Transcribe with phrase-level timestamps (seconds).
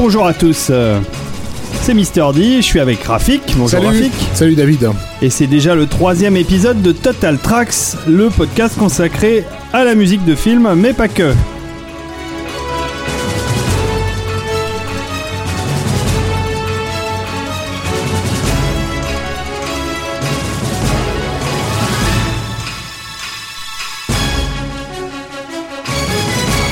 [0.00, 0.70] Bonjour à tous.
[1.80, 3.42] C'est Mister D, je suis avec Rafik.
[3.56, 4.12] Bonjour Salut, Rafik.
[4.32, 4.90] salut David.
[5.20, 10.24] Et c'est déjà le troisième épisode de Total Tracks, le podcast consacré à la musique
[10.24, 11.34] de film, mais pas que.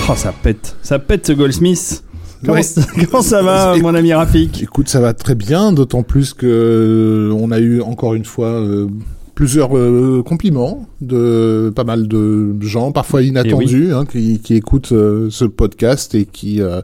[0.08, 2.04] Oh, ça pète, ça pète ce Goldsmith.
[2.46, 4.62] Comment, ça, comment ça va, Écoute- mon ami Rafik?
[4.62, 8.48] Écoute, ça va très bien, d'autant plus que euh, on a eu encore une fois
[8.48, 8.86] euh,
[9.34, 15.28] plusieurs euh, compliments de pas mal de gens, parfois inattendus, hein, qui, qui écoutent euh,
[15.30, 16.80] ce podcast et qui euh,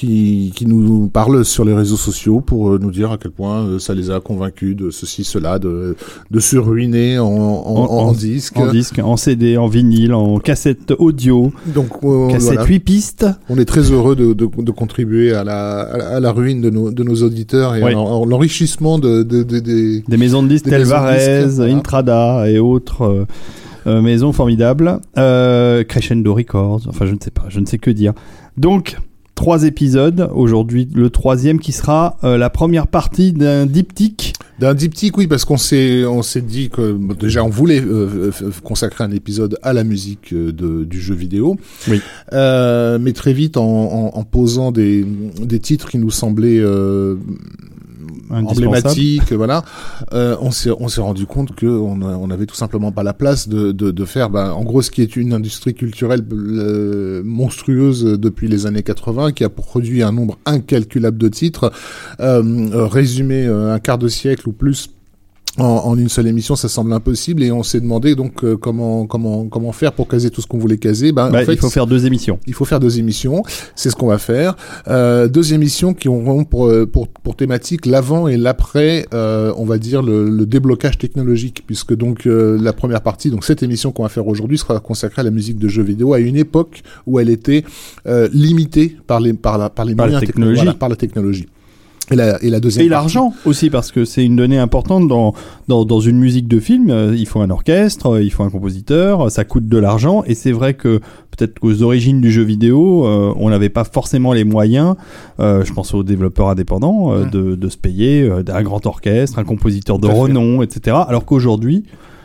[0.00, 3.64] qui, qui nous parlent sur les réseaux sociaux pour euh, nous dire à quel point
[3.66, 5.94] euh, ça les a convaincus de ceci, cela, de,
[6.30, 8.56] de se ruiner en, en, En- en disque.
[8.56, 12.64] En disque, en CD, en vinyle, en cassette audio, Donc euh, cassette voilà.
[12.64, 13.26] 8 pistes.
[13.50, 16.90] On est très heureux de, de, de contribuer à la, à la- ruine de nos,
[16.90, 20.48] de nos auditeurs et à l'en- à l'enrichissement de, de, de- des- Des maisons de
[20.48, 21.74] disques disques, voilà.
[21.74, 23.24] Intrada et autres euh,
[23.86, 24.98] euh, maisons formidables.
[25.88, 28.12] Crescendo Records, enfin je ne sais pas, je ne sais que dire.
[28.56, 28.96] Donc,
[29.40, 30.28] trois épisodes.
[30.34, 34.34] Aujourd'hui, le troisième qui sera euh, la première partie d'un diptyque.
[34.58, 38.32] d'un diptyque, oui, parce qu'on s'est on s'est dit que bon, déjà on voulait euh,
[38.62, 41.56] consacrer un épisode à la musique euh, de, du jeu vidéo,
[41.88, 42.02] Oui.
[42.32, 45.06] Mais très vite en, en, en posant des,
[45.40, 46.62] des titres qui nous semblaient
[48.30, 49.64] emblématiques, voilà,
[50.12, 53.14] euh, on s'est on s'est rendu compte que on, on avait tout simplement pas la
[53.14, 57.22] place de de, de faire, ben, en gros, ce qui est une industrie culturelle euh,
[57.24, 61.72] monstrueuse depuis les années 80, qui a produit un nombre incalculable de titres,
[62.20, 64.90] euh, euh, résumé euh, un quart de siècle ou plus
[65.60, 69.06] en, en une seule émission, ça semble impossible et on s'est demandé donc euh, comment
[69.06, 71.12] comment comment faire pour caser tout ce qu'on voulait caser.
[71.12, 72.38] Ben, Bah, en fait, il faut faire deux émissions.
[72.46, 73.42] il faut faire deux émissions,
[73.76, 74.56] c'est ce qu'on va faire.
[74.88, 79.64] Euh, deux émissions qui auront pour, euh, pour, pour thématique l'avant et l'après, euh, on
[79.64, 83.92] va dire le, le déblocage technologique, puisque donc euh, la première partie, donc cette émission
[83.92, 86.82] qu'on va faire aujourd'hui sera consacrée à la musique de jeux vidéo à une époque
[87.06, 87.64] où elle était
[88.06, 90.56] euh, limitée par les par la par les Par la moyens techno- technologie.
[90.62, 91.46] voilà, par la technologie.
[92.10, 95.32] Et la, et la deuxième Et l'argent aussi, parce que c'est une donnée importante dans,
[95.68, 96.90] dans, dans une musique de film.
[96.90, 100.24] euh, il faut un orchestre, euh, il faut un compositeur, euh, ça coûte de l'argent.
[100.26, 100.98] Et c'est vrai que
[101.30, 104.96] peut-être qu'aux origines du jeu vidéo, euh, on n'avait pas forcément les moyens,
[105.38, 109.44] euh, je pense aux développeurs indépendants, euh, de, de se payer un grand orchestre, un
[109.44, 110.96] compositeur de renom, etc.
[111.06, 111.84] Alors qu'aujourd'hui,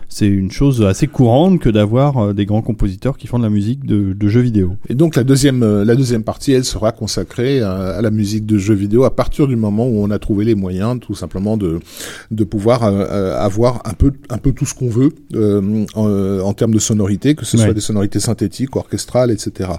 [0.09, 3.49] c'est une chose assez courante que d'avoir euh, des grands compositeurs qui font de la
[3.49, 4.75] musique de, de jeux vidéo.
[4.89, 8.45] Et donc la deuxième, euh, la deuxième partie, elle sera consacrée à, à la musique
[8.45, 11.57] de jeux vidéo à partir du moment où on a trouvé les moyens, tout simplement
[11.57, 11.79] de
[12.31, 16.07] de pouvoir euh, euh, avoir un peu un peu tout ce qu'on veut euh, en,
[16.07, 17.63] euh, en termes de sonorité, que ce Ouais.
[17.63, 19.69] soit des sonorités synthétiques, orchestrales, etc.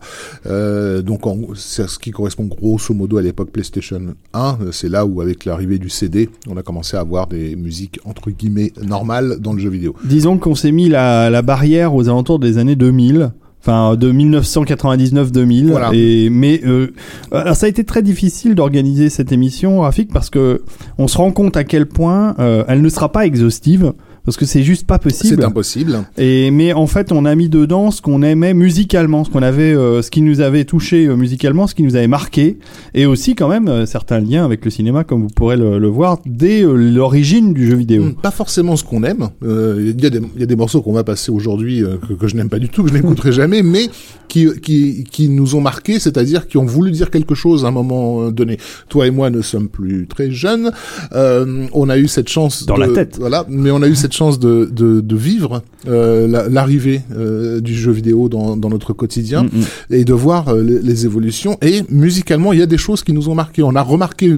[0.47, 4.00] Euh, donc en- c'est ce qui correspond grosso modo à l'époque PlayStation
[4.32, 4.59] 1.
[4.62, 7.98] Euh, C'est là où avec l'arrivée du CD, on a commencé à avoir des musiques
[8.04, 9.94] entre guillemets normales dans le jeu vidéo.
[10.16, 13.32] Disons qu'on s'est mis la, la barrière aux alentours des années 2000.
[13.60, 15.66] Enfin, de 1999-2000.
[15.66, 15.91] Voilà.
[15.93, 16.94] Et mais euh,
[17.32, 20.62] alors ça a été très difficile d'organiser cette émission, Rafik, parce que
[20.97, 23.93] on se rend compte à quel point euh, elle ne sera pas exhaustive,
[24.26, 25.37] parce que c'est juste pas possible.
[25.38, 26.04] C'est impossible.
[26.19, 29.72] Et mais en fait, on a mis dedans ce qu'on aimait musicalement, ce qu'on avait,
[29.75, 32.59] euh, ce qui nous avait touché euh, musicalement, ce qui nous avait marqué,
[32.92, 35.88] et aussi quand même euh, certains liens avec le cinéma, comme vous pourrez le, le
[35.88, 38.12] voir dès euh, l'origine du jeu vidéo.
[38.20, 39.28] Pas forcément ce qu'on aime.
[39.42, 42.26] Il y, a des- il y a des morceaux qu'on va passer aujourd'hui que, que
[42.28, 43.88] je n'aime pas du tout, que je n'écouterai jamais, mais
[44.28, 47.70] qui, qui, qui nous ont marqués, c'est-à-dire qui ont voulu dire quelque chose à un
[47.70, 48.59] moment donné.
[48.88, 50.72] Toi et moi ne sommes plus très jeunes.
[51.15, 53.16] On a eu cette chance Dans de, la tête.
[53.21, 57.60] Voilà, mais on a eu cette chance de, de, de vivre euh, la- l'arrivée euh,
[57.60, 59.95] du jeu vidéo dans, dans notre quotidien Mm, mm.
[59.95, 61.57] et de voir euh, les, les évolutions.
[61.63, 63.63] Et musicalement, il y a des choses qui nous ont marqué.
[63.63, 64.36] On a remarqué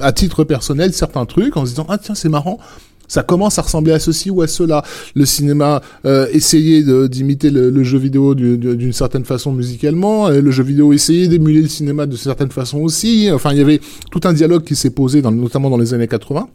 [0.00, 2.58] à titre personnel certains trucs en se disant ah tiens c'est marrant.
[3.08, 4.82] Ça commence à ressembler à ceci ou à cela.
[5.14, 10.28] Le cinéma euh, essayait d'imiter le, le jeu vidéo du- du- d'une certaine façon musicalement.
[10.32, 13.28] Et le jeu vidéo essayait d'émuler le cinéma de certaine façon aussi.
[13.32, 13.80] Enfin, il y avait
[14.10, 16.48] tout un dialogue qui s'est posé, dans, notamment dans les années 80.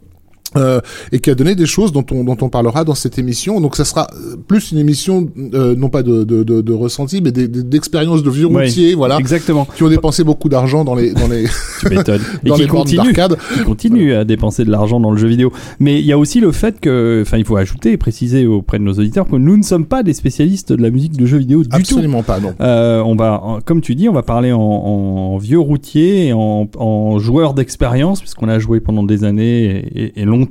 [0.56, 0.80] Euh,
[1.12, 3.60] et qui a donné des choses dont on, dont on parlera dans cette émission.
[3.60, 7.20] Donc ça sera euh, plus une émission, euh, non pas de, de, de, de ressenti,
[7.22, 9.66] mais d'expériences de vieux routiers, voilà, Exactement.
[9.76, 11.44] qui ont dépensé beaucoup d'argent dans les, dans les.
[11.90, 13.36] Et dans qui les bornes d'arcade.
[13.54, 15.52] qui continue à dépenser de l'argent dans le jeu vidéo.
[15.80, 18.78] Mais il y a aussi le fait que, enfin, il faut ajouter et préciser auprès
[18.78, 21.38] de nos auditeurs que nous ne sommes pas des spécialistes de la musique de jeu
[21.38, 21.76] vidéo du tout.
[21.76, 22.54] Absolument pas, non.
[22.60, 26.68] Euh, on va, comme tu dis, on va parler en, en vieux routier et en,
[26.78, 29.64] en joueur d'expérience, puisqu'on a joué pendant des années
[29.94, 30.41] et, et- et longtemps.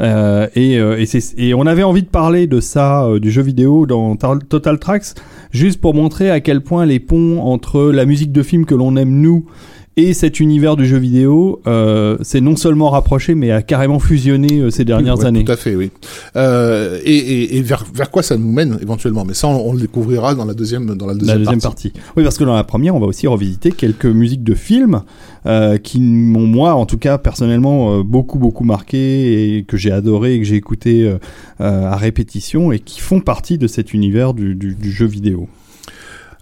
[0.00, 1.04] Euh, et, euh,
[1.36, 5.14] et, on avait envie de parler de ça, euh, du jeu vidéo dans Total Tracks,
[5.52, 8.96] juste pour montrer à quel point les ponts entre la musique de film que l'on
[8.96, 9.46] aime nous
[9.96, 14.58] et cet univers du jeu vidéo euh, s'est non seulement rapproché, mais a carrément fusionné
[14.58, 15.44] euh, ces dernières Ouais, années.
[15.44, 15.90] Tout à fait, oui.
[16.36, 19.24] Euh, et et, et vers, vers quoi ça nous mène éventuellement?
[19.24, 21.90] Mais ça, on, on le découvrira dans la deuxième, dans la La deuxième, deuxième partie.
[21.90, 22.10] partie.
[22.16, 25.02] Oui, parce que dans la première, on va aussi revisiter quelques musiques de films
[25.46, 30.34] euh, qui m'ont, moi, en tout cas, personnellement, beaucoup, beaucoup marqué et que j'ai adoré
[30.34, 31.12] et que j'ai écouté
[31.60, 35.48] à répétition et qui font partie de cet univers du, du, du jeu vidéo.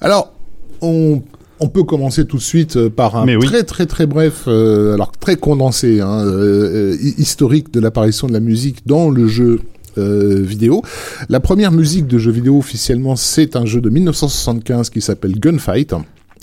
[0.00, 0.32] Alors,
[0.80, 1.22] on,
[1.62, 3.46] on peut commencer tout de suite euh, par un Mais oui.
[3.46, 8.32] très très très bref, euh, alors très condensé, hein, euh, hi- historique de l'apparition de
[8.32, 9.60] la musique dans le jeu.
[9.98, 10.80] euh, vidéo.
[11.28, 15.92] La première musique de jeu vidéo officiellement, c'est un jeu de 1975 qui s'appelle Gunfight.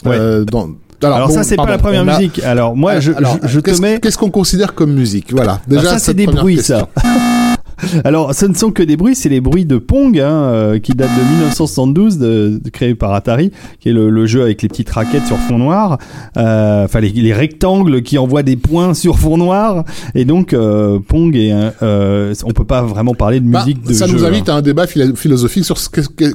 [0.06, 0.70] Euh, dans,
[1.02, 2.40] Alors, bon, ça, c'est pas la première a- musique.
[2.44, 4.00] Alors, moi, je, alors, je, je te qu'est-ce- mets...
[4.00, 5.32] Qu'est-ce qu'on considère comme musique?
[5.34, 5.62] Voilà.
[5.68, 6.88] Déjà, Alors ça, c'est des bruits, question.
[6.96, 7.56] ça.
[8.04, 10.92] Alors, ce ne sont que des bruits, c'est les bruits de Pong, hein, euh, qui
[10.94, 14.68] date de 1972, de, de- créé par Atari, qui est le, le jeu avec les
[14.70, 15.98] petites raquettes sur fond noir,
[16.38, 19.84] euh, enfin les, les rectangles qui envoient des points sur fond noir,
[20.16, 23.84] et donc euh, Pong est, un- euh, on peut pas vraiment parler de Bah, musique
[23.86, 24.14] de ça jeu.
[24.18, 24.28] nous hein.
[24.28, 26.34] invite à un débat philosophique sur ce qu'est-ce que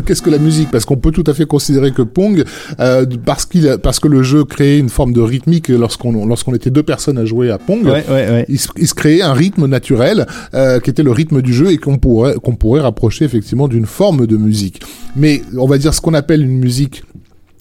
[0.00, 2.44] qu'est-ce que la- musique parce qu'on peut tout à fait considérer que Pong
[2.80, 6.54] euh, parce qu'il a- parce que le jeu créait une forme de rythmique lorsqu'on lorsqu'on
[6.54, 8.46] était deux personnes à jouer à Pong Ouais, ouais, ouais.
[8.48, 11.70] il, se, il se créait un rythme naturel euh, qui était le rythme du jeu
[11.70, 14.80] et qu'on pourrait qu'on pourrait rapprocher effectivement d'une forme de musique
[15.16, 17.02] mais on va dire ce qu'on appelle une musique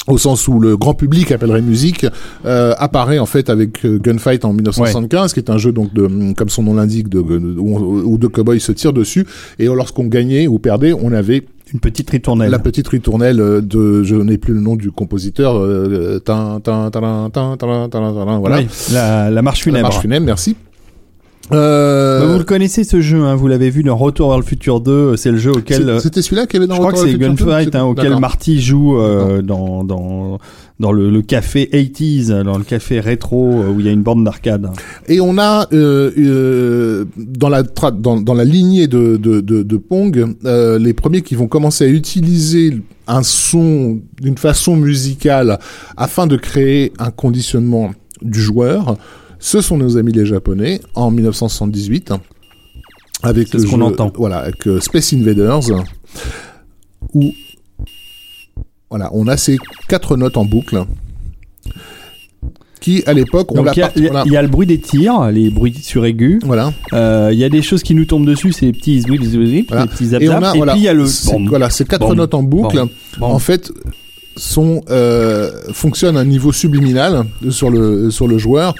[0.08, 2.04] au sens où le grand public appellerait musique,
[2.46, 6.04] euh, apparaît en fait avec euh, Gunfight en 1975, qui est un jeu donc de,
[6.06, 9.28] hum, comme son nom l'indique, de, de- où, où deux cowboys se tirent dessus,
[9.60, 11.44] et lorsqu'on gagnait ou perdait, on avait
[11.74, 12.50] Une petite ritournelle.
[12.50, 16.90] la petite ritournelle euh, de, je n'ai plus le nom du compositeur, euh, tin, tin,
[16.90, 19.84] tin, tin, tin, tin, tin, voilà, Oui, la, la marche la funèbre.
[19.84, 20.56] marche funèbre, merci.
[21.52, 24.44] Euh, Bah, vous le connaissez ce jeu, hein, vous l'avez vu dans Retour vers le
[24.46, 25.78] futur 2, c'est le jeu auquel...
[25.78, 27.46] c'est- euh, C'était celui-là qui avait dans Je crois que Retour c'est vers le futur
[27.48, 28.20] deux Gunfight hein, auquel.
[28.20, 30.38] Marty joue euh, dans dans
[30.80, 34.02] dans le, le café 80s, dans le café rétro euh, où il y a une
[34.04, 34.70] bande d'arcade.
[35.10, 39.64] Et on a euh, euh, dans la tra- dans, dans la lignée de de, de,
[39.64, 45.60] de Pong euh, les premiers qui vont commencer à utiliser un son d'une façon musicale
[45.98, 47.92] afin de créer un conditionnement
[48.22, 48.98] du joueur.
[49.40, 52.12] Ce sont nos amis les japonais en 1978
[53.24, 54.12] avec le ce jeu- entend.
[54.16, 55.62] voilà avec euh, Space Invaders
[57.14, 57.34] où
[58.90, 59.58] voilà on a ces
[59.88, 60.84] quatre notes en boucle
[62.82, 63.66] qui à l'époque on
[63.96, 66.40] il y, y a- le bruit des tirs, les bruits sur aigus.
[66.46, 69.84] voilà Euh, Il y a des choses qui nous tombent dessus, c'est les petits Voilà.
[69.84, 71.70] les petits zap, Et on a, Et voilà, puis il y a le bom, voilà,
[71.70, 72.78] ces quatre bom, notes en boucle,
[73.20, 73.32] bom.
[73.32, 73.70] en fait,
[74.38, 78.74] sont euh, fonctionnent à un niveau subliminal sur le sur le joueur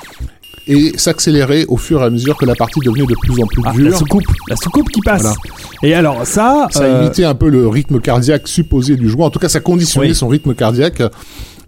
[0.68, 3.62] et s'accélérer au fur et à mesure que la partie devenait de plus en plus
[3.66, 3.98] Ah, la dure.
[3.98, 5.22] soucoupe, la soucoupe qui passe.
[5.22, 5.36] Voilà.
[5.84, 9.28] Et alors ça, Ça euh, imitait un peu le rythme cardiaque supposé du joueur.
[9.28, 10.16] En tout cas, ça conditionnait Oui.
[10.16, 11.02] son rythme cardiaque.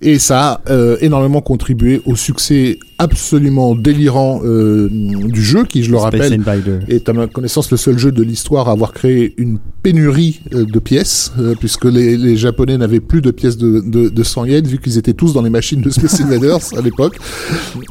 [0.01, 5.92] Et ça a euh, énormément contribué au succès absolument délirant euh, du jeu, qui, je
[5.92, 6.39] le rappelle,
[6.88, 10.65] est à ma connaissance le seul jeu de l'histoire à avoir créé une pénurie euh,
[10.65, 14.46] de pièces, euh, puisque les, les Japonais n'avaient plus de pièces de, de, de 100
[14.46, 17.17] yens, vu qu'ils étaient tous dans les machines de Space Invaders à l'époque.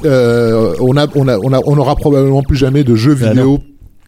[0.04, 3.30] Euh, on a, on a, on a, on aura probablement plus jamais de jeux Ah
[3.30, 3.60] vidéo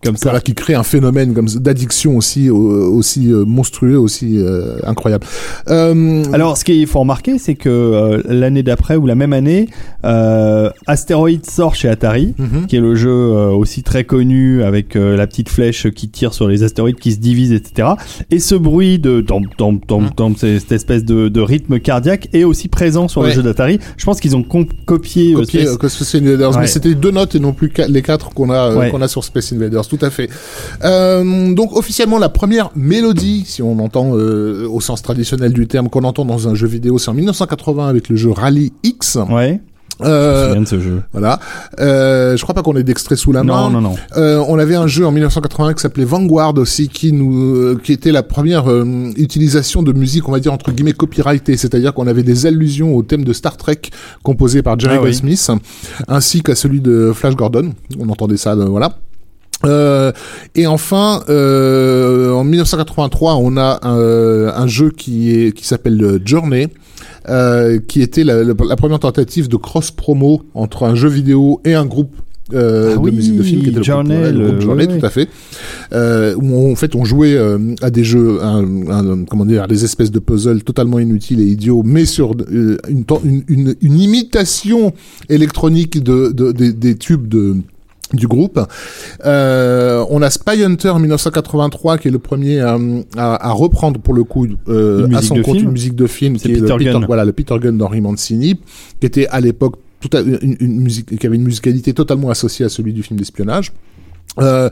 [0.04, 0.30] Comme ça.
[0.30, 5.26] voilà, qui crée un phénomène comme d'addiction aussi, aussi euh, monstrueux, aussi euh, incroyable.
[5.68, 9.68] Euh, Alors, ce qu'il faut remarquer, c'est que euh, l'année d'après ou la même année,
[10.04, 12.66] euh, Asteroid sort chez Atari, mhm.
[12.66, 16.34] qui est le jeu euh, aussi très connu avec euh, la petite flèche qui tire
[16.34, 17.90] sur les astéroïdes qui se divisent, etc.
[18.30, 20.10] Et ce bruit de tom tom tom Mhm.
[20.16, 23.78] tom, cette espèce de, de rythme cardiaque est aussi présent sur le jeu d'Atari.
[23.96, 26.60] Je pense qu'ils ont copié, copié Space- euh, Space Invaders, Ouais.
[26.62, 28.90] mais c'était deux notes et non plus les quatre qu'on a Ouais.
[28.90, 30.30] qu'on a sur Space Invaders, tout à fait.
[30.84, 35.88] Euh, donc officiellement la première mélodie, si on entend euh, au sens traditionnel du terme,
[35.90, 39.18] qu'on entend dans un jeu vidéo, c'est en 1980 avec le jeu Rally X.
[39.30, 39.60] Ouais,
[40.00, 41.02] je me Euh, souviens de ce jeu.
[41.12, 41.38] voilà.
[41.78, 43.68] Euh, je crois pas qu'on ait d'extrait sous la main.
[43.70, 43.94] Non, non, non.
[44.16, 48.10] Euh, on avait un jeu en 1980 qui s'appelait Vanguard aussi, qui nous, qui était
[48.10, 48.84] la première euh,
[49.16, 53.02] utilisation de musique, on va dire entre guillemets copyrightée, c'est-à-dire qu'on avait des allusions au
[53.02, 53.80] thème de Star Trek
[54.24, 55.04] composé par Jerry Ah oui.
[55.10, 55.50] Goldsmith,
[56.08, 57.72] ainsi qu'à celui de Flash Gordon.
[58.00, 58.96] On entendait ça, voilà.
[59.64, 60.12] Euh,
[60.54, 66.18] et enfin, euh, en 1983, on a un, un jeu qui est qui s'appelle euh,
[66.24, 66.68] Journey,
[67.28, 71.86] euh, qui était la, première tentative de cross promo entre un jeu vidéo et un
[71.86, 72.14] groupe
[72.54, 75.06] euh, Ah de musique de film qui était le Journey, le le- groupe Journey, tout
[75.06, 75.28] à fait.
[75.94, 79.66] Euh, où on- en fait on jouait euh, à des jeux, un, un- comment dire,
[79.68, 83.98] des espèces de puzzles totalement inutiles et idiots, mais sur euh, une, une, une, une
[84.00, 84.92] imitation
[85.30, 87.56] électronique de, de- des- des tubes de
[88.12, 88.60] du groupe.
[89.24, 92.78] Euh, on a Spy Hunter en 1983 qui est le premier à,
[93.16, 95.68] à, à reprendre pour le coup euh, à son compte film.
[95.68, 97.04] une musique de film qui est Peter le Peter, Gunn.
[97.06, 98.60] voilà le Peter Gunn d'Henri Mancini
[99.00, 102.64] qui était à l'époque tout à, une, une musique qui avait une musicalité totalement associée
[102.66, 103.72] à celui du film d'espionnage.
[104.40, 104.68] Euh,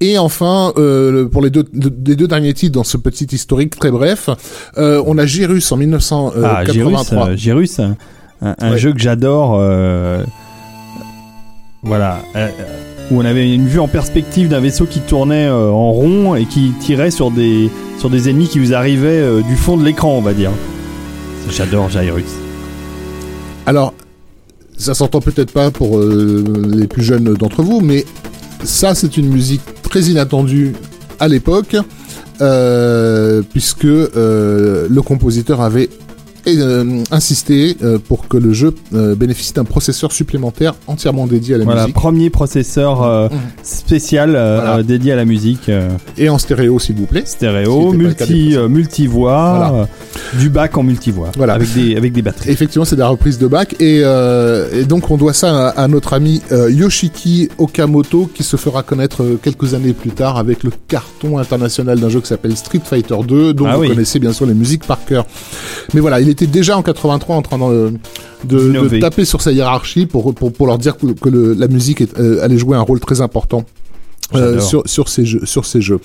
[0.00, 3.90] et enfin, euh, pour les deux, les deux derniers titres dans ce petit historique très
[3.90, 4.28] bref,
[4.76, 7.30] euh, on a Gyrus en 1983.
[8.40, 9.56] Ah, un, un jeu que j'adore.
[9.60, 10.24] Euh,
[11.82, 12.22] voilà.
[12.36, 12.48] Euh,
[13.10, 16.46] où on avait une vue en perspective d'un vaisseau qui tournait euh, en rond et
[16.46, 20.22] qui tirait sur des, sur des ennemis qui vous arrivaient du fond de l'écran, on
[20.22, 20.50] va dire.
[21.50, 22.24] J'adore Gyrus.
[23.66, 23.94] Alors,
[24.78, 28.04] ça s'entend peut-être pas pour les plus jeunes d'entre vous, mais
[28.64, 30.72] ça, c'est une musique très inattendue
[31.18, 31.76] à l'époque,
[32.40, 35.88] euh, puisque euh, le compositeur avait
[36.46, 41.54] et euh, insister euh, pour que le jeu euh, bénéficie d'un processeur supplémentaire entièrement dédié
[41.54, 41.94] à la voilà, musique.
[41.94, 43.36] Premier processeur mmh.
[43.62, 45.70] spécial dédié à la musique.
[46.18, 47.22] Et en stéréo, s'il vous plaît.
[47.24, 49.88] Stéréo, multi, multivoix,
[50.38, 51.54] du bac en multivoix, voilà.
[51.54, 52.50] avec, des, avec des batteries.
[52.50, 53.76] Effectivement, c'est des reprises de bac.
[53.80, 59.24] Et, et donc, on doit ça à, notre ami Yoshiki Okamoto, qui se fera connaître
[59.42, 63.54] quelques années plus tard avec le carton international d'un jeu qui s'appelle Street Fighter 2,
[63.54, 65.26] dont ah vous connaissez bien sûr les musiques par cœur.
[65.94, 67.92] Mais voilà, il était déjà en 83 en train de,
[68.44, 72.42] de, taper sur sa hiérarchie pour, pour, pour leur dire que, le, la musique euh,
[72.42, 73.64] allait jouer un rôle très important.
[74.34, 76.00] Euh, sur, sur ces jeux sur ces jeux.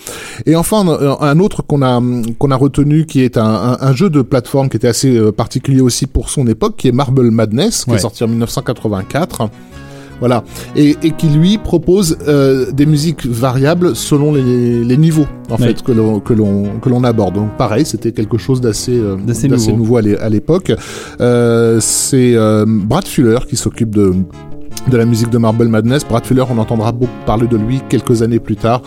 [0.45, 0.85] Et enfin
[1.21, 2.01] un autre qu'on a
[2.37, 5.79] qu'on a retenu qui est un, un, jeu de plateforme qui était assez euh, particulier
[5.79, 9.49] aussi pour son époque qui est Marble Madness qui est sorti en 1984
[10.19, 10.43] voilà,
[10.75, 16.19] et, qui lui propose euh, des musiques variables selon les, niveaux en fait que l'on
[16.19, 17.35] que l'on que l'on aborde.
[17.35, 19.15] Donc pareil, c'était quelque chose d'assez euh,
[19.75, 19.97] nouveau.
[19.97, 20.71] à l'époque.
[21.21, 24.13] Euh, c'est Brad Fuller qui s'occupe de
[24.89, 26.05] de la musique de Marble Madness.
[26.07, 28.81] Brad Fuller, on entendra beaucoup parler de lui quelques années plus tard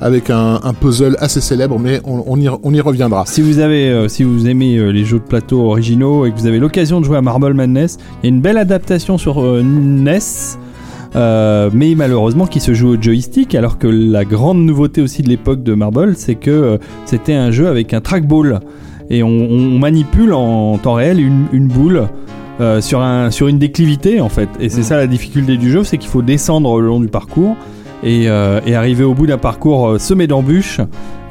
[0.00, 3.26] avec un, puzzle assez célèbre, mais on, y, on y, reviendra.
[3.26, 6.58] Si vous avez, si vous aimez les jeux de plateau originaux et que vous avez
[6.58, 10.20] l'occasion de jouer à Marble Madness, il y a une belle adaptation sur NES
[11.16, 15.28] euh, mais malheureusement qui se joue au joystick, alors que la grande nouveauté aussi de
[15.28, 18.60] l'époque de Marble, c'est que euh, c'était un jeu avec un trackball
[19.08, 22.08] et on, manipule en temps réel une, boule.
[22.60, 24.50] Euh, sur, un, sur une déclivité en fait.
[24.60, 24.84] Et c'est mm.
[24.84, 27.56] ça la difficulté du jeu, c'est qu'il faut descendre le long du parcours
[28.02, 30.80] et, et arriver au bout d'un parcours semé d'embûches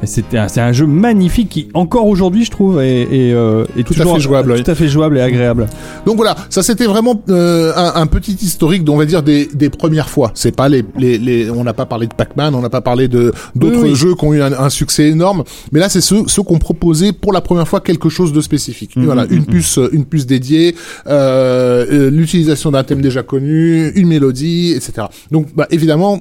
[0.04, 4.62] c'est un jeu magnifique qui, encore aujourd'hui, je trouve, est, euh, tout, à fait jouable,
[4.62, 5.66] tout à fait jouable et agréable.
[6.06, 10.08] Donc voilà, ça c'était vraiment euh, un, petit historique, on va dire des, des premières
[10.08, 10.32] fois.
[10.34, 13.08] C'est pas les, les, les on n'a pas parlé de Pac-Man, on n'a pas parlé
[13.08, 16.52] de d'autres jeux qui ont eu un, succès énorme, mais là c'est ceux ceux qui
[16.52, 18.96] ont proposé pour la première fois quelque chose de spécifique.
[18.96, 19.46] Mmh, voilà, mmh, une mmh.
[19.46, 25.08] puce une puce dédiée, euh, euh, l'utilisation d'un thème déjà connu, une mélodie, etc.
[25.30, 26.20] Donc bah, évidemment,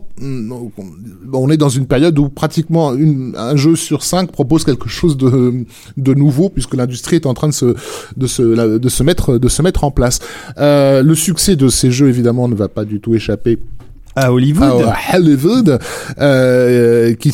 [1.33, 6.13] on est dans une période où pratiquement un jeu sur 5 propose quelque chose de,
[6.13, 10.19] nouveau puisque l'industrie est en train de se mettre en place.
[10.57, 13.59] Euh, le succès de ces jeux évidemment ne va pas du tout échapper
[14.15, 15.79] à Hollywood, à Hollywood,
[16.19, 17.33] euh, qui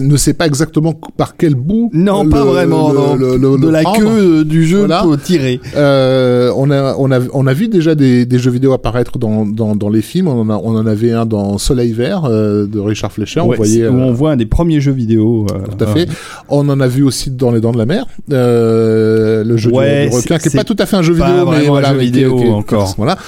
[0.00, 1.90] ne sait pas exactement par quel bout.
[1.92, 2.92] Non, pas vraiment.
[2.92, 5.60] de la queue du jeu pour tirer.
[5.76, 9.46] Euh, on a, on a, on a vu déjà des, des jeux vidéo apparaître dans,
[9.46, 10.28] dans, dans les films.
[10.28, 13.40] On en, a, on en avait un dans Soleil Vert euh, de Richard Fleischer.
[13.40, 15.46] on voyait, où on voit un des premiers jeux vidéo.
[15.50, 16.08] Euh, tout à fait.
[16.48, 19.76] On en a vu aussi dans Les Dents de la Mer, euh, le jeu du,
[19.76, 22.38] requin, qui est pas tout à fait un jeu vidéo, mais voilà, un jeu vidéo
[22.52, 22.94] encore.
[22.96, 23.18] Voilà.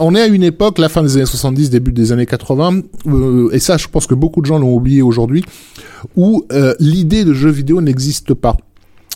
[0.00, 3.50] on est à une époque, la fin des années 70, début des années 80, euh,
[3.52, 5.44] et ça je pense que beaucoup de gens l'ont oublié aujourd'hui,
[6.16, 8.56] où euh, l'idée de jeu vidéo n'existe pas.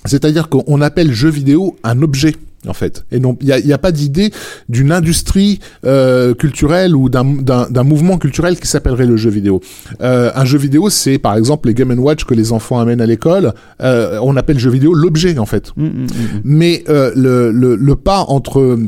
[0.04, 2.35] C'est-à-dire qu'on appelle jeu vidéo un objet
[2.68, 3.04] en fait.
[3.12, 4.32] Et non, il n'y a, a, pas d'idée
[4.68, 9.61] d'une industrie euh, culturelle ou d'un mouvement culturel qui s'appellerait le jeu vidéo.
[10.00, 13.06] Euh, un jeu vidéo, c'est par exemple les Game Watch que les enfants amènent à
[13.06, 13.54] l'école.
[13.80, 15.73] Euh, on appelle jeu vidéo l'objet en fait.
[15.76, 16.06] Mmh, mmh, mmh,
[16.44, 18.78] Mais le, le, le pas entre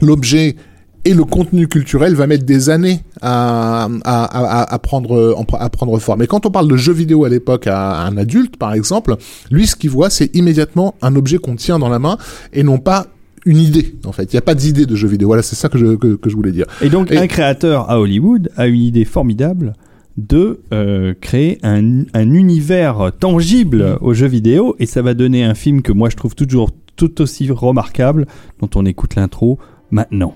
[0.00, 0.56] l'objet
[1.04, 5.98] et le contenu culturel va mettre des années à, à, à, à, prendre, à prendre
[5.98, 6.22] forme.
[6.22, 9.16] Et quand on parle de jeux vidéo à l'époque à un adulte, par exemple,
[9.50, 12.16] lui, ce qu'il voit, c'est immédiatement un objet qu'on tient dans la main
[12.52, 13.06] et non pas
[13.44, 14.32] une idée en fait.
[14.32, 15.28] Il n'y a pas d'idée de jeu vidéo.
[15.28, 16.66] Voilà, c'est ça que je, que, je voulais dire.
[16.80, 19.74] Et donc un créateur à Hollywood a une idée formidable
[20.16, 25.54] de euh, créer un, un, univers tangible aux jeux vidéo et ça va donner un
[25.54, 28.26] film que moi je trouve toujours tout aussi remarquable
[28.60, 29.58] dont on écoute l'intro
[29.90, 30.34] maintenant.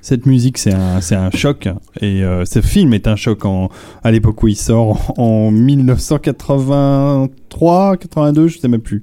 [0.00, 1.68] Cette musique, c'est un, c'est un choc.
[2.00, 3.68] Et euh, ce film est un choc en,
[4.04, 9.02] à l'époque où il sort, en 1983, 82, je sais même plus.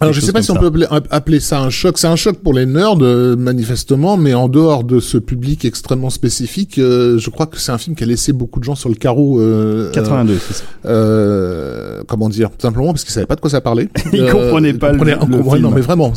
[0.00, 1.98] Alors je sais pas si on peut appeler, appeler, ça un choc.
[1.98, 6.10] C'est un choc pour les nerds euh, manifestement, mais en dehors de ce public extrêmement
[6.10, 8.88] spécifique, euh, je crois que c'est un film qui a laissé beaucoup de gens sur
[8.88, 9.40] le carreau.
[9.40, 10.64] Euh, 82, c'est ça.
[10.86, 13.88] Euh, comment dire Simplement parce qu'ils savaient pas de quoi ça parlait.
[14.12, 15.58] ils comprenaient pas le, le, film.
[15.58, 16.12] Non mais vraiment,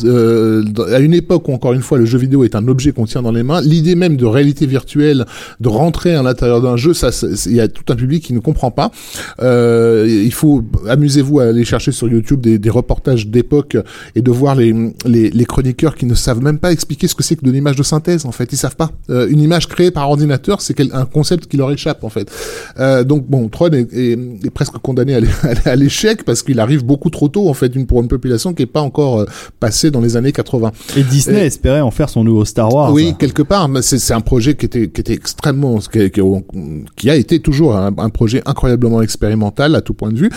[0.91, 3.21] à une époque où encore une fois le jeu vidéo est un objet qu'on tient
[3.21, 5.25] dans les mains, l'idée même de réalité virtuelle,
[5.59, 7.09] de rentrer à l'intérieur d'un jeu, ça,
[7.45, 8.91] il y a tout un public qui ne comprend pas.
[9.39, 13.66] il faut amusez-vous à aller chercher sur YouTube des, des reportages d'époque
[14.15, 14.73] et de voir les,
[15.05, 17.75] les, les, chroniqueurs qui ne savent même pas expliquer ce que c'est que de l'image
[17.75, 18.51] de synthèse en fait.
[18.51, 18.91] Ils savent pas.
[19.09, 22.31] Euh, une image créée par ordinateur c'est un concept qui leur échappe en fait.
[22.79, 25.15] Euh, donc bon Tron est, est, est presque condamné
[25.65, 28.63] à l'échec parce qu'il arrive beaucoup trop tôt en fait une, pour une population qui
[28.63, 29.25] est pas encore euh,
[29.59, 32.93] passée dans les années 80 et Disney et, espérait en faire son nouveau Star Wars.
[32.93, 36.21] Oui quelque part c'est un projet qui était qui était extrêmement qui, qui,
[36.95, 40.29] qui a été toujours un, un, projet incroyablement expérimental à tout point de vue.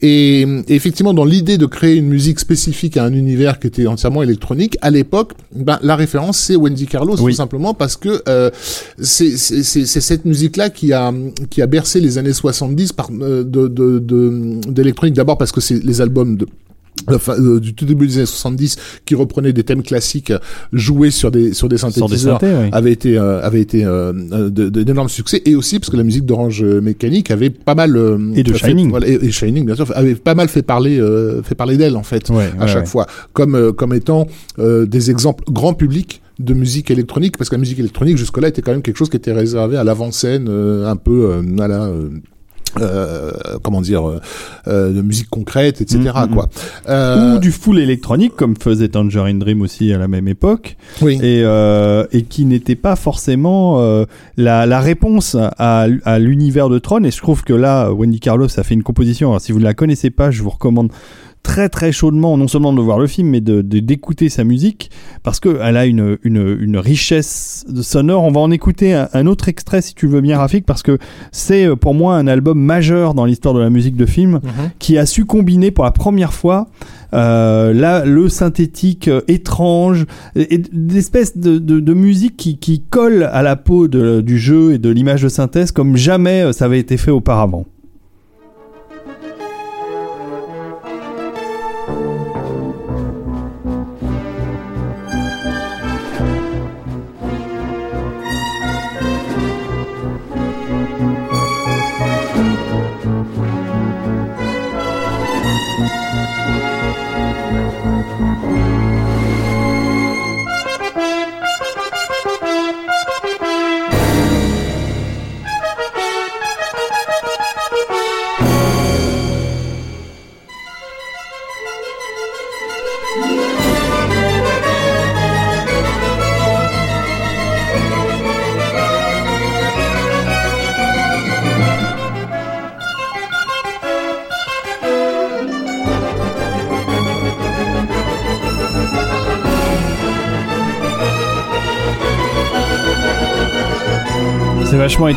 [0.00, 3.86] Et, et effectivement dans l'idée de créer une musique spécifique à un univers qui était
[3.86, 7.32] entièrement électronique, à l'époque, ben, la référence c'est Wendy Carlos oui.
[7.32, 8.50] tout simplement parce que euh,
[9.00, 11.12] c'est cette musique-là qui a
[11.50, 13.68] qui a bercé les années 70 par euh, de
[14.70, 15.14] d'électronique.
[15.14, 16.46] De, D'abord parce que c'est les albums de
[17.60, 20.32] du tout début des années 70 qui reprenait des thèmes classiques
[20.72, 22.68] joués sur des sur des synthétiseurs des synthés, oui.
[22.72, 24.12] avait été euh, avait été euh,
[24.50, 28.42] d'énormes succès et aussi parce que la musique d'Orange Mécanique avait pas mal euh, et
[28.42, 31.42] de fait, Shining voilà, et, et, Shining bien sûr avait pas mal fait parler euh,
[31.42, 32.86] fait parler d'elle en fait ouais, à ouais, chaque ouais.
[32.86, 34.26] fois comme euh, comme étant
[34.58, 38.72] des exemples grand public de musique électronique parce que la musique électronique jusque-là était quand
[38.72, 41.90] même quelque chose qui était réservé à l'avant-scène un peu à la
[42.80, 44.20] euh, comment dire
[44.66, 46.48] euh, de musique concrète etc mmh, quoi.
[46.88, 47.36] Euh...
[47.36, 50.76] ou du full électronique comme faisait Tangerine Dream aussi à la même époque.
[51.02, 51.14] Oui.
[51.22, 54.04] et, euh, et qui n'était pas forcément euh,
[54.36, 57.04] la, la réponse à, à l'univers de Tron.
[57.04, 59.28] Et je trouve que là Wendy Carlos a fait une composition.
[59.30, 60.90] Alors si vous ne la connaissez pas je vous recommande
[61.42, 64.90] très très chaudement non seulement de voir le film mais de d'écouter sa musique
[65.22, 69.26] parce que elle a une, une, une richesse sonore on va en écouter un, un,
[69.26, 70.98] autre extrait si tu veux bien Rafik parce que
[71.32, 74.70] c'est pour moi un album majeur dans l'histoire de la musique de film Mhm.
[74.78, 76.68] qui a su combiner pour la première fois
[77.14, 80.04] euh, là, le synthétique euh, étrange,
[80.36, 84.74] et, d'espèces de, de, de, musique qui, qui colle à la peau de, du jeu
[84.74, 87.64] et de l'image de synthèse comme jamais euh, ça avait été fait auparavant.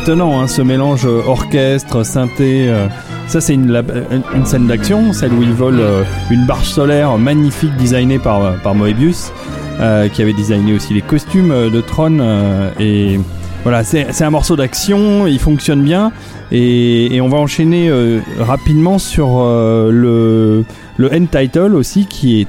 [0.02, 2.68] Étonnant, hein, ce mélange orchestre, synthé.
[2.68, 2.88] Euh,
[3.28, 3.80] ça, c'est une,
[4.34, 8.74] une, scène d'action, celle où il vole euh, une barge solaire magnifique designée par, par
[8.74, 9.30] Moebius,
[9.78, 12.18] euh, qui avait designé aussi les costumes de Tron.
[12.18, 13.20] euh, et
[13.62, 16.10] voilà, c'est un morceau d'action, il fonctionne bien.
[16.50, 20.64] Et, et on va enchaîner euh, rapidement sur euh, le,
[20.96, 22.48] le end title aussi, qui est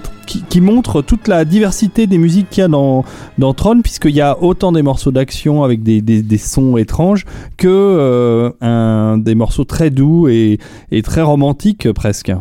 [0.49, 3.03] qui, montre toute la diversité des musiques qu'il y a dans,
[3.37, 7.25] dans Tron, puisqu'il y a autant des morceaux d'action avec des, des, sons étranges
[7.57, 10.59] que euh, des morceaux très doux et,
[10.91, 12.31] et très romantiques presque.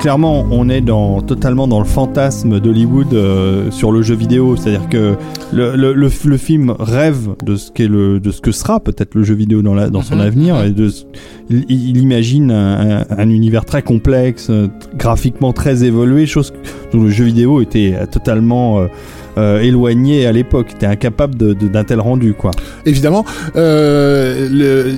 [0.00, 4.56] Clairement, on est dans, totalement dans le fantasme d'Hollywood euh, sur le jeu vidéo.
[4.56, 5.14] C'est-à-dire que
[5.52, 9.14] le, le, le, le film rêve de ce, qu'est le, de ce que sera peut-être
[9.14, 10.20] le jeu vidéo dans, la, dans son Mhm.
[10.22, 10.64] avenir.
[10.64, 11.04] Et de, ce-
[11.50, 16.52] il, il imagine un, un- un univers très complexe, euh, graphiquement très évolué, chose
[16.92, 18.86] dont le jeu vidéo était euh, totalement euh,
[19.38, 20.68] euh, éloigné à l'époque.
[20.74, 22.50] était incapable de- de- d'un tel rendu, quoi.
[22.86, 23.24] Évidemment,
[23.56, 24.92] euh, le-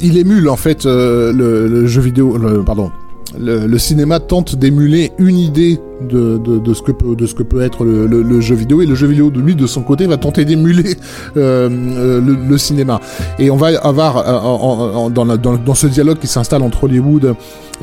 [0.00, 2.90] il émule en fait euh, le, le jeu vidéo, le, pardon.
[3.38, 7.34] Le, le cinéma tente d'émuler une idée de, de, de ce que peut de ce
[7.34, 9.66] que peut être le, le- le jeu vidéo et le jeu vidéo de lui de
[9.66, 10.96] son côté va tenter d'émuler
[11.36, 13.00] euh, euh, le, le cinéma
[13.38, 16.62] et on va avoir euh, en- en- dans, la- dans, dans ce dialogue qui s'installe
[16.62, 17.34] entre Hollywood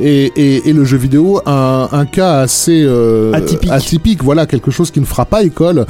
[0.02, 3.72] et, et, et le jeu vidéo un, un cas assez euh, Atypique.
[3.72, 5.86] atypique voilà quelque chose qui ne fera pas école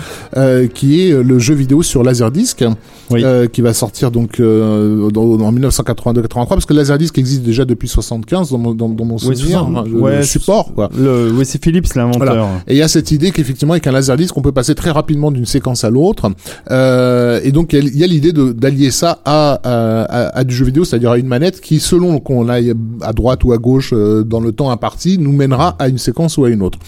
[0.74, 2.64] qui est le jeu vidéo sur laserdisc
[3.12, 3.24] Oui.
[3.52, 8.74] qui va sortir donc en 1982-83 parce que Laserdisc existe déjà depuis 75 dans mon,
[8.74, 9.84] dans, dans mon Ouais, souvenir, 60, hein,
[10.18, 10.90] le support quoi.
[10.98, 12.50] Oui, c'est Philips l'inventeur.
[12.68, 15.32] Et il y a cette idée qu'effectivement avec un Laserdisc on peut passer très rapidement
[15.32, 16.32] d'une séquence à l'autre
[16.72, 20.66] euh, et donc il y a- l'idée d'allier ça à, à, à- à du jeu
[20.66, 24.24] vidéo c'est-à-dire à une manette qui selon qu'on aille à droite ou à gauche euh,
[24.24, 26.80] dans le temps imparti nous mènera à une séquence ou à une autre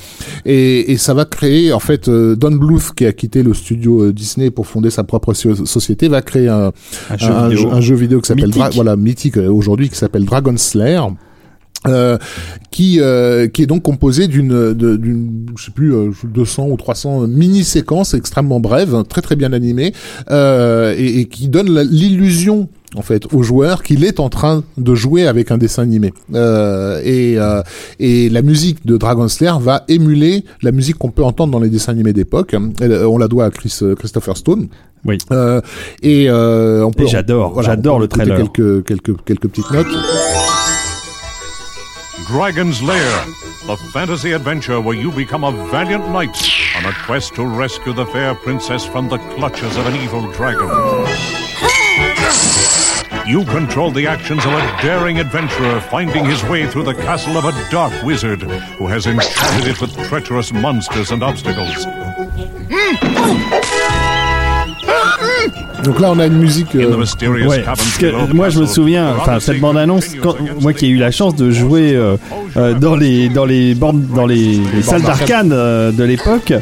[0.46, 4.04] et, et ça va créer en fait euh, Don Bluth qui a quitté le studio
[4.04, 6.72] euh, Disney pour fonder sa propre so- société va créer un,
[7.10, 7.72] Un jeu vidéo.
[7.72, 11.02] un jeu vidéo qui s'appelle voilà mythique aujourd'hui qui s'appelle Dragon Slayer.
[11.88, 12.18] Euh,
[12.72, 17.28] qui euh, qui est donc composé d'une d'une je sais plus euh, 200 ou 300
[17.28, 19.94] mini séquences extrêmement brèves très très bien animées
[20.32, 22.68] euh, et, et qui donne l'illusion
[22.98, 27.00] en fait au joueur qu'il est en train de jouer avec un dessin animé euh,
[27.04, 27.62] et euh,
[28.00, 31.70] et la musique de Dragon Slayer va émuler la musique qu'on peut entendre dans les
[31.70, 34.68] dessins animés d'époque euh, on la doit à Chris euh, Christopher Stone
[35.06, 35.18] Oui.
[35.32, 35.62] euh,
[36.02, 38.38] et euh, on peut j'adore, voilà, j'adore le trailer.
[38.38, 39.88] quelques quelques quelques petites notes
[42.28, 43.26] Dragon's Lair,
[43.68, 46.36] the fantasy adventure where you become a valiant knight
[46.76, 50.68] on a quest to rescue the fair princess from the clutches of an evil dragon.
[53.28, 57.46] You control the actions of a daring adventurer finding his way through the castle of
[57.46, 61.86] a dark wizard who has enchanted it with treacherous monsters and obstacles.
[62.70, 63.75] Hmm.
[65.86, 66.90] Donc là on a une musique euh,
[67.48, 70.86] Ouais, parce que moi je me souviens, enfin cette secret bande annonce, continues moi qui
[70.86, 72.18] ai eu la chance de jouer euh,
[72.58, 75.48] euh, dans les dans les bornes dans les, les salles d'arcade.
[75.50, 76.54] d'arcade euh, de l'époque.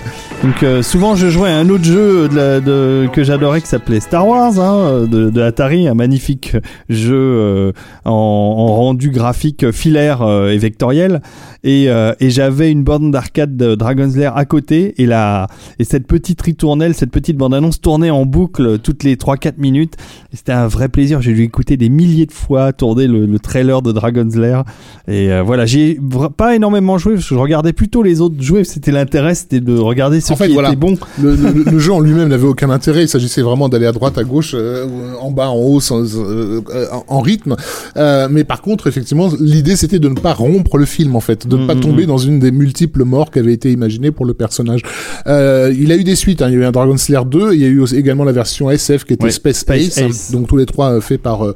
[0.43, 3.67] Donc euh, souvent je jouais à un autre jeu de la- de- que j'adorais qui
[3.67, 6.57] s'appelait Star Wars hein, de, de Atari, un magnifique
[6.89, 7.71] jeu euh,
[8.03, 11.21] en, en rendu graphique filaire euh, et vectoriel.
[11.65, 15.47] Et, euh, et j'avais une borne d'arcade de Dragon's Lair à côté et la
[15.79, 19.93] et cette petite ritournelle, cette petite bande annonce tournait en boucle toutes les 3-4 minutes.
[20.33, 21.21] C'était un vrai plaisir.
[21.21, 24.63] J'ai dû écouter des milliers de fois tourner le, le trailer de Dragon's Lair.
[25.07, 25.99] Et euh, voilà, j'ai
[26.35, 28.63] pas énormément joué parce que je regardais plutôt les autres jouer.
[28.65, 30.69] C'était l'intérêt, c'était de regarder ce En fait, qui voilà.
[30.69, 30.97] était bon.
[31.21, 33.03] le, le- le jeu en lui-même n'avait aucun intérêt.
[33.03, 34.85] Il s'agissait vraiment d'aller à droite, à gauche, euh,
[35.21, 37.55] en bas, en haut, sans, euh, en- en rythme.
[37.95, 41.61] Mais par contre, effectivement, l'idée c'était de ne pas rompre le film, en fait, de
[41.61, 44.33] ne pas Mhm, tomber dans une des multiples morts qui avaient été imaginées pour le
[44.33, 44.81] personnage.
[45.27, 46.41] Euh, il a eu des suites.
[46.41, 46.47] hein.
[46.49, 47.53] Il y a eu un Dragon Slayer 2.
[47.53, 50.33] Il y a eu également la version SF qui était Ouais, Space, Space Ace, hein.
[50.33, 51.53] Donc tous les trois euh, faits par euh,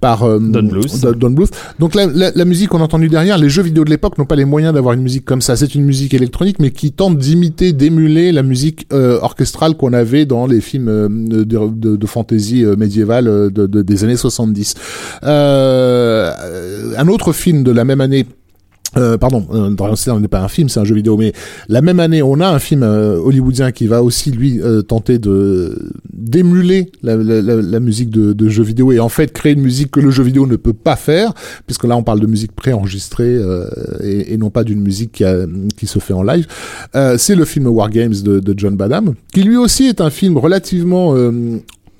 [0.00, 1.00] par euh, Don Bluth.
[1.18, 1.50] Don- Bluth.
[1.78, 4.24] Donc la, la, la musique qu'on a entendue derrière, les jeux vidéo de l'époque n'ont
[4.26, 5.56] pas les moyens d'avoir une musique comme ça.
[5.56, 10.24] C'est une musique électronique, mais qui tente d'imiter, d'émuler la musique euh, orchestrale qu'on avait
[10.26, 14.74] dans les films euh, de, de, de fantasy médiévale de, de- des années 70.
[15.24, 16.32] Euh,
[16.96, 18.26] un autre film de la même année.
[18.96, 21.32] Euh, pardon, euh, Dragon Slayer n'est pas un film, c'est un jeu vidéo, mais
[21.68, 25.18] la même année, on a un film euh, hollywoodien qui va aussi lui euh, tenter
[25.18, 25.76] de
[26.14, 29.60] d'émuler la, la, la, la musique de, de jeux vidéo et en fait créer une
[29.60, 31.34] musique que le jeu vidéo ne peut pas faire,
[31.66, 33.66] puisque là on parle de musique préenregistrée euh,
[34.02, 35.46] et, et non pas d'une musique qui, a-
[35.76, 36.46] qui se fait en live.
[36.94, 40.10] Euh, c'est le film War Games de, de John Badham, qui lui aussi est un
[40.10, 41.58] film relativement euh,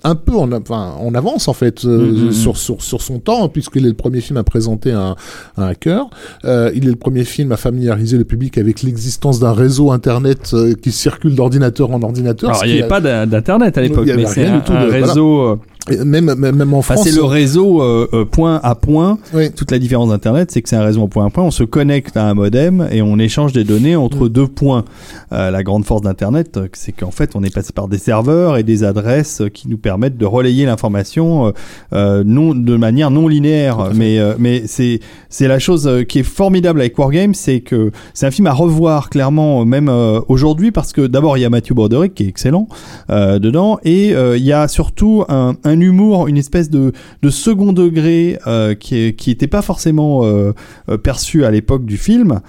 [0.09, 2.33] un peu en, enfin, en avance en fait euh, Mhm, mhm.
[2.33, 5.17] sur, sur, sur son temps puisqu'il est le premier film à présenter un,
[5.57, 6.07] un hacker.
[6.45, 10.51] Euh, il est le premier film à familiariser le public avec l'existence d'un réseau internet
[10.55, 12.51] euh, qui circule d'ordinateur en ordinateur.
[12.51, 14.47] Alors il n'y avait a- pas d'in- d'internet à l'époque, Il y avait mais c'est
[14.47, 15.41] un, du tout un de- réseau.
[15.41, 15.57] euh,
[16.05, 17.09] même, même même en Enfin, France.
[17.09, 19.19] c'est le réseau euh, euh, point à point.
[19.35, 19.51] Oui.
[19.53, 21.45] Toute la différence d'Internet, c'est que c'est un réseau point à point.
[21.45, 24.29] On se connecte à un modem et on échange des données entre Mm.
[24.29, 24.85] deux points.
[25.33, 28.57] Euh, la grande force d'Internet, euh, c'est qu'en fait, on est passé par des serveurs
[28.57, 31.53] et des adresses euh, qui nous permettent de relayer l'information
[31.93, 33.91] euh, non de manière non linéaire.
[33.95, 38.27] Mais euh, mais c'est c'est la chose qui est formidable avec Wargame, c'est que c'est
[38.27, 41.75] un film à revoir clairement même euh, aujourd'hui parce que d'abord il y a Matthew
[41.75, 42.69] Broderick qui est excellent
[43.11, 46.93] euh, dedans et euh, il y a surtout un, un un humour, une espèce de,
[47.23, 50.53] de second degré euh, qui qui était pas forcément euh,
[50.89, 52.41] euh, perçu à l'époque du film.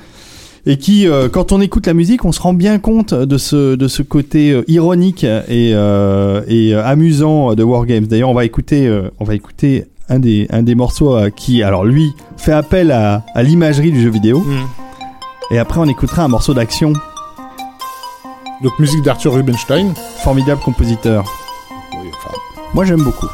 [0.69, 3.75] Et qui, euh, quand on écoute la musique, on se rend bien compte de ce,
[3.75, 8.05] de ce côté euh, ironique et, euh, et amusant de Wargames.
[8.05, 12.11] D'ailleurs, on va écouter, on va écouter un des, un des morceaux qui, alors lui,
[12.35, 14.43] fait appel à, à l'imagerie du jeu vidéo.
[15.51, 16.91] Et après, on écoutera un morceau d'action.
[18.61, 19.93] Donc musique d'Arthur Rubinstein.
[20.21, 21.23] Formidable compositeur.
[22.77, 23.27] Moi, j'aime beaucoup.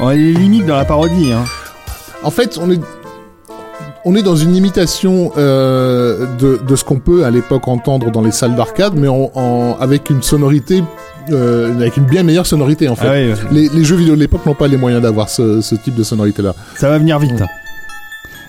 [0.00, 1.32] On est limite dans la parodie.
[1.32, 1.44] Hein.
[2.22, 2.80] En fait, on est
[4.04, 8.22] on est dans une imitation euh, de, de ce qu'on peut à l'époque entendre dans
[8.22, 10.82] les salles d'arcade, mais en- avec une sonorité,
[11.30, 13.06] euh, avec une bien meilleure sonorité en fait.
[13.06, 15.74] Ah ouais, Les, les jeux vidéo de l'époque n'ont pas les moyens d'avoir ce, ce
[15.74, 16.54] type de sonorité-là.
[16.76, 17.42] ça va venir vite.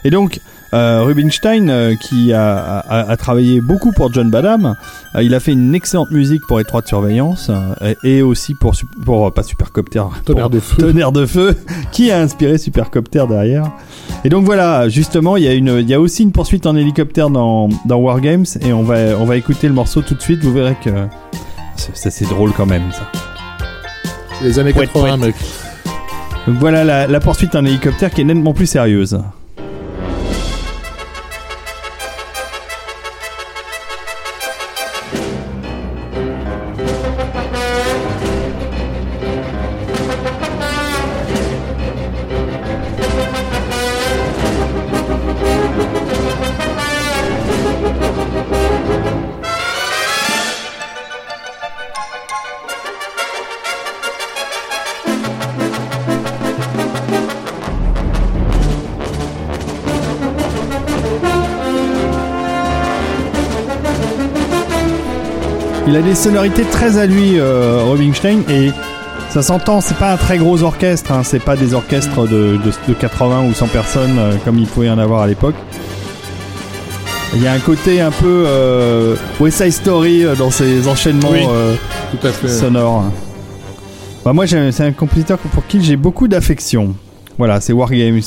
[0.06, 0.40] Et donc,
[0.74, 4.76] euh, Rubinstein, euh, qui a, a- a travaillé beaucoup pour John Badham,
[5.16, 7.50] euh, il a fait une excellente musique pour Étroite Surveillance
[8.04, 10.78] et aussi pour, pas Supercopter, Tonnerre de feu.
[10.78, 11.56] Tonnerre de feu,
[11.92, 13.70] qui a inspiré Supercopter derrière.
[14.24, 16.76] Et donc voilà, justement, il y a une, il y a aussi une poursuite en
[16.76, 20.42] hélicoptère dans, dans Wargames et on va, on va écouter le morceau tout de suite.
[20.44, 20.92] Vous verrez que
[21.80, 23.10] c'est- drôle quand même ça.
[24.38, 25.28] C'est les années Pouet, 80, pouet.
[25.28, 25.36] mec.
[26.48, 29.22] Donc voilà la, la poursuite en hélicoptère qui est nettement plus sérieuse.
[66.00, 68.72] A des sonorités très à lui, euh, Rubinstein, et
[69.30, 72.72] ça s'entend, c'est pas un très gros orchestre, hein, c'est pas des orchestres de, de,
[72.88, 75.56] de 80 ou 100 personnes euh, comme il pouvait y en avoir à l'époque.
[77.36, 81.30] Il y a un côté un peu euh, West Side Story euh, dans ses enchaînements
[81.32, 81.46] Oui.
[81.48, 81.76] euh,
[82.12, 82.48] Tout à fait.
[82.48, 83.04] sonores.
[84.26, 86.96] Bah, moi, c'est un compositeur pour qui j'ai beaucoup d'affection.
[87.38, 88.22] Voilà, c'est Wargames.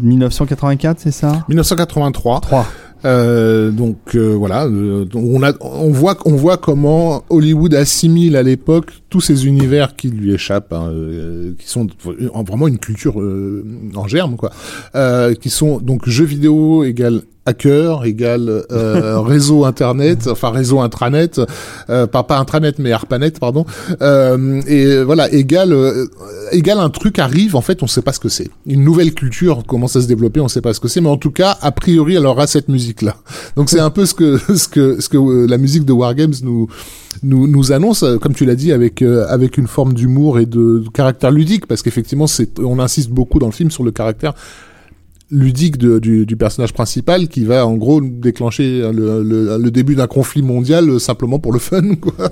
[0.00, 1.44] 1984, c'est ça?
[1.48, 2.40] 1983.
[2.40, 2.66] 3.
[3.04, 8.42] Euh, donc euh, voilà, euh, on a, on voit, on voit comment Hollywood assimile à
[8.42, 11.86] l'époque tous ces univers qui lui échappent, hein, euh, qui sont
[12.46, 14.50] vraiment une culture euh, en germe, quoi,
[14.94, 21.40] euh, qui sont donc jeux vidéo égale hacker égale euh, réseau internet, enfin réseau intranet,
[21.90, 23.64] euh, pas pas intranet mais ARPANET pardon,
[24.02, 26.06] euh, et voilà égale euh,
[26.52, 29.64] égale un truc arrive en fait on sait pas ce que c'est, une nouvelle culture
[29.66, 31.72] commence à se développer, on sait pas ce que c'est, mais en tout cas a
[31.72, 33.16] priori elle aura cette musique là.
[33.56, 36.34] Donc c'est un peu ce que ce que ce que euh, la musique de Wargames
[36.42, 36.68] nous
[37.22, 40.46] nous, nous annonce, euh, comme tu l'as dit, avec euh, avec une forme d'humour et
[40.46, 43.90] de, de caractère ludique, parce qu'effectivement, c'est on insiste beaucoup dans le film sur le
[43.90, 44.34] caractère
[45.30, 49.94] ludique de- du, du personnage principal qui va en gros déclencher le, le, le début
[49.94, 52.30] d'un conflit mondial euh, simplement pour le fun quoi.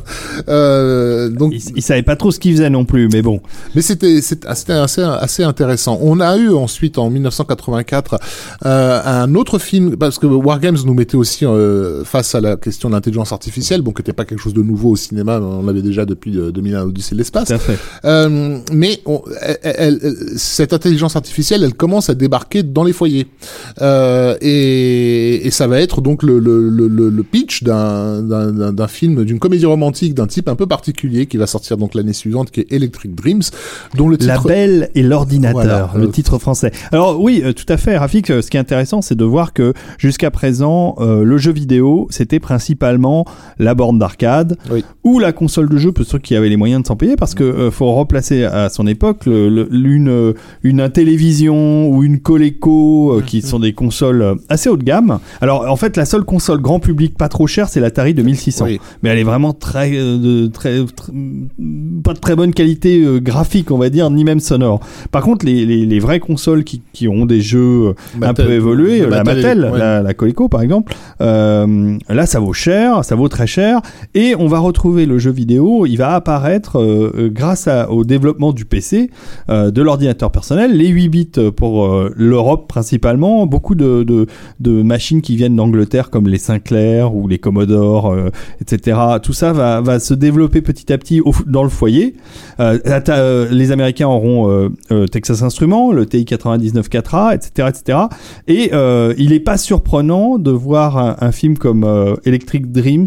[0.48, 3.40] Euh, donc Il, il savait pas trop ce qu'il faisait non plus, mais bon.
[3.74, 5.98] mais c'était c'était c'était assez assez intéressant.
[6.00, 8.18] On a eu ensuite en 1984
[8.64, 12.88] euh, un autre film parce que Wargames nous mettait aussi euh, face à la question
[12.88, 15.82] de l'intelligence artificielle, bon qui n'était pas quelque chose de nouveau au cinéma, on l'avait
[15.82, 17.52] déjà depuis euh, 2001 Odyssée de l'espace.
[18.72, 23.26] Mais on- elle- elle- elle- cette intelligence artificielle, elle commence à débarquer dans les foyers.
[23.82, 29.24] Euh, et, et ça va être donc le, le, le, le- le pitch d'un- film,
[29.24, 32.60] d'une comédie romantique d'un type un peu particulier qui va sortir donc l'année suivante, qui
[32.60, 33.42] est Electric Dreams,
[33.96, 34.48] dont le La titre...
[34.48, 36.70] Belle et l'ordinateur, Voilà, le euh, titre français.
[36.92, 38.28] Alors oui, euh, tout à fait, Rafik.
[38.28, 42.38] Ce qui est intéressant, c'est de voir que jusqu'à présent, euh, le jeu vidéo, c'était
[42.38, 43.24] principalement
[43.58, 44.84] la borne d'arcade Oui.
[45.04, 47.34] ou la console de jeu pour ceux qui avaient les moyens de s'en payer, parce
[47.34, 52.75] que euh, faut replacer à son époque le, le- une une télévision ou une Coleco,
[53.12, 55.18] euh, qui sont des consoles euh, assez haut de gamme.
[55.40, 58.80] Alors en fait, la seule console grand public pas trop chère, c'est l'Atari 2600 Oui.
[59.02, 61.12] mais elle est vraiment très, euh, très, très-
[62.04, 64.80] pas de très bonne qualité euh, graphique, on va dire, ni même sonore.
[65.10, 69.00] Par contre, les, les, les vraies consoles qui, qui ont des jeux un peu évolués,
[69.00, 69.78] La Mattel, Mattel, ouais.
[69.78, 73.80] la, la Coleco par exemple, euh, là ça vaut cher, ça vaut très cher,
[74.14, 76.80] et on va retrouver le jeu vidéo, il va apparaître
[77.28, 79.10] grâce à- au développement du PC,
[79.48, 84.26] de l'ordinateur personnel, les 8 bits pour l'Europe Principalement, beaucoup de,
[84.60, 88.98] machines qui viennent d'Angleterre comme les Sinclair ou les Commodore, euh, etc.
[89.22, 92.14] Tout ça va, se développer petit à petit dans le foyer.
[92.60, 94.70] Euh, euh, les Américains auront
[95.10, 97.98] Texas Instruments, le TI 99 4A, etc., etc.
[98.48, 98.70] Et
[99.18, 103.06] il n'est pas surprenant de voir un, film comme Electric Dreams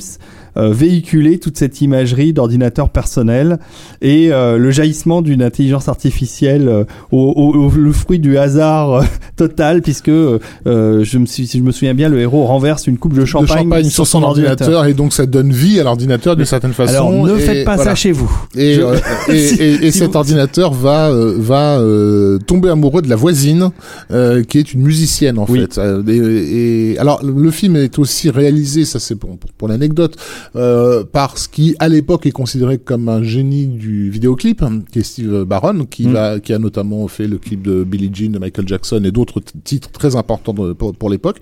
[0.56, 3.60] véhiculer toute cette imagerie d'ordinateur personnel
[4.02, 8.94] et euh, le jaillissement d'une intelligence artificielle euh, au, au- au- le fruit du hasard
[8.94, 9.04] euh,
[9.36, 12.98] total puisque euh, je me suis, si je me souviens bien le héros renverse une
[12.98, 16.36] coupe de de champagne, champagne sur son ordinateur et donc ça donne vie à l'ordinateur
[16.36, 16.94] d'une certaine façon.
[16.94, 17.92] Alors ne et faites pas voilà.
[17.92, 18.32] ça chez vous.
[18.56, 18.96] Et, Je- euh,
[19.30, 23.16] et, et- et Si cet vous- ordinateur va euh, va euh, tomber amoureux de la
[23.16, 23.70] voisine
[24.12, 25.62] euh, qui est une musicienne en Oui.
[25.62, 25.78] fait.
[25.78, 30.16] Euh, et, alors le film est aussi réalisé, ça c'est pour, pour l'anecdote,
[30.56, 35.00] euh, par ce qui à l'époque est considéré comme un génie du vidéoclip, hein, qui
[35.00, 36.14] est Steve Barron, qui Mm.
[36.14, 39.42] va qui a notamment fait le clip de Billie Jean de Michael Jackson et d'autres
[39.64, 41.38] titres très importants de- pour, pour l'époque.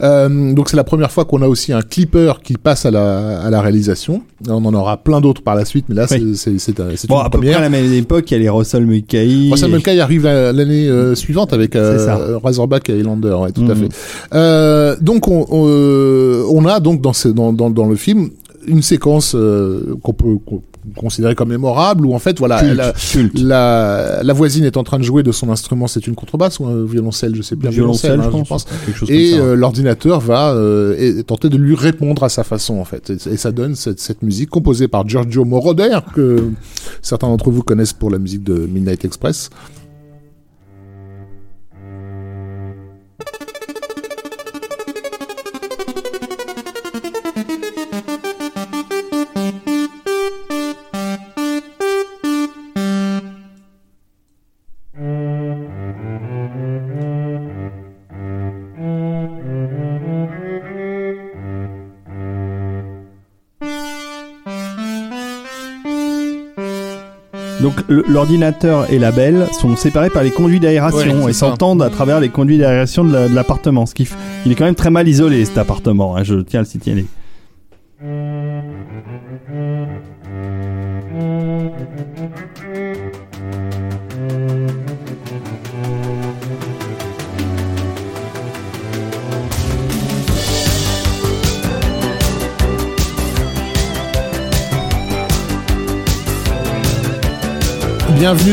[0.00, 3.40] Euh, donc c'est la première fois qu'on a aussi un clipper qui passe à la
[3.40, 4.22] à la réalisation.
[4.48, 6.32] On en aura plein d'autres par la suite, mais là Oui.
[6.36, 6.76] c'est c'est
[7.08, 7.52] Bon une à peu première.
[7.54, 9.50] près à la même époque il y a les Russell Mulcahy.
[9.50, 12.38] Russell Mulcahy arrive la- l'année euh, suivante avec euh.
[12.42, 13.76] Razorback et Highlander, ouais, tout à Mhm.
[13.76, 13.88] fait.
[14.34, 18.30] Euh, donc on, on, euh, on a donc dans, ce, dans, dans, dans le film
[18.66, 20.36] une séquence euh, qu'on peut
[20.96, 23.38] considérer comme mémorable où en fait voilà Culte, la, culte.
[23.38, 26.66] la, la voisine est en train de jouer de son instrument, c'est une contrebasse ou
[26.66, 28.66] un violoncelle, je sais plus, un violoncelle, hein, je pense.
[29.10, 29.36] Et ça.
[29.38, 33.32] euh, l'ordinateur va euh, et- tenter de lui répondre à sa façon en fait et,
[33.32, 36.44] et ça donne cette, cette musique composée par Giorgio Moroder que
[37.02, 39.50] certains d'entre vous connaissent pour la musique de Midnight Express
[67.70, 71.88] Donc l'ordinateur et la belle sont séparés par les conduits d'aération Ouais, et s'entendent à
[71.90, 73.86] travers les conduits d'aération de la- de l'appartement.
[73.86, 76.16] Ce qui, f- il est quand même très mal isolé cet appartement.
[76.16, 77.06] hein, je tiens à le signaler.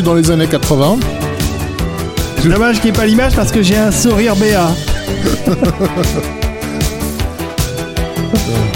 [0.08, 1.00] Dans les années 80.
[2.46, 4.70] Dommage qu'il n'y ait pas l'image parce que j'ai un sourire béat.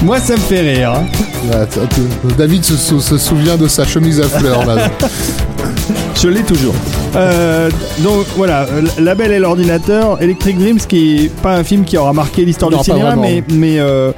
[0.04, 0.92] Moi, ça me fait rire.
[0.94, 1.06] hein.
[2.38, 4.66] David se, sou- se souvient de sa chemise à fleurs.
[4.66, 4.90] Là.
[6.22, 6.76] Je l'ai toujours.
[7.16, 8.66] Euh, donc voilà,
[9.00, 12.72] La Belle et l'ordinateur, Electric Dreams, qui est pas un film qui aura marqué l'histoire
[12.72, 13.22] du cinéma, vraiment.
[13.22, 14.12] mais mais, euh,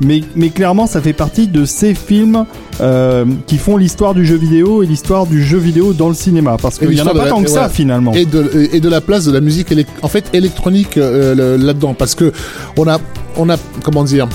[0.00, 2.44] mais mais clairement, ça fait partie de ces films
[2.80, 6.56] euh, qui font l'histoire du jeu vidéo et l'histoire du jeu vidéo dans le cinéma,
[6.60, 8.12] parce qu'il y en a pas la- tant que ça finalement.
[8.14, 11.94] et de et de la place de la musique en fait électronique euh, là-dedans.
[11.94, 12.32] Parce que
[12.76, 12.98] on a
[13.36, 14.28] on a comment dire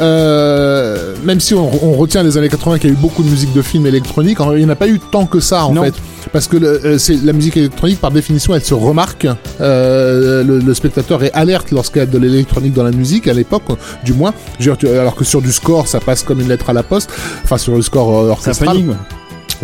[0.00, 3.28] euh, même si on, on retient les années 80 qu'il y a eu beaucoup de
[3.28, 5.72] musique de films électroniques, en- il n'y en a pas eu tant que ça en
[5.74, 5.84] Non.
[5.84, 5.94] fait.
[6.32, 9.26] Parce que le- euh, c'est la musique électronique, par définition, elle se remarque.
[9.60, 13.32] Euh, le, le spectateur est alerte lorsqu'il y a de l'électronique dans la musique, à
[13.32, 13.62] l'époque,
[14.04, 14.32] du moins.
[14.84, 17.10] Alors que sur du score, ça passe comme une lettre à la poste.
[17.44, 18.76] Enfin, sur le score euh, orchestral.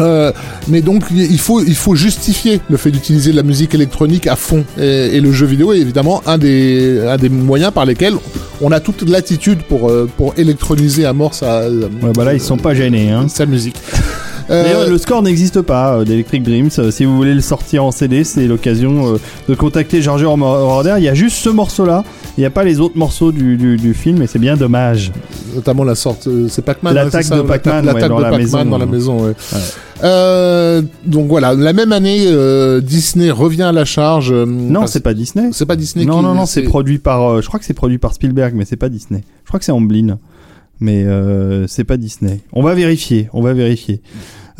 [0.00, 0.32] Euh,
[0.66, 4.34] mais donc il faut il faut justifier le fait d'utiliser de la musique électronique à
[4.34, 8.14] fond et, et le jeu vidéo est évidemment un des un des moyens par lesquels
[8.60, 12.40] on a toute l'attitude pour euh, pour électroniser à mort sa Ouais, bah là, ils
[12.40, 13.10] sont pas gênés.
[13.10, 13.26] Hein.
[13.28, 13.76] sa musique.
[14.50, 16.68] Euh, D'ailleurs, le score n'existe pas euh, d'Electric Dreams.
[16.78, 19.18] Euh, si vous voulez le sortir en CD, c'est l'occasion euh,
[19.48, 20.94] de contacter Giorgio Moroder.
[20.98, 22.04] Il y a juste ce morceau-là.
[22.36, 25.12] Il n'y a pas les autres morceaux du, du, du film et c'est bien dommage.
[25.54, 28.30] notamment la sorte euh, c'est Pac-Man hein, L'attaque ça, de Pac-Man, ouais, dans de la
[28.30, 28.64] Pac-Man maison.
[28.64, 29.28] dans la maison ouais.
[29.52, 29.58] Ouais.
[30.02, 35.00] Euh, donc voilà la même année euh, Disney revient à la charge euh, Non, c'est
[35.00, 35.50] pas Disney.
[35.52, 37.22] c'est pas Disney Non, qui- non, non, c'est produit par.
[37.22, 39.22] euh, je crois que c'est produit par Spielberg, mais c'est pas Disney.
[39.44, 40.18] Je crois que c'est Amblin,
[40.84, 42.40] mais euh, c'est pas Disney.
[42.52, 43.28] On va vérifier.
[43.32, 44.02] On va vérifier.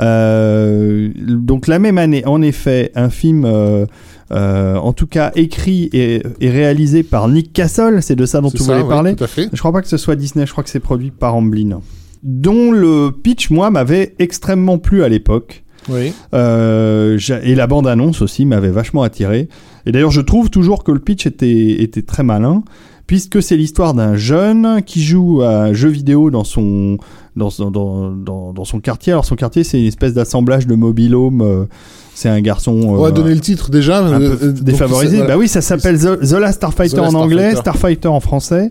[0.00, 3.86] Euh, donc la même année, en effet, un film, euh,
[4.32, 8.02] euh, en tout cas écrit et, et réalisé par Nick Castle.
[8.02, 9.14] C'est de ça dont voulais ouais, parler.
[9.14, 10.46] tout à fait Je crois pas que ce soit Disney.
[10.46, 11.80] Je crois que c'est produit par Amblin,
[12.22, 15.64] dont le pitch, moi, m'avait extrêmement plu à l'époque.
[15.88, 19.48] oui et la bande-annonce aussi m'avait vachement attiré.
[19.86, 22.64] Et d'ailleurs, je trouve toujours que le pitch était, était très malin,
[23.06, 26.98] puisque c'est l'histoire d'un jeune qui joue à un jeu vidéo dans son,
[27.36, 29.12] dans, son- quartier.
[29.12, 31.64] Alors, son quartier, c'est une espèce d'assemblage de mobil-home euh,
[32.14, 32.72] c'est un garçon.
[32.84, 34.04] On va donner le titre déjà.
[34.06, 35.18] euh, donc, défavorisé.
[35.26, 37.56] Bah oui, ça s'appelle The, The Last Starfighter The Last en anglais, Starfighter.
[37.60, 38.70] Starfighter en français.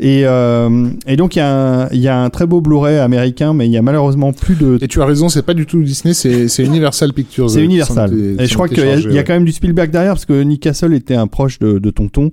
[0.00, 2.98] Et, euh, et donc il y, a un- il y a un très beau Blu-ray
[2.98, 4.78] américain, mais il y a malheureusement plus de.
[4.82, 7.50] Et tu as raison, c'est pas du tout Disney, c'est Universal Pictures.
[7.50, 8.12] C'est euh, Universal.
[8.38, 10.94] Et je crois qu'il y, a- quand même du Spielberg derrière, parce que Nick Castle
[10.94, 12.30] était un proche de, de Tonton.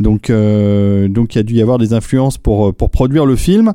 [0.00, 3.26] Donc, euh, donc il y a dû y avoir des influences pour, euh, pour produire
[3.26, 3.72] le film.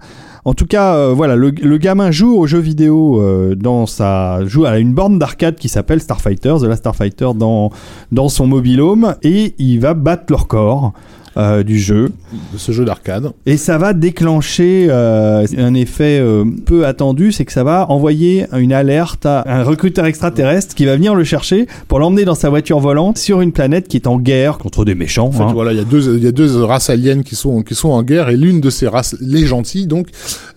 [0.48, 4.64] En tout cas, euh, voilà, le, gamin joue aux jeux vidéo euh, dans sa joue
[4.64, 7.70] à une borne d'arcade qui s'appelle Starfighter, The Last Starfighter dans
[8.14, 10.93] dans son mobilhome et il va battre le record
[11.38, 12.09] euh, du jeu
[12.51, 13.31] de ce jeu d'arcade.
[13.45, 18.47] et ça va déclencher euh, un effet euh, peu attendu, c'est que ça va envoyer
[18.57, 22.49] une alerte à un recruteur extraterrestre qui va venir le chercher pour l'emmener dans sa
[22.49, 25.27] voiture volante sur une planète qui est en guerre contre des méchants.
[25.27, 25.51] En fait, hein.
[25.53, 27.89] voilà, il y a deux, il y a deux races aliens qui sont qui sont
[27.89, 30.07] en guerre et l'une de ces races, les gentils, donc,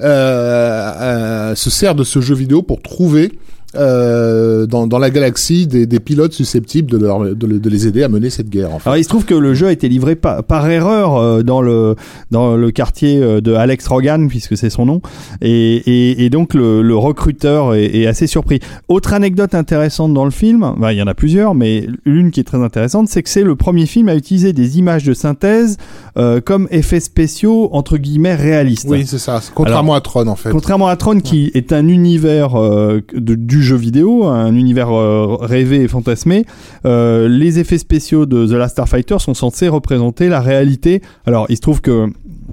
[0.00, 3.32] se sert de ce jeu vidéo pour trouver
[3.76, 7.86] euh, dans, dans la galaxie des, des pilotes susceptibles de, leur, de, le- de les
[7.86, 8.74] aider à mener cette guerre.
[8.74, 8.88] En fait.
[8.88, 11.62] Alors il se trouve que le jeu a été livré par, par erreur euh, dans
[11.62, 11.94] le
[12.30, 15.00] dans le quartier euh, de Alex Rogan puisque c'est son nom
[15.40, 18.60] et, et, et donc le, le recruteur est, est assez surpris.
[18.88, 22.40] Autre anecdote intéressante dans le film, bah, il y en a plusieurs mais l'une qui
[22.40, 25.76] est très intéressante c'est que c'est le premier film à utiliser des images de synthèse
[26.16, 28.86] euh, comme effets spéciaux entre guillemets réalistes.
[28.88, 29.40] oui, c'est ça.
[29.54, 30.50] Contrairement à Tron, en fait.
[30.50, 35.82] Contrairement à Tron, qui est un univers de- du jeu vidéo, un univers euh, rêvé
[35.82, 36.44] et fantasmé,
[36.84, 41.02] euh, les effets spéciaux de The Last Starfighter sont censés représenter la réalité.
[41.26, 42.06] Alors, il se trouve que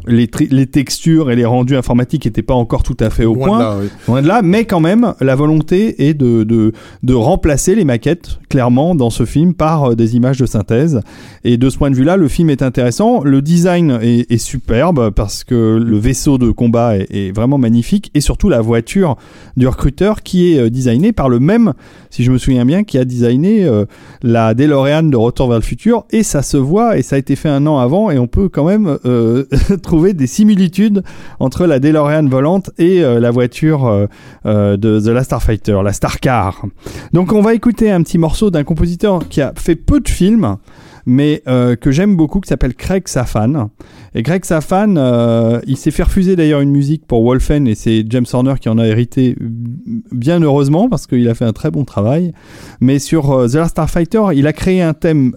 [0.05, 3.57] les, textures et les rendus informatiques n'étaient pas encore tout à fait au Loin point.
[3.57, 3.89] de là, oui.
[4.07, 6.73] Loin de là, mais quand même, la volonté est de, de,
[7.03, 11.01] de remplacer les maquettes, clairement, dans ce film, par euh, des images de synthèse.
[11.43, 13.23] Et de ce point de vue-là, le film est intéressant.
[13.23, 18.11] Le design est, est superbe, parce que le vaisseau de combat est, est vraiment magnifique,
[18.13, 19.17] et surtout la voiture
[19.55, 21.73] du recruteur qui est euh, designée par le même,
[22.09, 23.85] si je me souviens bien, qui a designé euh,
[24.21, 27.35] la DeLorean de Retour vers le futur, et ça se voit, et ça a été
[27.35, 29.45] fait un an avant, et on peut quand même euh,
[29.87, 31.01] trouver des similitudes
[31.39, 34.05] entre la DeLorean volante et euh, la voiture euh,
[34.45, 36.65] euh, de The Last Starfighter, la Starcar.
[37.13, 40.57] Donc on va écouter un petit morceau d'un compositeur qui a fait peu de films,
[41.05, 43.69] mais que j'aime beaucoup, qui s'appelle Craig Safan.
[44.13, 48.25] Et Craig Safan, il s'est fait refuser d'ailleurs une musique pour Wolfen, et c'est James
[48.33, 52.33] Horner qui en a hérité bien heureusement, parce qu'il a fait un très bon travail.
[52.81, 55.33] Mais sur The Last Starfighter, il a créé un thème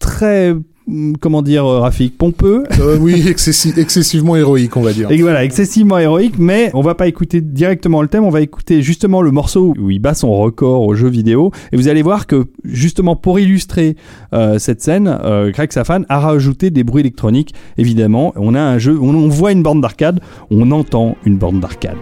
[0.00, 0.54] très,
[1.20, 5.10] comment dire, euh, Rafik, pompeux, Euh, oui, excessi- excessivement héroïque, on va dire.
[5.10, 8.82] et voilà, excessivement héroïque, mais on va pas écouter directement le thème, on va écouter
[8.82, 11.50] justement le morceau où il bat son record au jeu vidéo.
[11.72, 13.96] Et vous allez voir que justement pour illustrer
[14.32, 17.54] euh, cette scène, euh, Greg Safan a rajouté des bruits électroniques.
[17.78, 20.20] Évidemment, on a un jeu, on, on voit une borne d'arcade,
[20.50, 21.98] on entend une borne d'arcade.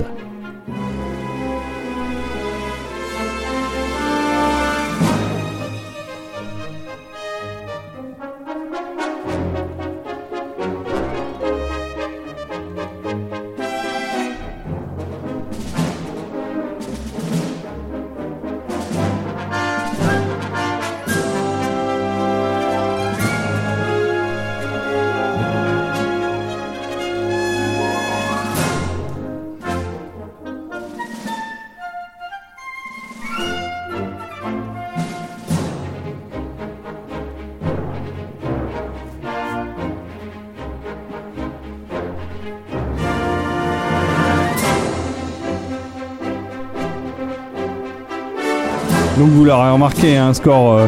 [50.09, 50.86] Remarqué, un score euh,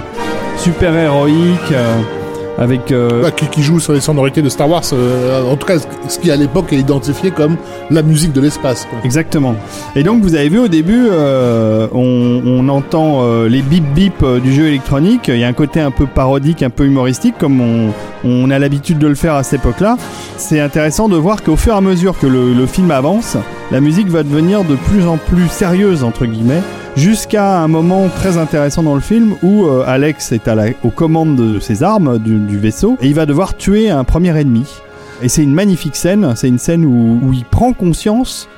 [0.56, 2.00] super héroïque euh,
[2.58, 5.66] avec euh, Bah, qui, qui joue sur les sonorités de Star Wars, euh, en tout
[5.66, 5.76] cas
[6.08, 7.56] ce qui à l'époque est identifié comme
[7.90, 8.86] la musique de l'espace.
[9.04, 9.54] Exactement.
[9.96, 14.52] Et donc vous avez vu au début, euh, on, on entend les bip bip du
[14.52, 15.28] jeu électronique.
[15.28, 17.92] Il y a un côté un peu parodique, un peu humoristique, comme on,
[18.24, 19.96] on a l'habitude de le faire à cette époque-là.
[20.36, 23.36] C'est intéressant de voir qu'au fur et à mesure que le, le film avance,
[23.70, 26.60] la musique va devenir de plus en plus sérieuse entre guillemets.
[26.97, 30.91] Jusqu'à un moment très intéressant dans le film où euh, Alex est à la, aux
[30.91, 34.66] commandes de ses armes du, vaisseau et il va devoir tuer un premier ennemi.
[35.22, 36.34] Et c'est une magnifique scène.
[36.36, 38.49] C'est une scène où, où il prend conscience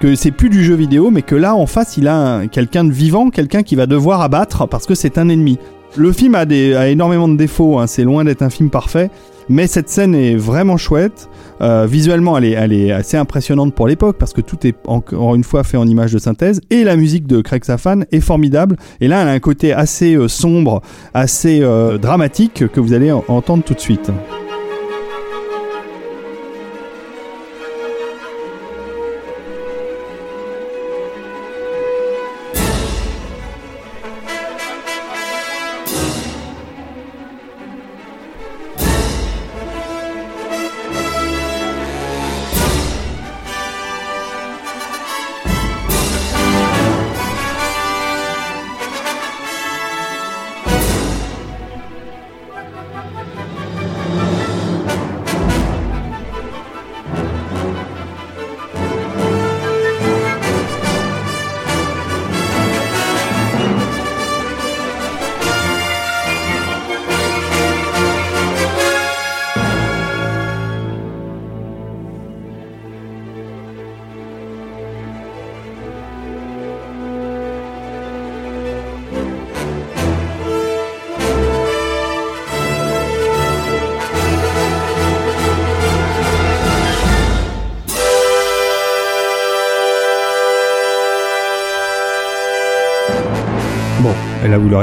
[0.00, 2.84] que c'est plus du jeu vidéo, mais que là en face il a un- quelqu'un
[2.84, 5.58] de vivant, quelqu'un qui va devoir abattre parce que c'est un ennemi.
[5.96, 6.44] Le film a,
[6.88, 9.10] énormément de défauts, hein, c'est loin d'être un film parfait,
[9.48, 11.28] mais cette scène est vraiment chouette.
[11.60, 15.64] Euh, visuellement, elle est, assez impressionnante pour l'époque parce que tout est encore une fois
[15.64, 18.76] fait en image de synthèse et la musique de Craig Safan est formidable.
[19.00, 20.82] Et là, elle a un côté assez euh, sombre,
[21.14, 24.10] assez euh, dramatique que vous allez en- entendre tout de suite.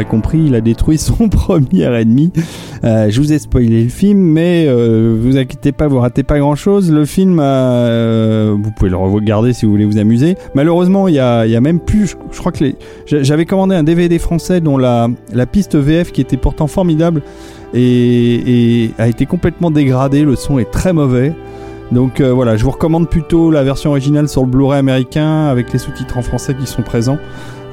[0.03, 2.31] Compris, il a détruit son premier ennemi.
[2.83, 6.37] Euh, je vous ai spoilé le film, mais euh, vous inquiétez pas, vous ratez pas
[6.39, 6.91] grand chose.
[6.91, 10.35] Le film, euh, vous pouvez le regarder si vous voulez vous amuser.
[10.53, 12.15] Malheureusement, il y a, même plus.
[12.31, 12.75] Je, crois que les,
[13.05, 17.21] j'a- j'avais commandé un DVD français dont la, la piste VF, qui était pourtant formidable,
[17.73, 20.23] et, a été complètement dégradée.
[20.23, 21.33] Le son est très mauvais.
[21.91, 25.77] Donc voilà, je vous recommande plutôt la version originale sur le Blu-ray américain avec les
[25.77, 27.19] sous-titres en français qui sont présents.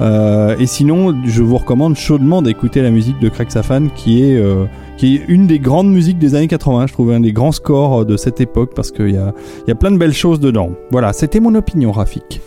[0.03, 4.37] Euh, et sinon, je vous recommande chaudement d'écouter la musique de Craig Safan, qui est
[4.37, 4.67] euh,
[5.01, 6.89] une des grandes musiques des années 80.
[6.89, 9.33] Je trouve un des grands scores de cette époque parce qu'il y a
[9.69, 10.71] y a plein de belles choses dedans.
[10.91, 12.41] Voilà, c'était mon opinion, Rafik.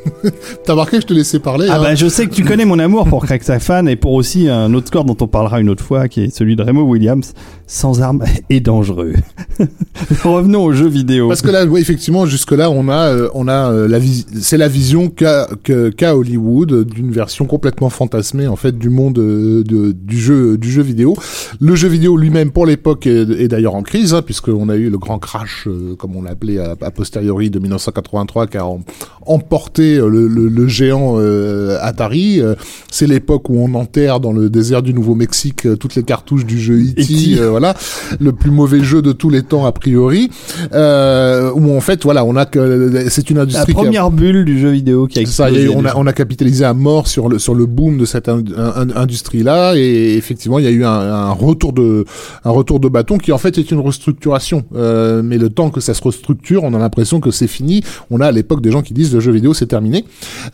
[0.64, 1.66] T'as remarqué, je te laissais parler.
[1.70, 1.82] Ah hein.
[1.82, 4.72] bah je sais que tu connais mon amour pour Craig Safan et pour aussi un
[4.74, 7.32] autre score dont on parlera une autre fois, qui est celui de Remo Williams,
[7.66, 9.14] sans armes et dangereux.
[10.24, 11.28] Revenons aux jeux vidéo.
[11.28, 13.98] Parce que là, oui, effectivement, jusque là, on a, euh, on a euh, la
[14.40, 19.62] c'est la vision qu'a que- Hollywood d'une version complètement fantasmée en fait du monde euh,
[19.62, 21.16] de, du jeu du jeu vidéo.
[21.60, 24.90] Le jeu vidéo lui-même, pour l'époque, est, est d'ailleurs en crise, hein, puisqu'on a eu
[24.90, 28.82] le grand crash, euh, comme on l'appelait a, posteriori de 1983, qui a em-
[29.26, 32.40] emporté euh, le, le- le géant euh, Atari.
[32.40, 32.54] Euh,
[32.90, 36.60] C'est l'époque où on enterre dans le désert du Nouveau-Mexique euh, toutes les cartouches du
[36.60, 37.38] jeu E.T.
[37.38, 37.74] Euh, voilà,
[38.20, 40.30] le plus mauvais jeu de tous les temps a priori.
[40.72, 44.10] Euh, où en fait, voilà, on a que c'est une La industrie qui a- première
[44.10, 45.86] bulle du jeu vidéo qui a ça, il y a explosé.
[45.86, 48.42] on, a, on a capitalisé à mort sur le sur le boom de cette in-
[48.56, 52.04] in- industrie-là et effectivement il y a eu un, un retour de
[52.44, 54.64] un retour de bâton qui en fait est une restructuration.
[54.74, 57.82] Euh, mais le temps que ça se restructure, on a l'impression que c'est fini.
[58.10, 59.71] On a à l'époque des gens qui disent le jeu vidéo c'est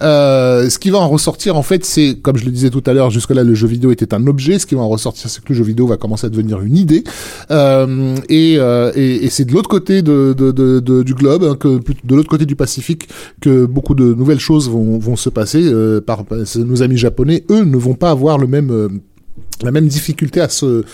[0.02, 2.92] Euh, ce qui va en ressortir en fait, c'est comme je le disais tout à
[2.92, 4.58] l'heure, jusque là le jeu vidéo était un objet.
[4.58, 6.76] Ce qui va en ressortir, c'est que le jeu vidéo va commencer à devenir une
[6.76, 7.04] idée.
[7.50, 11.56] Euh, et euh, et, c'est de l'autre côté du globe, hein,
[12.04, 13.08] de l'autre côté du Pacifique,
[13.40, 15.62] que beaucoup de nouvelles choses vont, se passer.
[15.62, 18.46] Nos amis japonais, eux, ne vont pas avoir la
[19.70, 20.84] même difficulté à se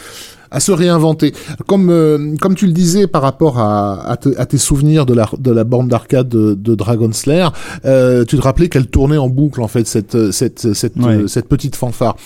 [0.55, 1.33] à se réinventer.
[1.67, 5.15] Comme euh, comme tu le disais par rapport à, à, te- à tes souvenirs de
[5.15, 7.49] la de la borne d'arcade de, de Dragon Slayer,
[7.85, 11.17] euh, tu te rappelais qu'elle tournait en boucle en fait cette cette cette Ouais.
[11.17, 12.17] euh, cette petite fanfare.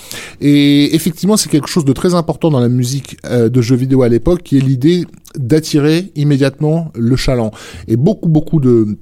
[0.40, 4.08] Et effectivement, c'est quelque chose de très important dans la musique de jeux vidéo à
[4.08, 5.06] l'époque, qui est l'idée
[5.36, 7.50] d'attirer immédiatement le chaland.
[7.86, 8.96] Et beaucoup beaucoup de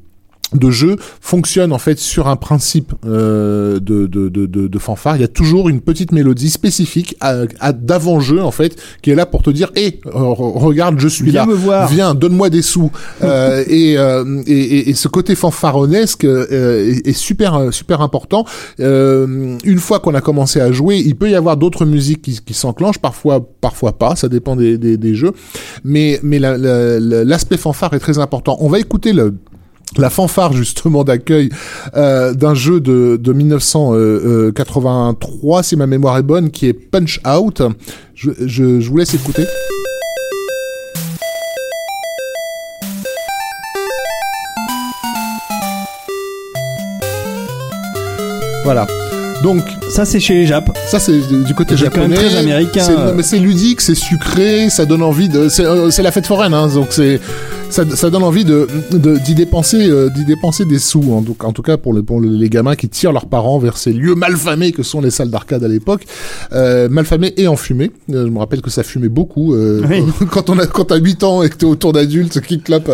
[0.55, 5.17] de jeu fonctionne en fait sur un principe euh, de, de, de, de, de fanfare.
[5.17, 9.17] Il y a toujours une petite mélodie spécifique à, à- d'avant-jeu en fait qui est
[9.17, 11.47] là pour te dire hé regarde je suis Viens là.
[11.47, 11.89] me voir.
[11.89, 12.91] viens donne-moi des sous.
[13.23, 18.01] Euh, et, euh, et, et, et ce côté fanfaronesque euh, est, est super euh, super
[18.03, 18.45] important.
[18.79, 22.39] Euh, une fois qu'on a commencé à jouer il peut y avoir d'autres musiques qui,
[22.45, 22.99] qui s'enclenchent.
[22.99, 24.15] Parfois parfois pas.
[24.17, 25.33] Ça dépend des, des, des jeux.
[25.83, 28.57] Mais mais la- la- la- l'aspect fanfare est très important.
[28.61, 29.35] On va écouter le
[29.97, 31.49] la fanfare justement d'accueil
[31.97, 37.63] euh, d'un jeu de, de 1983 si ma mémoire est bonne qui est Punch Out.
[38.15, 39.45] Je vous laisse écouter.
[48.65, 48.87] Voilà
[49.43, 50.71] donc Ça, c'est chez les Japs.
[50.89, 52.89] ça c'est du côté quand même japonais très américain.
[52.91, 56.55] Non, mais c'est ludique c'est sucré ça donne envie de c'est euh, la fête foraine
[56.55, 57.21] hein, donc c'est
[57.69, 61.53] ça, ça donne envie de d'y dépenser euh, d'y dépenser des sous en, tout- en
[61.53, 64.71] tout cas pour, les pour les gamins qui tirent leurs parents vers ces lieux malfamés
[64.71, 66.05] que sont les salles d'arcade à l'époque
[66.53, 70.03] euh, malfamés et enfumés Euh, je me rappelle que ça fumait beaucoup Oui.
[70.31, 72.91] quand on a quand t'as 8 ans et que t'es autour d'adultes qui clapent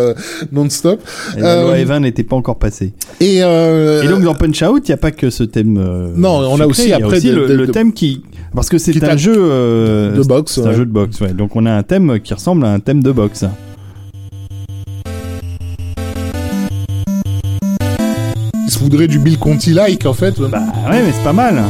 [0.51, 0.99] non-stop
[1.37, 2.93] la loi Evin n'était pas encore passée.
[3.19, 5.77] et, Et donc dans Punch Out, il n'y a pas que ce thème.
[5.77, 6.09] euh,
[6.41, 8.23] Non, on a aussi après aussi de- le, de- le de- thème qui,
[8.55, 11.33] parce que c'est un jeu euh, de boxe, C'est un jeu de boxe, ouais.
[11.33, 13.45] Donc on a un thème qui ressemble à un thème de boxe.
[18.65, 20.59] il se voudrait du Bill Conti like en fait Bah
[20.89, 21.63] ouais, mais c'est pas mal.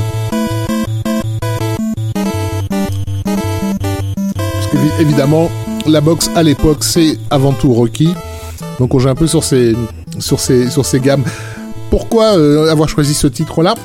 [4.36, 5.50] Parce que, évi- évidemment,
[5.88, 8.10] la boxe à l'époque, c'est avant tout Rocky.
[8.80, 9.76] Donc on joue un peu sur ces,
[10.20, 11.24] sur ces, sur ces gammes.
[11.90, 13.76] Pourquoi euh, avoir choisi ce titre-là?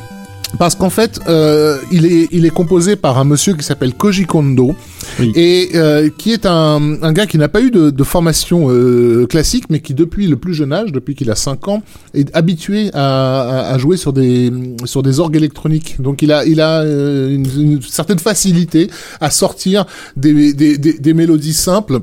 [0.59, 4.25] Parce qu'en fait, euh, il, est, il est composé par un monsieur qui s'appelle Koji
[4.25, 4.75] Kondo
[5.21, 5.33] Oui.
[5.35, 9.27] et euh, qui est un, un gars qui n'a pas eu de, de formation euh,
[9.27, 11.83] classique, mais qui depuis le plus jeune âge, depuis qu'il a 5 ans,
[12.15, 14.51] est habitué à, à, à jouer sur des,
[14.85, 15.97] sur des orgues électroniques.
[16.01, 18.91] Donc il a, il a euh, une, une certaine facilité
[19.21, 19.85] à sortir
[20.17, 22.01] des, des, des, des mélodies simples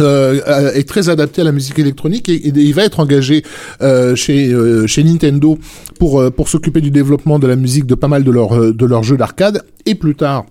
[0.00, 3.42] euh, euh, est très adapté à la musique électronique et, il va être engagé
[3.82, 4.54] euh, chez
[4.86, 5.58] chez Nintendo
[5.98, 9.02] pour pour s'occuper du développement de la musique de pas mal de leurs de leurs
[9.02, 9.62] jeux d'arcade.
[9.84, 10.46] Et plus tard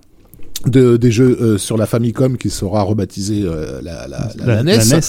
[0.68, 4.63] de, des jeux euh, sur la Famicom qui sera rebaptisée euh, la, la, la, la
[4.63, 4.78] NES.
[4.78, 4.99] NES.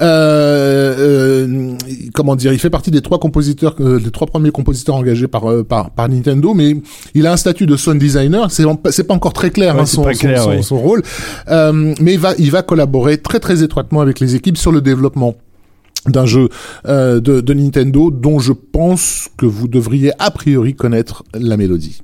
[0.00, 1.76] Euh, euh,
[2.14, 5.50] comment dire, il fait partie des trois compositeurs, euh, des trois premiers compositeurs engagés par,
[5.50, 6.76] euh, par, par Nintendo, mais
[7.14, 8.50] il a un statut de sound designer.
[8.50, 10.62] C'est c'est pas encore très clair, Ouais, hein, son, son- clair, son- ouais.
[10.62, 11.02] son rôle,
[11.48, 14.80] Euh, mais il va il va collaborer très très étroitement avec les équipes sur le
[14.80, 15.34] développement
[16.06, 16.48] d'un jeu
[16.88, 22.02] euh, de, de Nintendo dont je pense que vous devriez a priori connaître la mélodie.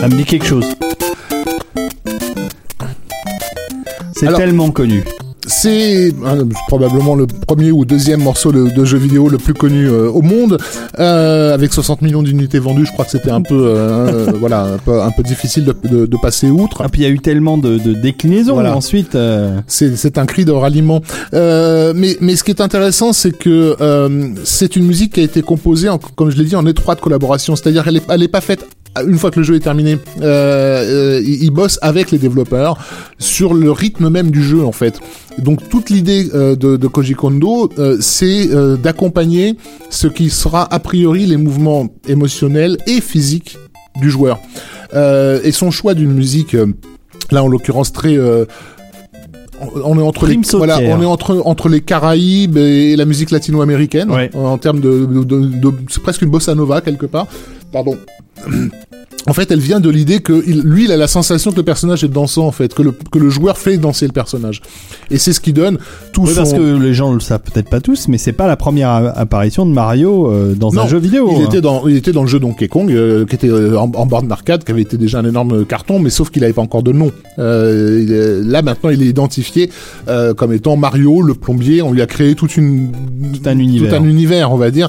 [0.00, 0.64] Ça me dit quelque chose.
[4.14, 5.04] C'est Alors- tellement connu.
[5.50, 9.86] C'est euh, probablement le premier ou deuxième morceau de, de jeu vidéo le plus connu
[9.88, 10.58] euh, au monde,
[10.98, 12.84] euh, avec 60 millions d'unités vendues.
[12.84, 16.04] Je crois que c'était un peu, euh, voilà, un peu, un peu difficile de, de-
[16.04, 16.82] de passer outre.
[16.84, 18.76] Ah, puis il y a eu tellement de, déclinaisons Voilà.
[18.76, 19.16] ensuite.
[19.66, 21.00] C'est, c'est un cri de ralliement.
[21.32, 23.74] Mais, mais ce qui est intéressant, c'est que
[24.44, 27.56] c'est une musique qui a été composée, en, comme je l'ai dit, en étroite collaboration.
[27.56, 28.66] C'est-à-dire qu'elle est, elle est pas faite
[29.06, 29.98] une fois que le jeu est terminé.
[30.20, 32.78] Euh, euh, ils bossent avec les développeurs
[33.18, 35.00] sur le rythme même du jeu, en fait.
[35.38, 39.56] Donc toute l'idée euh, de, de Koji Kondo, euh, c'est euh, d'accompagner
[39.90, 43.56] ce qui sera a priori les mouvements émotionnels et physiques
[44.00, 44.40] du joueur.
[44.94, 46.66] Euh, et son choix d'une musique, euh,
[47.30, 48.46] là en l'occurrence très euh,
[49.84, 50.96] on est entre les Prime voilà, sautière.
[50.98, 54.30] on est entre entre les Caraïbes et la musique latino-américaine Ouais.
[54.34, 57.26] en termes de, de, de- de- c'est presque une bossa nova quelque part.
[57.72, 57.96] Pardon.
[59.26, 61.62] En fait, elle vient de l'idée que il- lui, il a la sensation que le
[61.62, 64.62] personnage est dansant, en fait, que le, que le joueur fait danser le personnage.
[65.10, 65.76] Et c'est ce qui donne
[66.14, 66.34] tout Oui, son...
[66.36, 69.66] parce que les gens le savent peut-être pas tous, mais c'est pas la première apparition
[69.66, 71.28] de Mario euh, dans Non, un jeu vidéo.
[71.36, 71.46] Il hein.
[71.46, 74.06] était dans, il était dans le jeu Donkey Kong, euh, qui était euh, en, en
[74.06, 76.82] borne d'arcade, qui avait été déjà un énorme carton, mais sauf qu'il avait pas encore
[76.82, 77.10] de nom.
[77.38, 79.68] Euh, là maintenant, il est identifié
[80.36, 81.82] comme étant Mario, le plombier.
[81.82, 82.92] On lui a créé toute une,
[83.34, 83.90] Tout un univers.
[83.90, 84.88] tout un univers, on va dire,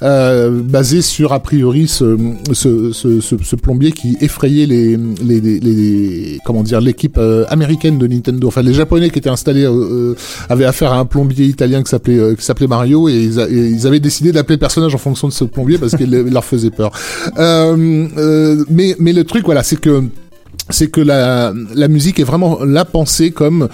[0.00, 2.16] basé sur a priori ce,
[2.52, 8.48] ce, ce, plombier qui effrayait les, comment dire, l'équipe euh, américaine de Nintendo.
[8.48, 10.14] Enfin, les Japonais qui étaient installés euh, euh,
[10.48, 14.32] avaient affaire à un plombier italien qui s'appelait qui s'appelait Mario et ils, avaient décidé
[14.32, 16.92] d'appeler le personnage en fonction de ce plombier parce qu'il leur faisait peur.
[17.36, 20.04] Mais mais le truc, voilà, c'est que
[20.68, 23.68] c'est que la, la musique est vraiment là pensée comme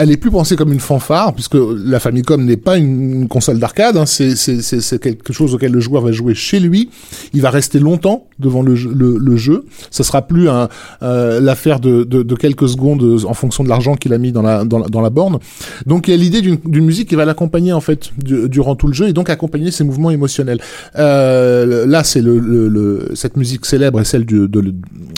[0.00, 3.96] elle est plus pensée comme une fanfare puisque la Famicom n'est pas une, console d'arcade
[3.96, 6.90] hein, c'est quelque chose auquel le joueur va jouer chez lui.
[7.34, 9.64] Il va rester longtemps devant le le, le jeu.
[9.90, 10.68] Ça sera plus un
[11.02, 14.42] euh, l'affaire de, de, de quelques secondes en fonction de l'argent qu'il a mis dans
[14.42, 15.38] la, dans la dans la borne.
[15.86, 18.86] Donc il y a l'idée d'une musique qui va l'accompagner en fait du- durant tout
[18.86, 20.60] le jeu et donc accompagner ses mouvements émotionnels.
[20.96, 24.48] Euh, là c'est le, le, le- cette musique célèbre est celle du,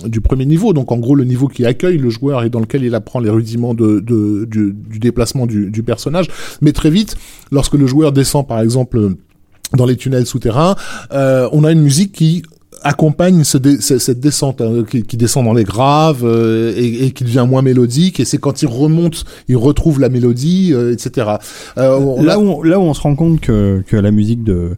[0.07, 0.73] du premier niveau.
[0.73, 3.31] Donc en gros le niveau qui accueille le joueur et dans lequel il apprend les
[3.31, 6.27] rudiments de, de- du, du déplacement du, du personnage.
[6.61, 7.17] Mais très vite
[7.51, 9.11] lorsque le joueur descend par exemple
[9.77, 10.75] dans les tunnels souterrains
[11.13, 12.43] euh, on a une musique qui
[12.85, 17.05] accompagne ce dé- ce- cette descente hein, qui, qui descend dans les graves euh, et,
[17.07, 18.19] et qui devient moins mélodique.
[18.19, 21.37] Et c'est quand il remonte il retrouve la mélodie euh, etc
[21.79, 24.71] Euh, Là où, on, là où on se rend compte que, que la musique de,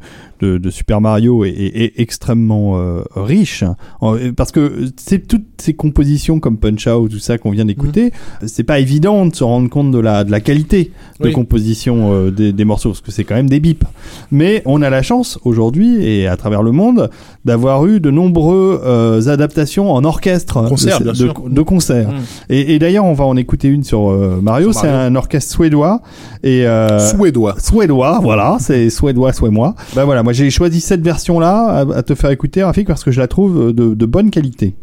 [0.45, 3.64] de, de Super Mario est, est- est extrêmement euh, riche.
[4.01, 8.12] En- parce que c'est toutes ces compositions comme Punch Out, tout ça qu'on vient d'écouter,
[8.47, 11.32] c'est pas évident de se rendre compte de la, de la qualité de Oui.
[11.32, 13.84] composition euh, des, des morceaux, parce que c'est quand même des bips.
[14.30, 17.11] Mais on a la chance aujourd'hui et à travers le monde
[17.45, 21.12] d'avoir eu de nombreux euh, adaptations en orchestre Concert, de,
[21.49, 22.11] de, concerts.
[22.11, 22.14] Mm.
[22.51, 24.72] Et, et d'ailleurs, on va en écouter une sur euh, Mario.
[24.72, 26.01] C'est un orchestre suédois
[26.42, 29.74] et euh, suédois suédois, voilà, c'est suédois, moi.
[29.95, 33.11] Bah voilà, moi j'ai choisi cette version-là à, à te faire écouter, Rafik, parce que
[33.11, 34.74] je la trouve de, de bonne qualité.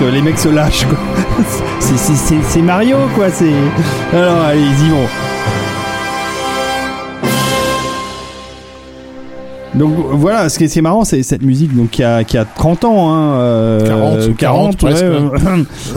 [0.00, 0.86] Que les mecs se lâchent.
[0.86, 0.98] quoi.
[1.78, 3.26] C'est- Mario, quoi.
[3.30, 3.52] C'est.
[4.12, 5.06] Alors, allez, ils y vont.
[9.74, 12.24] Donc voilà, ce qui est, ce qui est marrant, c'est cette musique donc qui a
[12.24, 15.04] qui a 30 ans, hein, euh, 40, 40 presque.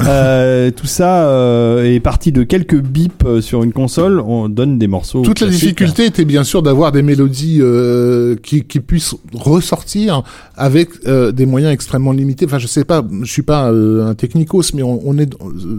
[0.05, 4.19] Euh, tout ça euh, est parti de quelques bips euh, sur une console.
[4.19, 5.21] On donne des morceaux.
[5.21, 10.23] Toute la difficulté était bien sûr d'avoir des mélodies euh, qui, qui puissent ressortir
[10.55, 12.45] avec euh, des moyens extrêmement limités.
[12.45, 15.29] Enfin, je sais pas, je suis pas euh, un technicos, mais on, on est,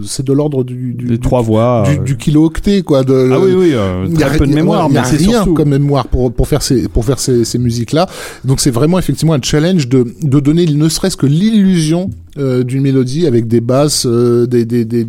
[0.05, 1.83] c'est de l'ordre du, du, Des trois voix.
[1.87, 2.03] du, euh.
[2.03, 3.03] du kilo-octet, quoi.
[3.03, 5.01] De, Ah oui, oui, euh, Il y a très peu de mémoire, il y a
[5.01, 5.53] mais c'est rien surtout.
[5.53, 8.07] comme mémoire pour pour faire ces pour faire ces, ces musiques là.
[8.43, 12.04] Donc c'est vraiment effectivement un challenge de de donner ne serait-ce que l'illusion
[12.37, 14.65] euh, d'une mélodie avec des basses, euh, des,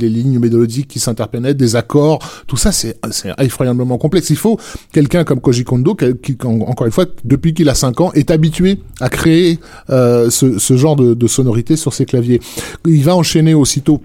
[0.08, 2.98] lignes mélodiques qui s'interpénètrent, des accords, tout ça c'est
[3.38, 4.30] effroyablement complexe.
[4.30, 4.58] Il faut
[4.92, 8.12] quelqu'un comme Koji Kondo qui, qui, en- encore une fois depuis qu'il a 5 ans
[8.12, 9.58] est habitué à créer
[9.90, 12.40] euh, ce, genre de, sonorité sur ses claviers.
[12.86, 14.00] Il va enchaîner aussitôt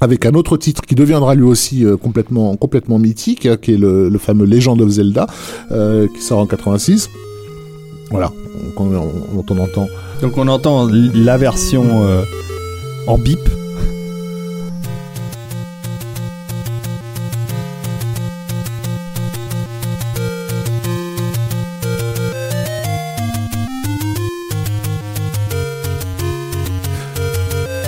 [0.00, 4.44] avec un autre titre qui deviendra lui aussi complètement mythique, hein, qui est le, fameux
[4.44, 5.26] Legend of Zelda,
[5.70, 7.08] qui sort en 86.
[8.10, 8.32] Voilà,
[8.76, 9.88] on, on, entend.
[10.22, 12.22] Donc on entend la version euh,
[13.06, 13.40] en bip.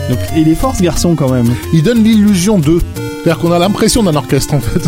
[0.09, 1.55] Donc, il est fort ce garçon quand même.
[1.75, 2.81] Il donne l'illusion de.
[3.23, 4.81] C'est-à-dire qu'on a l'impression d'un orchestre en fait.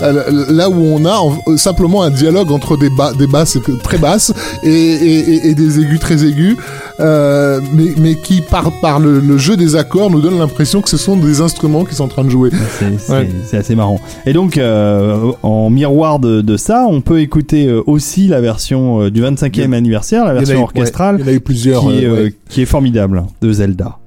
[0.52, 4.32] Là où on a en- simplement un dialogue entre des, bas, des basses très basses
[4.62, 6.56] et, et, et- et des aigus très aigus,
[7.00, 10.88] euh, mais, mais qui par, par le, le jeu des accords nous donne l'impression que
[10.88, 12.50] ce sont des instruments qui sont en train de jouer.
[12.78, 13.28] C'est Ouais.
[13.52, 14.00] assez marrant.
[14.26, 19.02] Et donc, euh, en miroir de, de ça, on peut écouter euh, aussi la version
[19.02, 21.40] euh, du 25e anniversaire, la Il y version orchestrale, ouais, il y en a eu
[21.40, 21.82] plusieurs.
[21.82, 22.34] qui, est, euh, euh, ouais.
[22.48, 23.98] qui est formidable, de Zelda.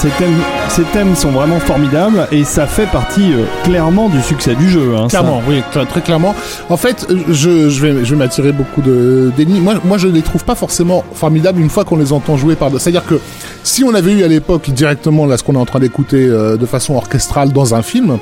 [0.00, 0.38] Ces thèmes,
[0.70, 4.94] ces thèmes sont vraiment formidables et ça fait partie euh, clairement du succès du jeu.
[4.96, 5.18] Hein, ça.
[5.18, 6.34] Clairement, oui, très, très clairement.
[6.70, 9.60] En fait, je, je vais, je vais m'attirer beaucoup de d'ennemis.
[9.60, 12.70] Moi, moi, je les trouve pas forcément formidables une fois qu'on les entend jouer par.
[12.78, 13.20] C'est-à-dire que
[13.62, 16.56] si on avait eu à l'époque directement là ce qu'on est en train d'écouter euh,
[16.56, 18.16] de façon orchestrale dans un film,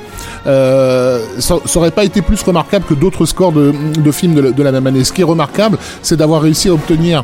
[0.47, 4.41] euh, ça, ça aurait pas été plus remarquable que d'autres scores de, de films de,
[4.41, 5.05] la- de la même année.
[5.05, 7.23] Ce qui est remarquable, c'est d'avoir réussi à obtenir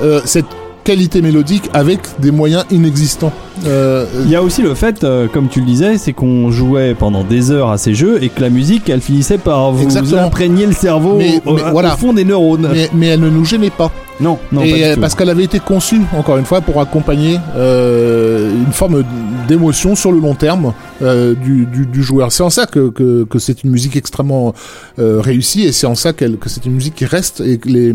[0.00, 0.46] euh, cette
[0.84, 3.32] qualité mélodique avec des moyens inexistants.
[3.66, 6.94] Euh, Il y a aussi le fait, euh, comme tu le disais, c'est qu'on jouait
[6.94, 10.22] pendant des heures à ces jeux et que la musique, elle finissait par vous Exactement.
[10.22, 11.96] imprégner le cerveau Mais- au, mais au voilà.
[11.96, 12.68] fond des neurones.
[12.72, 13.90] mais, mais elle ne nous gênait pas.
[14.18, 15.00] Non, non, pas et du euh, tout.
[15.02, 19.04] parce qu'elle avait été conçue, encore une fois, pour accompagner euh, une forme
[19.46, 22.32] d'émotion sur le long terme du, du, du joueur.
[22.32, 24.54] C'est en ça que, que, que c'est une musique extrêmement
[24.98, 27.94] réussie et c'est en ça que c'est une musique qui reste et que les,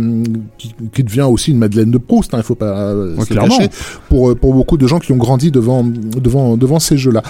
[0.60, 2.30] qui, qui devient aussi une Madeleine de Proust.
[2.34, 3.58] Il hein, faut pas Ouais, se clairement.
[3.58, 3.70] cacher
[4.08, 7.22] pour pour beaucoup de gens qui ont grandi devant devant devant ces jeux-là.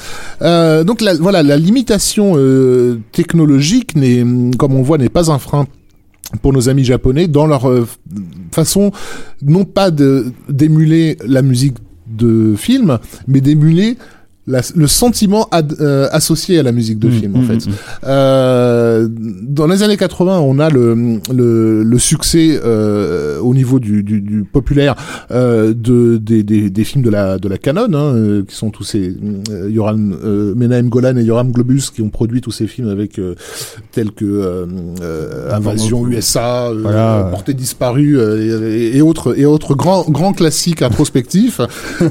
[0.41, 4.23] Euh, donc la, voilà, la limitation euh, technologique n'est,
[4.57, 5.65] comme on voit, n'est pas un frein
[6.41, 7.87] pour nos amis japonais dans leur euh,
[8.51, 8.91] façon
[9.41, 11.75] non pas d'émuler la musique
[12.07, 13.97] de film, mais d'émuler
[14.47, 17.67] la- le sentiment ad- euh, associé à la musique de Mmh, film en mmh, fait.
[17.67, 17.73] mmh.
[18.07, 24.01] Euh, dans les années 80, on a le le, le succès euh, au niveau du,
[24.03, 24.95] du, du populaire
[25.31, 28.71] euh, de des, des, des films de la de la canon, hein, euh, qui sont
[28.71, 29.15] tous ces
[29.51, 33.19] euh, Yoram euh, Menahem Golan et Yoram Globus qui ont produit tous ces films avec
[33.19, 33.35] euh,
[33.91, 34.65] tels que euh,
[35.01, 37.27] euh, Invasion USA, euh, Voilà.
[37.31, 41.61] Portée disparue euh, et, et autres et autres grands grands classiques introspectifs.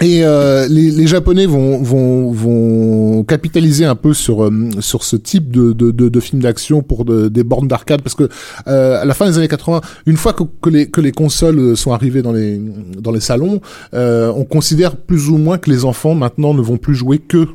[0.00, 5.04] euh, Et euh, les, les Japonais vont, vont, vont capitaliser un peu sur, euh, sur
[5.04, 8.28] ce type de, de, de, de film d'action pour de- des bornes d'arcade parce que
[8.68, 11.76] euh, à la fin des années 80, une fois que, que, les, que les consoles
[11.76, 12.60] sont arrivées dans les,
[12.98, 13.60] dans les salons,
[13.94, 17.46] euh, on considère plus ou moins que les enfants maintenant ne vont plus jouer que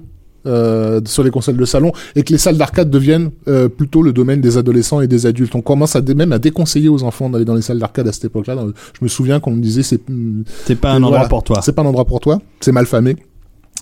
[0.47, 4.13] euh, sur les consoles de salon et que les salles d'arcade deviennent euh, plutôt le
[4.13, 5.53] domaine des adolescents et des adultes.
[5.55, 8.25] On commence à même à déconseiller aux enfants d'aller dans les salles d'arcade à cette
[8.25, 8.55] époque-là.
[8.97, 10.01] Je me souviens qu'on me disait c'est
[10.65, 11.07] C'est pas un Voilà.
[11.17, 11.59] endroit pour toi.
[11.61, 13.15] c'est pas un endroit pour toi, c'est mal famé.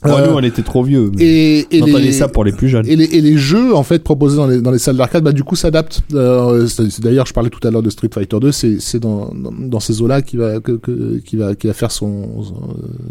[0.06, 1.12] Ouais, Euh, nous, on était trop vieux.
[1.20, 2.86] et, et on entendait les, ça pour les plus jeunes.
[2.88, 5.32] et les, et les jeux en fait proposés dans les, dans les salles d'arcade bah
[5.32, 6.68] du coup s'adaptent euh,
[6.99, 9.80] d'ailleurs je parlais tout à l'heure de Street Fighter 2 c'est c'est dans, dans dans
[9.80, 12.53] ces eaux là qui va que, que- qui va qui va faire son son,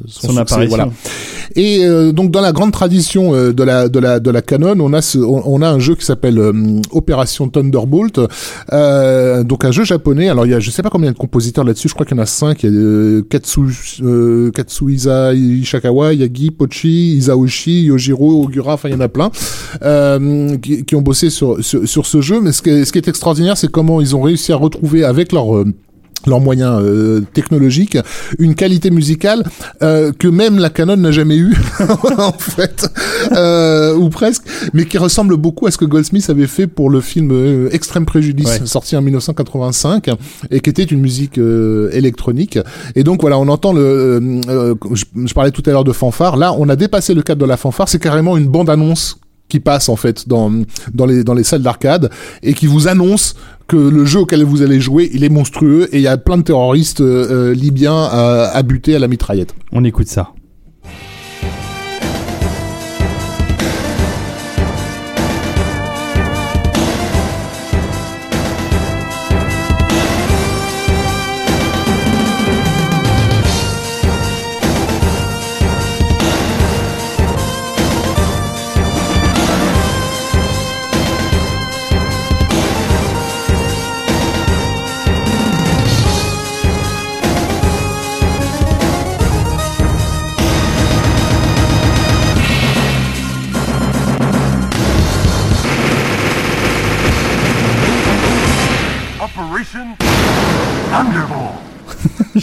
[0.06, 0.68] Son succès, apparition.
[0.76, 0.88] voilà
[1.56, 4.74] et euh, donc dans la grande tradition euh, de la de la de la canon
[4.78, 6.52] on a ce, on, on a un jeu qui s'appelle euh,
[6.92, 8.20] Opération Thunderbolt
[8.72, 11.64] euh, donc un jeu japonais alors il y a je sais pas combien de compositeurs
[11.64, 13.60] là-dessus je crois qu'il y en a cinq il y a euh, Katsu
[14.02, 19.30] euh, Katsuhisa Ishikawa Yagi Pochi Isaoshi Yojiro Ogura enfin il y en a plein
[19.82, 22.40] euh, qui, ont bossé sur, sur ce jeu.
[22.40, 25.04] Mais ce qui est, ce qui est extraordinaire c'est comment ils ont réussi à retrouver
[25.04, 25.64] avec leur euh,
[26.26, 27.98] leurs moyens euh, technologiques,
[28.38, 29.42] une qualité musicale
[29.82, 31.54] euh, que même la Canon n'a jamais eu
[32.18, 32.86] en fait,
[33.32, 37.00] euh, ou presque, mais qui ressemble beaucoup à ce que Goldsmith avait fait pour le
[37.00, 38.66] film euh, Extrême Préjudice, Ouais.
[38.66, 40.10] sorti en 1985,
[40.50, 42.58] et qui était une musique euh, électronique.
[42.94, 46.36] Et donc voilà, on entend le, euh, je, je parlais tout à l'heure de fanfare,
[46.36, 49.18] là on a dépassé le cadre de la fanfare, c'est carrément une bande annonce
[49.54, 50.50] qui passe en fait dans
[50.92, 52.10] dans les dans les salles d'arcade
[52.42, 53.36] et qui vous annonce
[53.68, 56.38] que le jeu auquel vous allez jouer il est monstrueux et il y a plein
[56.38, 59.54] de terroristes euh, euh, libyens à, à buter à la mitraillette.
[59.70, 60.32] On écoute ça.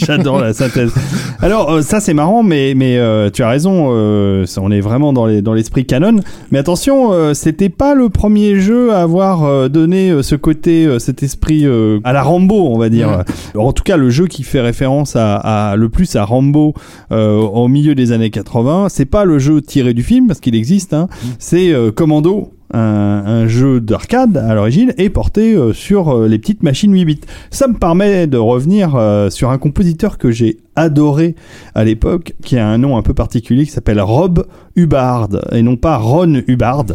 [0.04, 0.92] J'adore la synthèse.
[1.40, 3.88] Alors euh, ça c'est marrant, mais mais euh, tu as raison.
[3.92, 6.16] euh, ça, on est vraiment dans les dans l'esprit canon.
[6.50, 10.86] Mais attention, euh, c'était pas le premier jeu à avoir euh, donné euh, ce côté,
[10.86, 13.22] euh, cet esprit euh, à la Rambo, on va dire.
[13.54, 16.74] Alors, en tout cas, le jeu qui fait référence à, à le plus à Rambo
[17.10, 20.54] euh, au milieu des années 80, c'est pas le jeu tiré du film parce qu'il
[20.54, 20.94] existe.
[20.94, 22.52] Hein, C'est euh, Commando.
[22.74, 27.20] Un, jeu d'arcade à l'origine et porté euh, sur euh, les petites machines 8 bits.
[27.50, 31.34] Ça me permet de revenir euh, sur un compositeur que j'ai adoré
[31.74, 35.76] à l'époque, qui a un nom un peu particulier, qui s'appelle Rob Hubbard, et non
[35.76, 36.86] pas Ron Hubbard,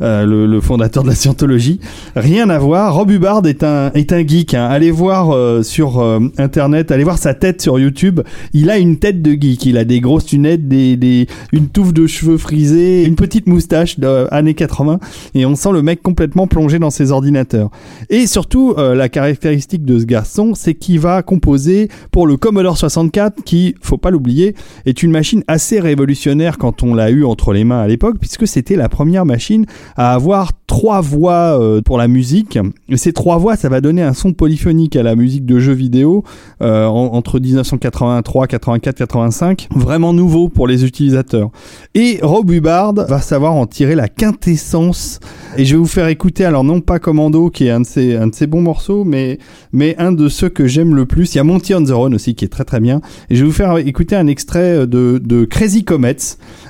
[0.00, 1.80] euh, le, le fondateur de la scientologie.
[2.14, 2.94] Rien à voir.
[2.94, 4.54] Rob Hubbard est un, est un geek.
[4.54, 4.66] hein.
[4.66, 8.20] Allez voir euh, sur euh, Internet, allez voir sa tête sur YouTube.
[8.52, 9.66] Il a une tête de geek.
[9.66, 13.98] Il a des grosses lunettes, des, des, une touffe de cheveux frisés, une petite moustache
[13.98, 15.00] d'années 80,
[15.34, 17.70] et on sent le mec complètement plongé dans ses ordinateurs.
[18.10, 23.23] Et surtout, la caractéristique de ce garçon, c'est qu'il va composer pour le Commodore 64,
[23.30, 24.54] qui, faut pas l'oublier,
[24.86, 28.46] est une machine assez révolutionnaire quand on l'a eu entre les mains à l'époque, puisque
[28.46, 29.66] c'était la première machine
[29.96, 32.58] à avoir trois voix euh, pour la musique.
[32.88, 35.72] Et ces trois voix, ça va donner un son polyphonique à la musique de jeux
[35.74, 36.24] vidéo
[36.62, 41.50] euh, en- entre 1983, 84, 85, vraiment nouveau pour les utilisateurs.
[41.94, 45.20] Et Rob Hubbard va savoir en tirer la quintessence.
[45.56, 48.16] Et je vais vous faire écouter, alors non pas Commando, qui est un de ses,
[48.16, 49.38] un de ses bons morceaux, mais,
[49.72, 51.34] mais un de ceux que j'aime le plus.
[51.34, 53.00] Il y a Monty on the Run aussi, qui est très très bien.
[53.30, 56.16] Et je vais vous faire écouter un extrait de, de Crazy Comets,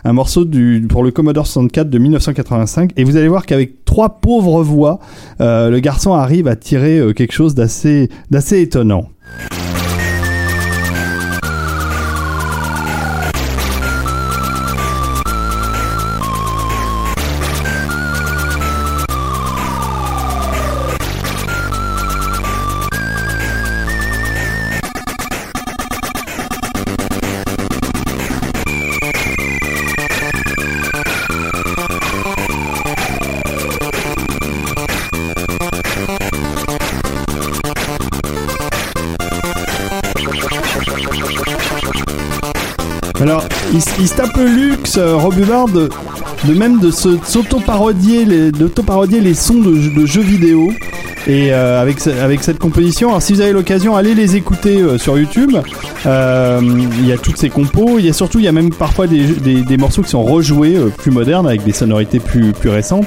[0.05, 2.93] un morceau du, pour le Commodore 64 de 1985.
[2.97, 5.01] Et vous allez voir qu'avec trois pauvres voix,
[5.41, 9.09] euh, le garçon arrive à tirer euh, quelque chose d'assez, d'assez étonnant.
[45.39, 45.89] De,
[46.47, 48.51] de même de s'auto-parodier les,
[49.21, 50.71] les sons de, jeux- de jeux vidéo.
[51.27, 54.77] Et euh, avec, ce- avec cette composition, alors si vous avez l'occasion, allez les écouter
[54.83, 55.57] euh, sur YouTube.
[56.05, 56.61] Euh,
[57.01, 57.99] Il y a toutes ces compos.
[57.99, 60.23] Il y a surtout, il y a même parfois des, des, des morceaux qui sont
[60.23, 63.07] rejoués, plus modernes, avec des sonorités plus, plus récentes.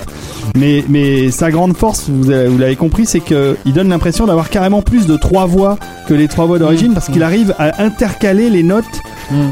[0.58, 4.50] Mais, mais sa grande force, vous, avez- vous l'avez compris, c'est qu'il donne l'impression d'avoir
[4.50, 8.50] carrément plus de trois voix que les trois voix d'origine, parce qu'il arrive à intercaler
[8.50, 8.86] les notes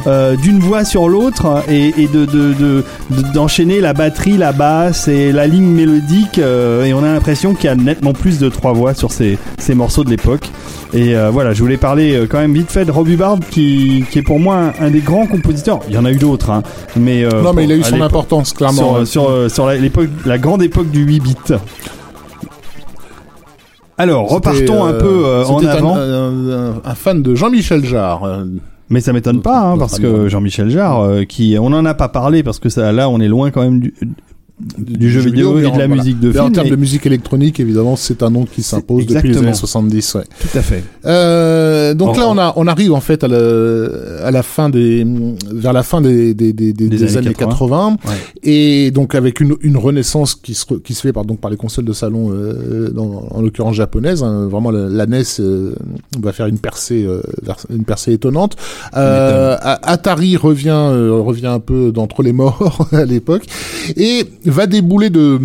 [0.08, 4.52] euh, d'une voix sur l'autre et, et de, de, de- de- d'enchaîner la batterie, la
[4.52, 6.40] basse et la ligne mélodique.
[6.40, 9.38] euh, et on a l'impression qu'il y a nettement plus de trois voix sur ces,
[9.58, 10.50] ces morceaux de l'époque.
[10.94, 14.20] Et euh, voilà, je voulais parler quand même vite fait de Rob Hubbard, qui, qui
[14.20, 15.80] est pour moi un, un des grands compositeurs.
[15.90, 16.64] Il y en a eu d'autres, hein,
[16.96, 19.06] mais non, mais il a eu son importance, clairement.
[19.06, 21.36] sur, sur, sur la, l'époque, la grande époque du 8 bits.
[23.98, 25.96] Alors, repartons un peu en un- avant.
[26.86, 28.24] Un fan de Jean-Michel Jarre.
[28.90, 31.94] Mais ça m'étonne pas, hein, parce que Jean- Jean-Michel Jarre, euh, qui, on en a
[31.96, 33.94] pas parlé parce que ça, là, on est loin quand même du,
[34.78, 35.88] du jeu vidéo et de la voilà.
[35.96, 36.54] musique de Mais en film.
[36.56, 40.16] termes de musique électronique, évidemment, c'est un nom qui s'impose depuis les années 70.
[40.16, 40.22] Ouais.
[40.40, 40.82] Tout à fait.
[41.06, 43.88] Euh, donc là, on, a, on arrive en fait à la,
[44.24, 45.06] à la fin des,
[45.52, 48.12] vers la fin des, des, des, des- Des des années années 80, Ouais.
[48.44, 51.58] et donc avec une, une renaissance qui se, qui se fait par, donc par les
[51.58, 54.24] consoles de salon, euh, dans- en l'occurrence japonaise.
[54.24, 54.48] hein.
[54.48, 55.76] vraiment, la, la NES euh,
[56.22, 58.56] va faire une percée, euh, vers- une percée étonnante.
[58.96, 63.46] Euh, A- Atari revient, euh, revient un peu d'entre les morts à l'époque,
[63.98, 65.40] et va débouler de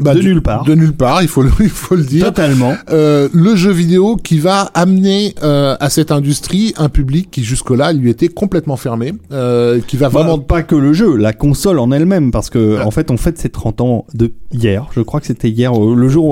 [0.00, 0.64] bah, De du- nulle part.
[0.64, 2.72] De nulle part, il faut le, il faut le dire Totalement.
[2.90, 7.92] euh, le jeu vidéo qui va amener euh, à cette industrie un public qui jusque-là
[7.92, 11.78] lui était complètement fermé, euh, qui va Vraiment vraiment pas que le jeu, la console
[11.78, 12.86] en elle-même, parce que Ah.
[12.86, 14.86] en fait, on fête ses 30 ans de hier.
[14.96, 16.24] Je crois que c'était hier, euh, le jour.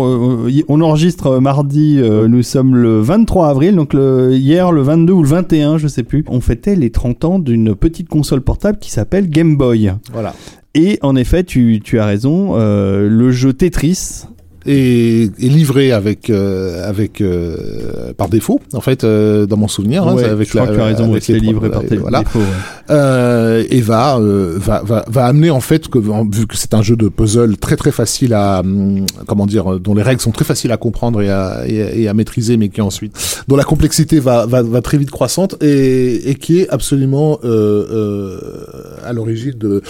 [0.68, 2.01] on enregistre mardi.
[2.01, 6.03] nous sommes le 23 avril, donc le hier, le 22 ou le 21, je sais
[6.03, 6.24] plus.
[6.28, 9.93] On fêtait les 30 ans d'une petite console portable qui s'appelle Game Boy.
[10.14, 10.35] voilà
[10.75, 12.53] Et en effet, tu, tu as raison.
[12.55, 14.25] euh, le jeu Tetris.
[14.66, 20.14] et, et livré avec euh, avec euh, par défaut en fait dans mon souvenir hein,
[20.14, 21.14] Ouais, avec je crois que tu as raison.
[21.41, 23.66] livré par tes voilà défaut, ouais.
[23.71, 27.09] et va, va va va amener en fait que vu que c'est un jeu de
[27.09, 30.77] puzzle très très facile à hum, comment dire dont les règles sont très faciles à
[30.77, 33.16] comprendre et à et, à- et à maîtriser mais qui ensuite
[33.49, 39.12] dont la complexité va va, va très vite croissante et, et qui est absolument à
[39.14, 39.81] l'origine de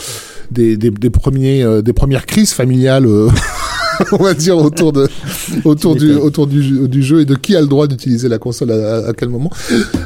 [0.51, 3.29] des, des, des premiers euh, des premières crises familiales euh,
[4.13, 5.09] on va dire autour de
[5.65, 8.73] autour du autour du, du jeu et de qui a le droit d'utiliser la console
[8.73, 9.51] à, à quel moment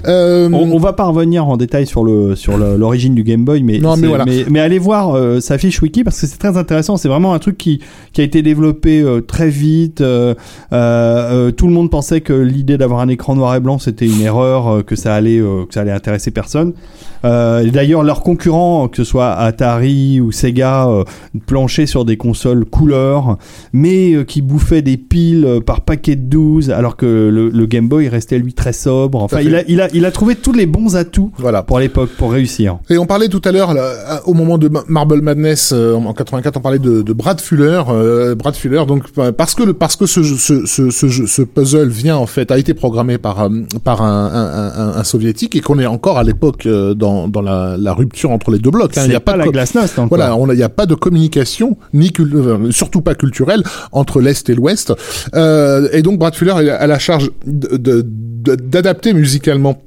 [0.07, 3.63] euh, On, on va pas revenir en détail sur le sur l'origine du Game Boy,
[3.63, 4.25] mais Non, mais c'est- voilà.
[4.25, 6.97] mais, mais allez voir euh, sa fiche wiki parce que c'est très intéressant.
[6.97, 7.81] C'est vraiment un truc qui
[8.13, 9.99] qui a été développé euh, très vite.
[10.01, 14.85] tout le monde pensait que l'idée d'avoir un écran noir et blanc c'était une erreur,
[14.85, 16.73] que ça allait que ça allait intéresser personne.
[17.23, 20.87] D'ailleurs, leurs concurrents, que ce soit Atari ou Sega,
[21.47, 23.39] planchaient sur des consoles couleur,
[23.73, 23.84] mais
[24.15, 27.89] euh, qui bouffaient des piles euh, par paquet de 12, alors que le, le Game
[27.89, 29.23] Boy restait lui très sobre.
[29.23, 32.11] Enfin, il a, il, a, il a trouvé tous les bons atouts voilà pour l'époque,
[32.17, 32.79] pour réussir.
[32.91, 33.75] Et on parlait tout à l'heure,
[34.27, 37.83] au moment de Ma- Marble Madness euh, en 84, on parlait de, de Brad Fuller.
[37.89, 39.05] euh, Brad Fuller, donc
[39.37, 43.49] parce que le, parce que ce, puzzle vient en fait a été programmé par
[43.83, 47.77] par un, un, un, un soviétique et qu'on est encore à l'époque dans dans la,
[47.79, 48.97] la rupture entre les deux blocs.
[48.97, 49.03] hein.
[49.05, 49.45] Il C'est y a pas, de la
[49.99, 50.09] encore.
[50.09, 52.11] Voilà, il n'y a pas de communication, ni
[52.71, 53.63] surtout pas culturelle,
[53.93, 54.93] entre l'Est et l'Ouest.
[55.35, 59.81] Euh, et donc Brad Fuller a la charge d'adapter musicalement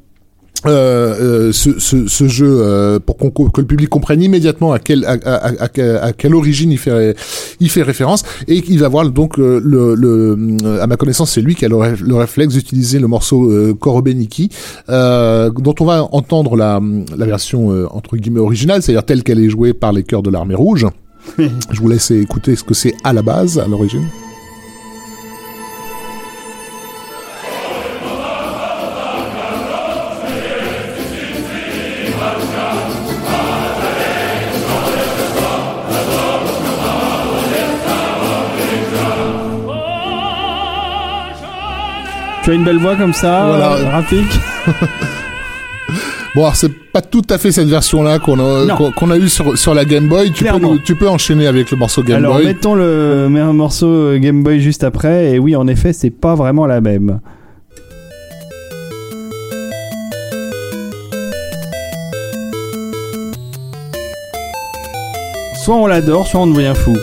[0.66, 3.18] euh, euh, ce, jeu pour
[3.54, 7.16] que le public comprenne immédiatement à quelle à, à, à, à quelle origine il fait
[7.60, 11.64] il fait référence et il va voir donc le, à ma connaissance c'est lui qui
[11.66, 14.50] a le, le réflexe d'utiliser le morceau Korobeniki
[14.88, 16.82] dont on va entendre la,
[17.16, 20.56] la version entre guillemets originale c'est-à-dire telle qu'elle est jouée par les chœurs de l'armée
[20.56, 20.88] rouge
[21.38, 24.08] je vous laisse écouter ce que c'est à la base à l'origine
[42.44, 43.74] Tu as une belle voix comme ça, Voilà.
[43.74, 44.40] euh, graphique.
[46.36, 49.56] Bon, alors c'est pas tout à fait cette version-là qu'on a qu'on a eu sur
[49.56, 50.28] sur la Game Boy.
[50.32, 50.74] Tu peux Clairement.
[50.74, 52.46] nous- tu peux enchaîner avec le morceau Game Alors Boy.
[52.46, 56.34] mettons le un morceau euh, Game Boy juste après et oui en effet c'est pas
[56.34, 57.20] vraiment la même.
[65.64, 66.96] Soit on l'adore, soit on devient fou.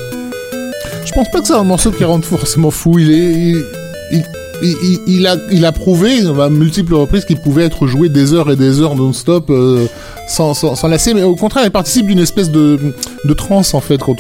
[1.05, 2.99] Je pense pas que c'est un morceau qui rend forcément fou.
[2.99, 3.65] Il est il,
[4.13, 4.25] il,
[4.63, 8.57] il- a il a prouvé à multiples reprises qu'il pouvait être joué des heures et
[8.57, 9.87] des heures non-stop euh,
[10.29, 11.15] sans, sans lasser.
[11.15, 12.79] Mais au contraire, il participe d'une espèce de
[13.25, 14.17] de transe en fait quand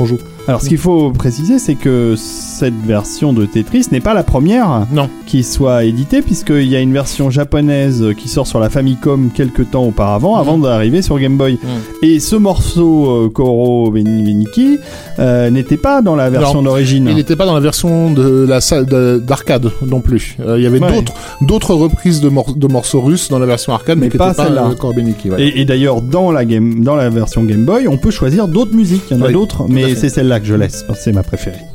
[0.00, 0.18] on joue.
[0.46, 4.86] Alors, ce qu'il faut préciser, c'est que cette version de Tetris n'est pas la première
[4.92, 5.08] Non.
[5.26, 9.70] qui soit éditée, puisqu'il y a une version japonaise qui sort sur la Famicom quelques
[9.70, 11.58] temps auparavant, avant d'arriver sur Game Boy.
[12.02, 14.78] Et ce morceau euh, Koro Beniki
[15.18, 17.06] euh, n'était pas dans la version d'origine.
[17.08, 20.36] Il n'était pas dans la version de la salle de- d'arcade non plus.
[20.40, 20.92] Euh, Il y avait Ouais.
[20.92, 24.44] d'autres d'autres reprises de, mor- de morceaux russes dans la version arcade, mais, pas pas
[24.44, 24.66] celle-là.
[24.66, 25.42] euh, ouais.
[25.42, 28.74] Et, et d'ailleurs, dans la game, dans la version Game Boy, on peut choisir d'autres
[28.74, 29.04] musiques.
[29.10, 30.84] Il y en a d'autres, mais c'est celle-là que je laisse.
[30.94, 31.73] C'est ma préférée.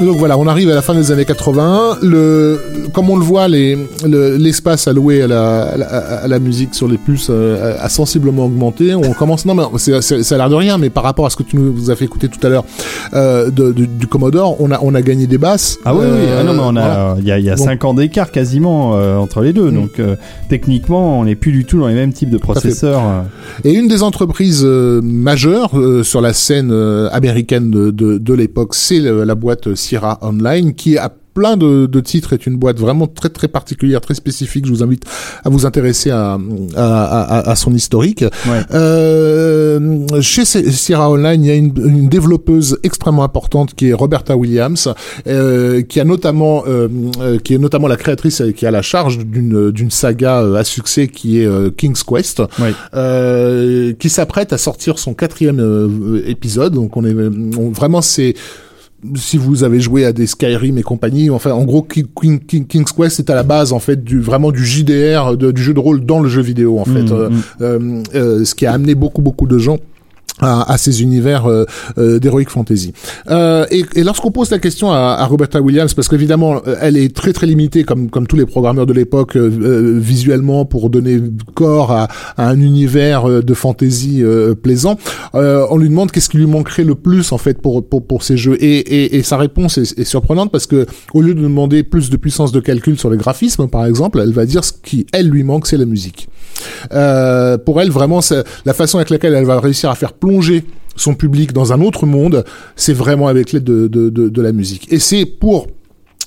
[0.00, 1.98] Donc voilà, on arrive à la fin des années 80.
[2.02, 2.60] Le,
[2.92, 6.74] comme on le voit, les, le- l'espace alloué à la, à la, à la musique
[6.74, 8.94] sur les puces euh, a sensiblement augmenté.
[8.94, 11.42] On commence, non mais ça a l'air de rien, mais par rapport à ce que
[11.44, 12.64] tu nous as fait écouter tout à l'heure
[13.14, 15.78] euh, du, du Commodore, on a, on a gagné des basses.
[15.86, 16.06] Ah oui, oui.
[16.28, 17.94] Euh, Ah non, mais on a, il y a, il y a Donc- 5 ans
[17.94, 19.70] d'écart quasiment euh, entre les deux.
[19.70, 19.74] Mm.
[19.74, 20.16] Donc, euh,
[20.50, 23.00] techniquement, on n'est plus du tout dans les mêmes types de processeurs.
[23.02, 23.22] euh.
[23.64, 28.34] Et une des entreprises euh, majeures euh, sur la scène euh, américaine de, de, de
[28.34, 32.78] l'époque, c'est la boîte Sierra Online, qui a plein de, de titres, est une boîte
[32.80, 34.64] vraiment très très particulière, très spécifique.
[34.64, 35.02] Je vous invite
[35.44, 36.38] à vous intéresser à,
[36.76, 36.86] à,
[37.38, 38.24] à, à son historique.
[38.50, 38.62] Ouais.
[38.72, 43.92] Euh, chez Si- Sierra Online, il y a une, une développeuse extrêmement importante qui est
[43.92, 44.88] Roberta Williams,
[45.26, 46.88] euh, qui a notamment, euh,
[47.44, 51.06] qui est notamment la créatrice et qui a la charge d'une d'une saga à succès
[51.08, 53.94] qui est King's Quest, Ouais.
[53.98, 55.60] qui s'apprête à sortir son quatrième
[56.26, 56.72] épisode.
[56.74, 57.14] Donc on est
[57.58, 58.34] on- vraiment c'est
[59.14, 62.66] si vous avez joué à des Skyrim et compagnie, enfin en gros King- King- King-
[62.66, 65.74] King's Quest est à la base en fait du vraiment du JDR de- du jeu
[65.74, 67.42] de rôle dans le jeu vidéo en fait, Mm, Euh, mm.
[67.60, 69.78] euh, euh, ce qui a amené beaucoup beaucoup de gens
[70.40, 71.64] à, à ces univers euh,
[71.98, 72.92] euh, d'heroic fantasy.
[73.30, 76.96] Euh, et, et lorsqu'on pose la question à, à Roberta Williams, parce qu'évidemment euh, elle
[76.96, 81.20] est très très limitée comme comme tous les programmeurs de l'époque euh, visuellement pour donner
[81.54, 84.22] corps à, à un univers de fantasy
[84.62, 84.98] plaisant,
[85.32, 88.36] on lui demande qu'est-ce qui lui manquerait le plus en fait pour pour, pour ces
[88.36, 88.56] jeux.
[88.62, 92.10] Et, et, et sa réponse est, est surprenante parce que au lieu de demander plus
[92.10, 95.28] de puissance de calcul sur les graphismes par exemple, elle va dire ce qui elle
[95.28, 96.28] lui manque c'est la musique.
[96.92, 98.20] Euh, pour elle, vraiment,
[98.64, 100.64] la façon avec laquelle elle va réussir à faire plonger
[100.96, 102.44] son public dans un autre monde,
[102.74, 104.90] c'est vraiment avec l'aide de, de, de, de la musique.
[104.92, 105.66] Et c'est pour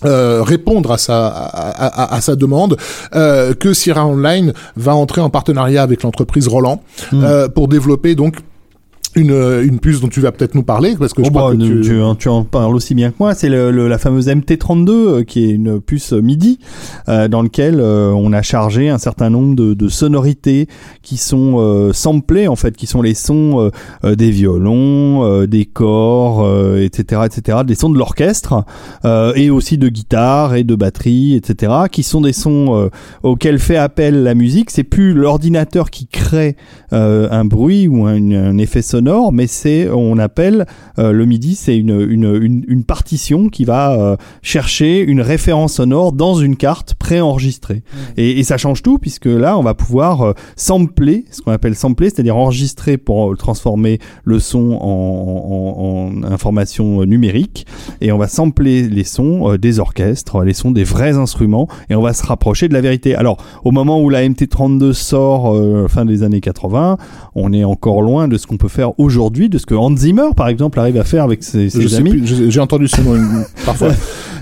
[0.05, 2.77] euh, répondre à sa à, à- à sa demande
[3.15, 6.81] euh, que Sierra Online va entrer en partenariat avec l'entreprise Roland
[7.13, 8.35] euh, pour développer donc
[9.15, 9.31] une,
[9.63, 11.63] une puce dont tu vas peut-être nous parler parce que je Oh crois bah, que
[11.63, 11.81] tu...
[11.81, 13.33] tu, tu en parles aussi bien que moi.
[13.33, 16.59] C'est le, le- la fameuse MT32 euh, qui est une puce MIDI
[17.07, 20.67] euh, dans lequel euh, on a chargé un certain nombre de, de sonorités
[21.01, 23.69] qui sont euh, samplées en fait, qui sont les sons euh,
[24.03, 28.63] euh, des violons, euh, des corps, euh, etc., etc., des sons de l'orchestre
[29.05, 32.89] euh, et aussi de guitare et de batterie, etc., qui sont des sons euh,
[33.23, 34.69] auxquels fait appel la musique.
[34.71, 36.55] C'est plus l'ordinateur qui crée
[36.93, 38.98] euh, un bruit ou un, un effet sonore,
[39.31, 40.65] mais c'est on appelle
[40.97, 45.73] euh, le MIDI, c'est une, une, une, une partition qui va euh, chercher une référence
[45.75, 47.83] sonore dans une carte préenregistrée.
[48.17, 51.75] Et, et ça change tout puisque là, on va pouvoir euh, sampler, ce qu'on appelle
[51.75, 57.65] sampler, c'est-à-dire enregistrer pour transformer le son en, en, en information numérique.
[58.01, 62.01] Et on va sampler les sons des orchestres, les sons des vrais instruments, et on
[62.01, 63.15] va se rapprocher de la vérité.
[63.15, 65.55] Alors, au moment où la MT32 sort,
[65.89, 66.97] fin des années 80,
[67.35, 70.29] on est encore loin de ce qu'on peut faire aujourd'hui, de ce que Hans Zimmer,
[70.35, 72.21] par exemple, arrive à faire avec ses, ses je sais amis.
[72.23, 73.15] j'ai entendu ce nom
[73.65, 73.89] parfois.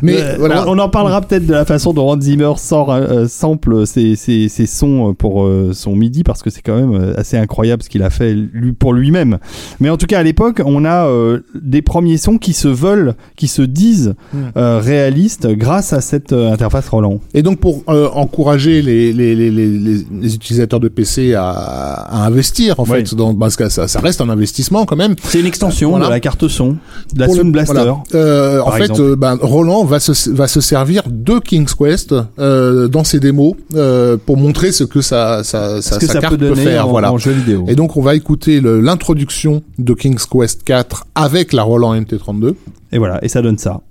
[0.01, 0.67] Mais Euh, voilà.
[0.67, 4.15] on, on en parlera peut-être de la façon dont Hans Zimmer sort, euh, sample ses,
[4.15, 7.83] ses, ses sons pour euh, son MIDI parce que c'est quand même euh, assez incroyable
[7.83, 9.37] ce qu'il a fait lui, pour lui-même.
[9.79, 13.15] Mais en tout cas, à l'époque, on a euh, des premiers sons qui se veulent,
[13.35, 14.37] qui se disent Mm.
[14.57, 17.19] euh, réalistes grâce à cette euh, interface Roland.
[17.33, 22.79] Et donc pour euh, encourager les, les, les, les, utilisateurs de PC à, à investir
[22.79, 22.89] en Oui.
[23.05, 25.15] fait, dans, parce que ça, ça reste un investissement quand même.
[25.23, 26.05] C'est une extension Voilà.
[26.07, 26.77] de la carte son,
[27.13, 27.73] de la Sound Blaster.
[27.73, 27.97] voilà.
[28.15, 32.87] Euh, en fait, euh, ben, Roland va se, va se servir de King's Quest euh,
[32.87, 36.87] dans ses démos euh, pour montrer ce que sa, sa, que carte peut faire.
[36.87, 37.11] en, voilà.
[37.11, 37.65] en jeu vidéo.
[37.67, 42.53] Et donc on va écouter l'introduction de King's Quest 4 avec la Roland MT32.
[42.91, 43.81] Et voilà, et ça donne ça.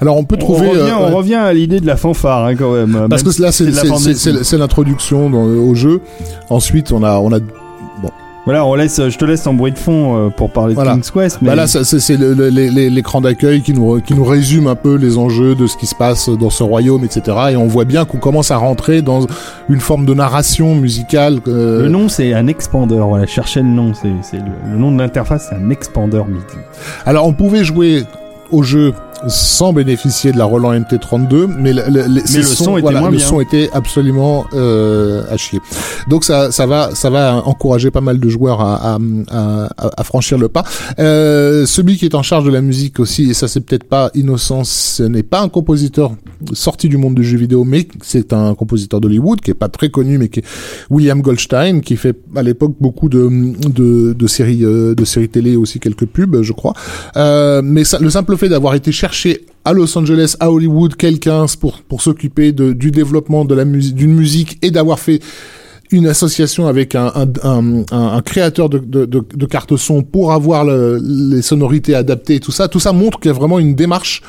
[0.00, 2.54] Alors on peut trouver on revient, euh, on revient à l'idée de la fanfare hein,
[2.56, 3.06] quand même.
[3.08, 6.00] Parce même que là, c'est l'introduction au jeu.
[6.50, 8.10] Ensuite, on a, on a, bon,
[8.44, 10.92] Voilà, on laisse, je te laisse en bruit de fond euh, pour parler Voilà.
[10.92, 11.38] de King's Quest.
[11.42, 15.18] Mais Bah là, ça- c'est l'écran d'accueil qui nous, qui nous résume un peu les
[15.18, 17.36] enjeux de ce qui se passe dans ce royaume, etc.
[17.52, 19.26] Et on voit bien qu'on commence à rentrer dans
[19.68, 21.40] une forme de narration musicale.
[21.48, 22.96] euh, le nom, c'est un expander.
[22.98, 23.92] Voilà, cherchez le nom.
[23.94, 24.42] C'est le,
[24.72, 26.42] le nom de l'interface, c'est un expander MIDI.
[27.06, 28.04] Alors, on pouvait jouer
[28.52, 28.92] au jeu
[29.28, 33.10] sans bénéficier de la Roland MT32, mais le, le- ces le son était voilà, moins
[33.10, 33.26] le bien.
[33.26, 35.60] son était absolument euh, à chier.
[36.08, 38.98] Donc ça, ça va, ça va encourager pas mal de joueurs à, à,
[39.30, 40.64] à, à franchir le pas.
[40.98, 44.10] Euh, celui qui est en charge de la musique aussi, et ça c'est peut-être pas
[44.14, 46.12] innocent, ce n'est pas un compositeur
[46.52, 49.88] sorti du monde du jeu vidéo, mais c'est un compositeur d'Hollywood qui est pas très
[49.88, 50.44] connu, mais qui est
[50.90, 53.28] William Goldstein, qui fait à l'époque beaucoup de,
[53.68, 56.74] de, de séries, euh, de séries télé aussi quelques pubs, je crois.
[57.16, 59.15] Euh, mais ça, le simple fait d'avoir été chercher
[59.64, 64.14] à Los Angeles, à Hollywood, quelqu'un pour pour s'occuper du développement de la musique, d'une
[64.14, 65.20] musique et d'avoir fait
[65.92, 70.02] une association avec un, un, un, un- un créateur de, de, de, de cartes son
[70.02, 70.98] pour avoir le-
[71.32, 74.22] les sonorités adaptées et tout ça, tout ça montre qu'il y a vraiment une démarche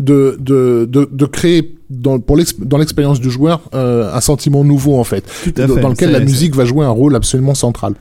[0.00, 4.64] de, de, de, de créer dans, pour l'ex- dans l'expérience du joueur euh, un sentiment
[4.64, 5.24] nouveau en fait,
[5.54, 5.80] dans, fait.
[5.82, 7.92] dans lequel la musique va jouer un rôle absolument central.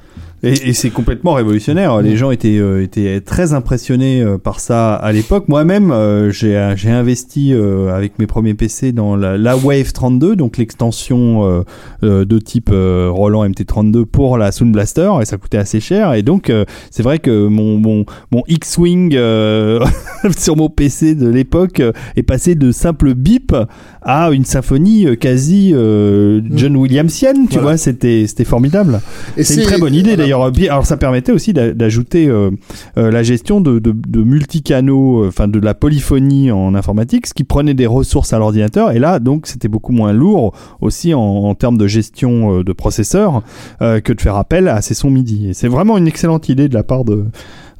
[0.44, 2.02] Et, et c'est complètement révolutionnaire.
[2.02, 5.48] Les gens étaient, euh, étaient très impressionnés euh, par ça à l'époque.
[5.48, 10.58] Moi-même, euh, j'ai investi euh, avec mes premiers PC dans la, la Wave 32, donc
[10.58, 11.62] l'extension euh,
[12.04, 16.14] euh, de type Roland MT32 pour la Sound Blaster, et ça coûtait assez cher.
[16.14, 16.52] Et donc,
[16.90, 19.12] c'est vrai que mon, mon, mon X-Wing
[20.38, 21.82] sur mon PC de l'époque
[22.16, 23.56] est passé de simple bip
[24.02, 27.48] à une symphonie euh, quasi euh, John Williamsienne.
[27.48, 27.62] Tu Voilà.
[27.62, 29.00] vois, c'était c'était formidable.
[29.38, 30.52] C'est une très bonne idée d'ailleurs.
[30.70, 32.50] Alors ça permettait aussi d'a- d'ajouter euh,
[32.98, 37.34] euh, la gestion de, de, de multicanaux, euh, enfin de la polyphonie en informatique, ce
[37.34, 38.92] qui prenait des ressources à l'ordinateur.
[38.92, 42.74] Et là, donc, c'était beaucoup moins lourd aussi en, en termes de gestion euh, de
[42.74, 43.44] processeur
[43.82, 45.50] euh, que de faire appel à ces sons MIDI.
[45.50, 47.26] Et c'est vraiment une excellente idée de la part de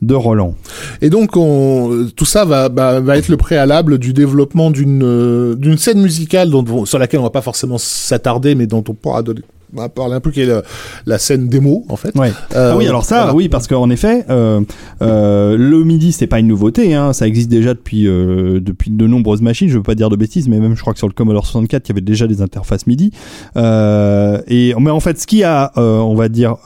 [0.02, 0.56] de Roland.
[1.02, 6.02] Et donc, on, tout ça va, va, être le préalable du développement d'une euh, scène
[6.02, 9.42] musicale dont, on- sur laquelle on va pas forcément s'attarder, mais dont on pourra donner,
[9.76, 10.64] on va parler un peu, qui est la,
[11.06, 12.16] la scène démo, en fait.
[12.18, 12.32] Ouais.
[12.56, 13.36] Euh, ah oui, alors ça, voilà.
[13.36, 14.62] oui, parce qu'en effet, euh,
[15.02, 19.42] euh, le MIDI, c'est pas une nouveauté, hein, ça existe déjà depuis depuis de nombreuses
[19.42, 19.70] machines.
[19.70, 21.88] Je veux pas dire de bêtises, mais même je crois que sur le Commodore 64,
[21.88, 23.12] il y avait déjà des interfaces MIDI.
[23.56, 26.58] Et mais en fait, ce qui a, on va dire,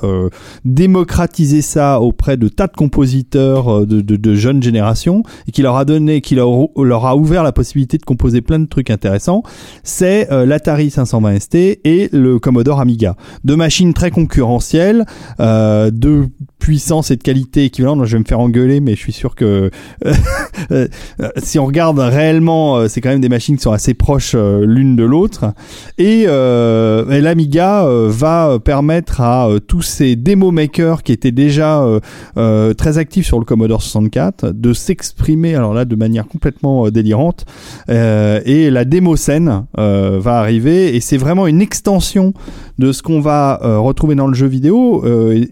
[0.64, 5.76] démocratisé ça auprès de tas de compositeurs de, de, de jeunes générations et qui leur
[5.76, 9.44] a donné, qui leur, leur a ouvert la possibilité de composer plein de trucs intéressants,
[9.84, 12.95] c'est l'Atari 520 ST et le Commodore Amiga.
[13.44, 15.06] Deux machines très concurrentielles,
[15.40, 16.30] euh, de
[16.66, 18.04] puissance et de qualité équivalentes.
[18.06, 19.70] Je vais me faire engueuler, mais je suis sûr que
[20.72, 20.88] euh,
[21.20, 24.34] euh, si on regarde réellement, euh, c'est quand même des machines qui sont assez proches
[24.36, 25.54] l'une de l'autre.
[26.00, 31.86] Et, l'Amiga va permettre à tous ces démo makers qui étaient déjà
[32.36, 37.46] très actifs sur le Commodore 64 de s'exprimer, alors là, de manière complètement délirante.
[37.90, 42.34] Et la démo scène va arriver et c'est vraiment une extension
[42.78, 45.04] de ce qu'on va retrouver dans le jeu vidéo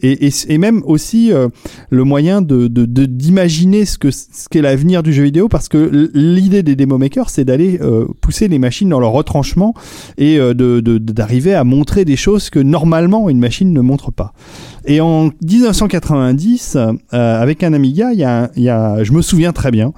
[0.02, 1.48] et même aussi euh,
[1.90, 6.64] le moyen de d'imaginer ce que ce qu'est l'avenir du jeu vidéo parce que l'idée
[6.64, 9.74] des démo makers c'est d'aller euh, pousser les machines dans leur retranchement
[10.18, 14.34] et euh, de d'arriver à montrer des choses que normalement une machine ne montre pas.
[14.86, 19.54] Et en 1990, euh, avec un Amiga, il y a, y a, je me souviens
[19.54, 19.94] très bien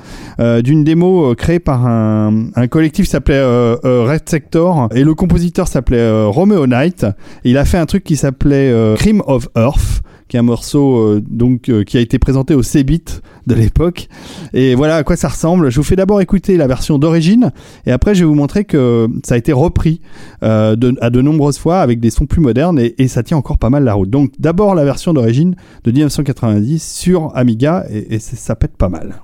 [0.63, 6.25] d'une démo créée par un, un collectif qui s'appelait Red Sector et le compositeur s'appelait
[6.25, 7.05] Romeo Knight.
[7.43, 11.23] Il a fait un truc qui s'appelait Cream of Earth qui est un morceau euh,
[11.69, 13.03] euh, qui a été présenté au Cbit
[13.45, 14.07] de l'époque.
[14.53, 15.69] Et voilà à quoi ça ressemble.
[15.69, 17.51] Je vous fais d'abord écouter la version d'origine
[17.85, 20.01] et après je vais vous montrer que ça a été repris
[20.43, 23.69] euh, à de nombreuses fois avec des sons plus modernes et, ça tient encore pas
[23.69, 24.09] mal la route.
[24.09, 29.15] Donc d'abord la version d'origine de 1990 sur Amiga et, ça pète pas mal.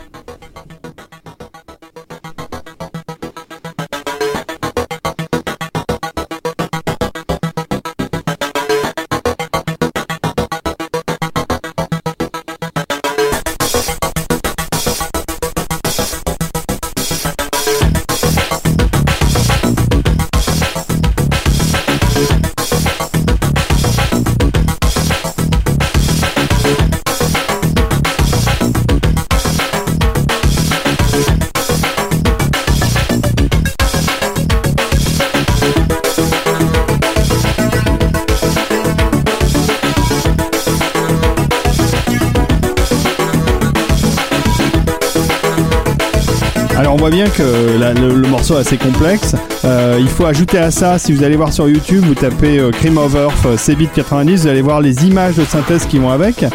[47.40, 49.36] La- le, morceau est assez complexe.
[49.66, 52.72] Euh, il faut ajouter à ça, si vous allez voir sur YouTube, vous tapez euh,
[52.72, 56.10] Cream of Earth euh, C-Beat 90, vous allez voir les images de synthèse qui vont
[56.10, 56.45] avec.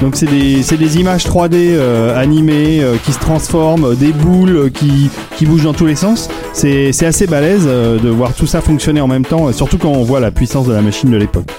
[0.00, 4.56] Donc c'est des, des images 3D euh, animées euh, qui se transforment, euh, des boules
[4.56, 6.28] euh, qui, qui bougent dans tous les sens.
[6.58, 9.90] C'est assez balèze euh, de voir tout ça fonctionner en même temps, euh, surtout quand
[9.90, 11.52] on voit la puissance de la machine de l'époque.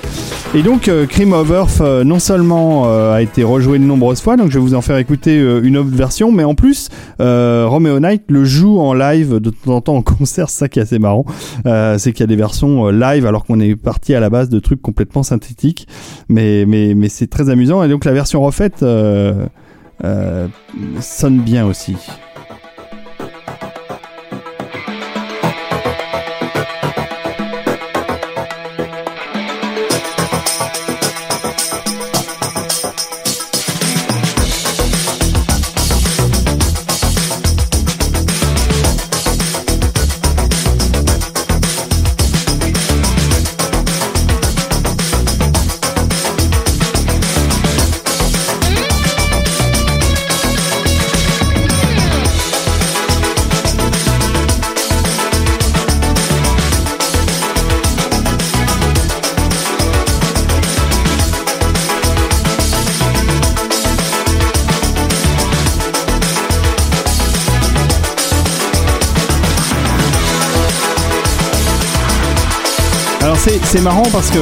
[0.55, 4.49] Et donc euh, Cream of Earth non seulement a été rejoué de nombreuses fois, donc
[4.49, 8.23] je vais vous en faire écouter une autre version, mais en plus euh, Romeo Knight
[8.27, 11.25] le joue en live de temps en temps en concert, ça qui est assez marrant.
[11.67, 14.49] Euh, c'est qu'il y a des versions live alors qu'on est parti à la base
[14.49, 15.87] de trucs complètement synthétiques,
[16.27, 18.83] mais mais mais c'est très amusant et donc la version refaite
[20.03, 20.47] euh,
[21.01, 21.95] sonne bien aussi.
[73.67, 74.39] C'est marrant parce que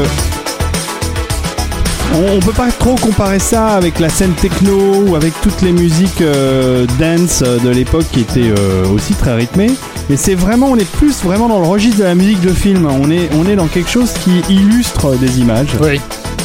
[2.14, 6.22] on, peut pas trop comparer ça avec la scène techno ou avec toutes les musiques
[6.22, 9.72] euh, dance euh, de l'époque qui étaient euh, aussi très rythmées.
[10.10, 12.88] Mais c'est vraiment, on est plus vraiment dans le registre de la musique de film.
[12.88, 15.76] On est, dans quelque chose qui illustre des images.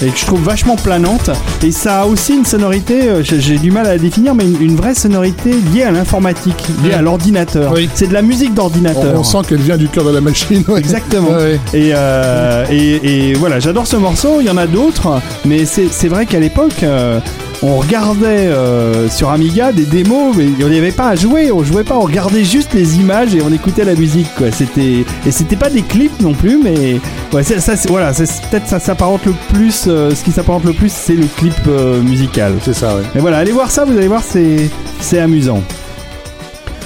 [0.02, 1.30] Et que je trouve vachement planante.
[1.62, 4.44] Et ça a aussi une sonorité, euh, j'ai j'ai du mal à la définir, mais
[4.44, 7.72] une, une vraie sonorité liée à l'informatique, liée à l'ordinateur.
[7.74, 7.88] Oui.
[7.94, 9.14] C'est de la musique On, d'ordinateur.
[9.18, 10.62] on sent qu'elle vient du cœur de la machine.
[10.68, 10.78] ouais.
[10.78, 11.30] Exactement.
[11.30, 11.60] Ouais, ouais.
[11.74, 14.40] Et, euh, et, et voilà, j'adore ce morceau.
[14.40, 17.20] Il y en a d'autres, mais c'est c'est vrai qu'à l'époque, euh,
[17.62, 21.52] on regardait euh, sur Amiga des démos, mais on n'y avait pas à jouer.
[21.52, 24.28] On jouait pas, on regardait juste les images et on écoutait la musique.
[24.36, 24.50] Quoi.
[24.50, 27.00] C'était et c'était pas des clips non plus, mais
[27.32, 29.84] ouais, ça, ça, voilà, peut-être ça s'apparente le plus.
[29.88, 32.54] euh, ce qui s'apparente le plus, c'est le clip euh, musical.
[32.62, 33.02] C'est ça, ouais.
[33.14, 34.70] Mais voilà, allez voir ça, vous allez voir, c'est
[35.00, 35.62] c'est amusant.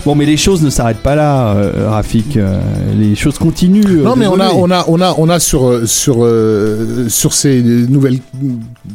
[0.04, 2.36] Bon, mais les choses ne s'arrêtent pas là, euh, Rafik.
[2.36, 2.58] euh,
[2.94, 4.00] les choses continuent.
[4.00, 7.08] euh, Non, mais on a, on a, on a, on a sur, euh, sur, euh,
[7.08, 8.18] sur ces nouvelles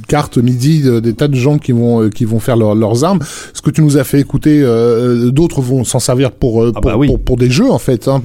[0.07, 3.19] cartes MIDI des tas de gens qui vont, euh, qui vont faire leur- leurs armes.
[3.56, 6.80] Ce que tu nous as fait écouter, euh, d'autres vont s'en servir pour, euh, Ah
[6.80, 7.07] pour, bah oui.
[7.07, 8.07] pour, pour des jeux en fait.
[8.07, 8.22] hein.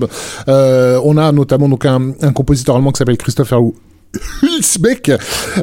[0.49, 3.63] Euh, on a notamment donc un, un compositeur allemand qui s'appelle Christopher
[4.43, 5.13] Hulsbeck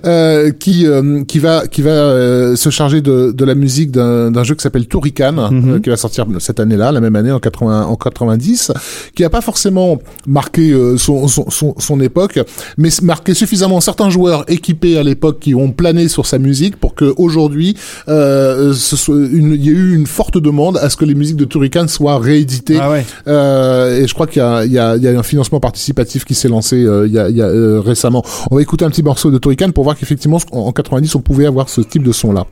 [0.05, 4.31] euh, qui euh, qui va qui va euh, se charger de, de la musique d'un
[4.31, 5.73] d'un jeu qui s'appelle Turrican Mhm.
[5.75, 8.71] euh, qui va sortir cette année-là la même année en 80 en 90
[9.15, 12.39] qui a pas forcément marqué euh, son, son, son son époque
[12.77, 16.95] mais marqué suffisamment certains joueurs équipés à l'époque qui ont plané sur sa musique pour
[16.95, 17.75] que aujourd'hui
[18.07, 18.73] euh,
[19.09, 22.19] il y a eu une forte demande à ce que les musiques de Turrican soient
[22.19, 23.05] rééditées Ah ouais.
[23.27, 25.59] euh, et je crois qu'il y a, il y, a, il y a un financement
[25.59, 28.23] participatif qui s'est lancé euh, il y a, il y a euh, récemment.
[28.49, 31.21] On va écouter un petit morceau de Turrican pour voir qu'effectivement en, en 90 on
[31.21, 32.45] pouvait avoir ce type de son là.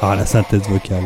[0.00, 1.04] Ah, la synthèse vocale.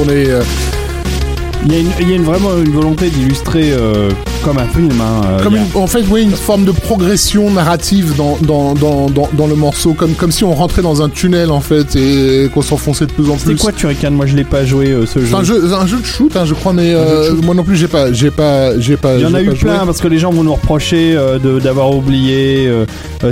[0.00, 0.42] Euh,
[1.66, 4.10] Il y a, vraiment une volonté d'illustrer euh,
[4.44, 4.90] comme un film.
[5.00, 9.08] hein, euh, comme une- en fait oui une forme de progression narrative dans dans, dans,
[9.08, 12.48] dans, dans le morceau comme comme si on rentrait dans un tunnel en fait et
[12.52, 13.56] qu'on s'enfonçait de plus en plus.
[13.56, 14.10] quoi Turrican?
[14.10, 15.26] Moi, je l'ai pas joué euh, ce jeu.
[15.30, 17.62] C'est un jeu, c'est un jeu de shoot, hein, je crois, mais euh, moi non
[17.64, 19.14] plus, j'ai pas, j'ai pas, j'ai pas.
[19.16, 19.54] Il y en a eu joué.
[19.56, 22.70] plein parce que les gens vont nous reprocher euh, d'avoir oublié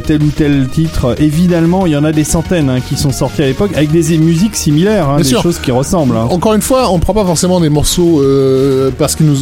[0.06, 1.14] tel ou tel titre.
[1.18, 4.16] Évidemment, il y en a des centaines hein, qui sont sortis à l'époque avec des
[4.18, 5.43] musiques similaires, hein, des sûr.
[5.43, 6.16] choses qui ressemblent.
[6.16, 8.22] Encore une fois, on prend pas forcément des morceaux
[8.98, 9.36] parce qu'ils nous,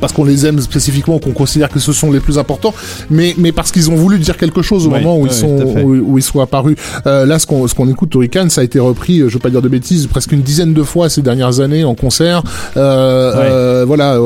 [0.00, 2.74] parce qu'on les aime spécifiquement qu'on considère que ce sont les plus importants,
[3.10, 5.90] mais mais parce qu'ils ont voulu dire quelque chose au moment où ils sont où,
[5.94, 6.76] où ils sont apparus.
[7.06, 9.40] Euh, là, ce qu'on ce qu'on écoute, Hurricane, ça a été repris, euh, je veux
[9.40, 12.42] pas dire de bêtises, presque une dizaine de fois ces dernières années en concert.
[12.76, 13.84] Euh, Ouais.
[13.86, 14.18] voilà,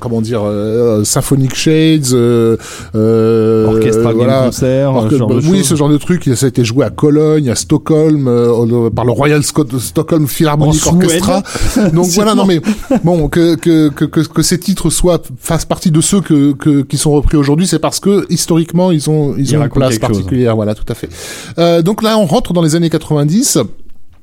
[0.00, 0.42] comment dire,
[1.04, 2.12] Symphonic Shades,
[2.94, 4.42] Orchestra voilà.
[4.46, 7.48] Concert, ce de bah, oui, ce genre de truc, ça a été joué à Cologne,
[7.50, 8.24] à Stockholm,
[8.94, 10.86] par le Royal Stockholm Philharmonic.
[10.86, 11.42] Orchestra.
[11.92, 12.60] Donc voilà, non mais
[13.04, 15.05] bon que que que ces titres soient
[15.38, 19.08] fassent partie de ceux que, que qui sont repris aujourd'hui, c'est parce que historiquement ils
[19.10, 19.98] ont ils, Ils ont une place chose.
[20.00, 20.54] particulière.
[20.56, 21.08] Voilà, tout à fait.
[21.58, 23.58] Euh, donc là, on rentre dans les années 90.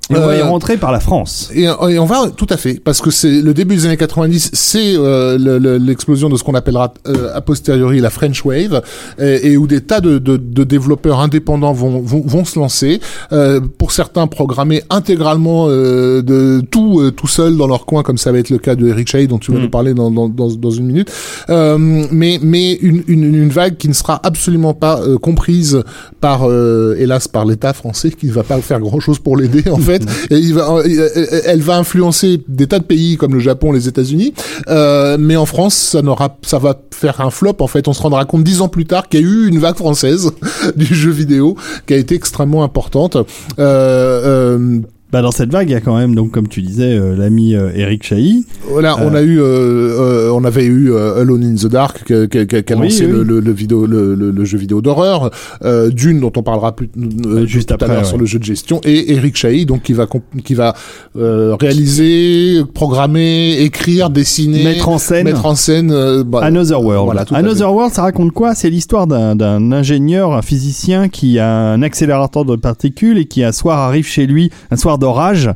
[0.10, 1.50] Et on va y Euh, rentrer par la France.
[1.56, 4.50] et, et on va tout à fait parce que c'est le début des années 90,
[4.54, 8.82] c'est euh, le- le- l'explosion de ce qu'on appellera euh, a posteriori la French Wave
[9.18, 13.00] et, et où des tas de, de, de développeurs indépendants vont, vont, vont se lancer.
[13.32, 18.18] Euh, pour certains, programmer intégralement euh, de tout euh, tout seul dans leur coin, comme
[18.18, 19.62] ça va être le cas de Eric Shea dont tu vas Mm.
[19.62, 21.10] nous parler dans, dans, dans, dans une minute.
[21.50, 21.78] Euh,
[22.12, 25.82] mais mais une, une, une vague qui ne sera absolument pas euh, comprise
[26.20, 29.64] par euh, hélas par l'État français qui ne va pas faire grand chose pour l'aider
[29.72, 29.93] en fait
[30.30, 34.34] il va, euh, elle va influencer des tas de pays comme le Japon les États-Unis.
[34.68, 37.88] Euh, mais en France ça n'aura ça va faire un flop en fait.
[37.88, 40.32] On se rendra compte dix ans plus tard qu'il y a eu une vague française
[40.76, 41.56] du jeu vidéo
[41.88, 43.15] qui a été extrêmement importante.
[43.15, 43.24] Euh,
[43.60, 44.80] euh,
[45.14, 47.56] Bah, dans cette vague, il y a quand même, donc, comme tu disais, euh, l'ami
[47.56, 48.45] euh, Eric Chahi.
[48.68, 49.18] Voilà, on Euh.
[49.19, 52.73] a eu, euh, euh, on avait eu Alone in the Dark qui qui- qui- qui
[52.73, 53.11] a Oui, lancé oui.
[53.11, 55.30] Le, le, le vidéo, le, le- jeu vidéo d'horreur,
[55.64, 56.90] euh, Dune dont on parlera plus
[57.27, 58.07] euh, juste tout après, à l'heure ouais.
[58.07, 60.07] sur le jeu de gestion, et Eric Chahi donc qui va
[60.44, 60.73] qui va
[61.15, 65.26] euh, réaliser, programmer, écrire, dessiner, Mettre en scène.
[65.26, 65.91] mettre en scène.
[65.91, 67.06] euh, bah, Another World.
[67.06, 68.56] Voilà, Another World, ça raconte quoi?
[68.56, 73.44] C'est l'histoire d'un- d'un ingénieur, un physicien qui a un accélérateur de particules et qui
[73.44, 75.50] un soir arrive chez lui, un soir d'orage,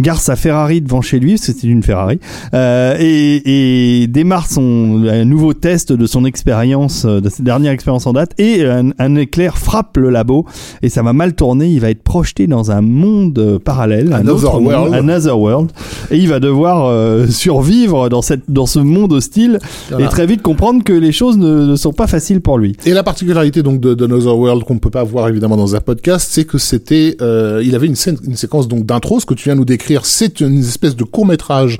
[0.00, 2.18] gare sa Ferrari devant chez lui, parce que c'était une Ferrari,
[2.54, 7.72] euh, et, et démarre son un nouveau test de son expérience, euh, de sa dernière
[7.72, 10.44] expérience en date, et un, un éclair frappe le labo
[10.82, 11.66] et ça va mal tourner.
[11.68, 14.94] Il va être projeté dans un monde euh, parallèle, un Another autre monde, world.
[14.94, 15.70] Another World,
[16.10, 19.58] et il va devoir euh, survivre dans cette dans ce monde hostile
[19.90, 20.06] Voilà.
[20.06, 22.76] et très vite comprendre que les choses ne, ne sont pas faciles pour lui.
[22.84, 25.80] Et la particularité donc de, de Another World qu'on peut pas voir évidemment dans un
[25.80, 29.34] podcast, c'est que c'était, euh, il avait une scène, une séquence donc d'intro, ce que
[29.34, 31.78] tu viens de nous décrire, c'est une espèce de court métrage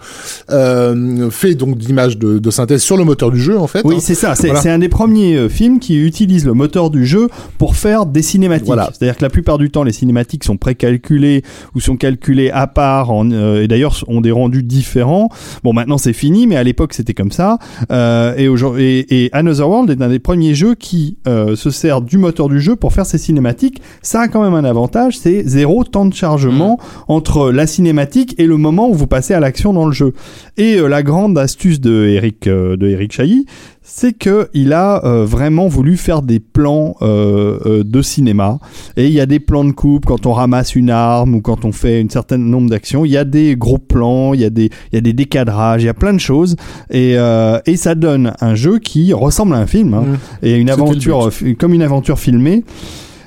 [0.50, 3.82] euh, fait donc d'images de, de synthèse sur le moteur du jeu en fait.
[3.84, 4.00] Oui, hein.
[4.00, 4.34] c'est ça.
[4.34, 4.74] C'est Voilà.
[4.74, 7.28] un des premiers euh, films qui utilise le moteur du jeu
[7.58, 8.66] pour faire des cinématiques.
[8.66, 8.90] Voilà.
[8.92, 11.42] C'est-à-dire que la plupart du temps, les cinématiques sont précalculées
[11.74, 15.28] ou sont calculées à part, en, euh, et d'ailleurs ont des rendus différents.
[15.64, 17.58] Bon, maintenant c'est fini, mais à l'époque c'était comme ça.
[17.90, 22.00] Euh, et, aujourd'hui- et, et Another World est un des premiers jeux qui se sert
[22.00, 23.80] du moteur du jeu pour faire ses cinématiques.
[24.02, 26.78] Ça a quand même un avantage, c'est zéro temps de chargement
[27.08, 30.12] entre la cinématique et le moment où vous passez à l'action dans le jeu.
[30.56, 33.46] Et euh, la grande astuce de Eric euh, de Eric Chahi,
[33.82, 38.58] c'est que il a euh, vraiment voulu faire des plans euh, euh, de cinéma.
[38.96, 41.64] Et il y a des plans de coupe quand on ramasse une arme ou quand
[41.64, 43.04] on fait un certain nombre d'actions.
[43.04, 45.82] Il y a des gros plans il y a des il y a des décadrages
[45.82, 46.56] il y a plein de choses.
[46.90, 50.46] Et euh, et ça donne un jeu qui ressemble à un film hein, Mmh.
[50.46, 52.64] et une aventure comme une aventure filmée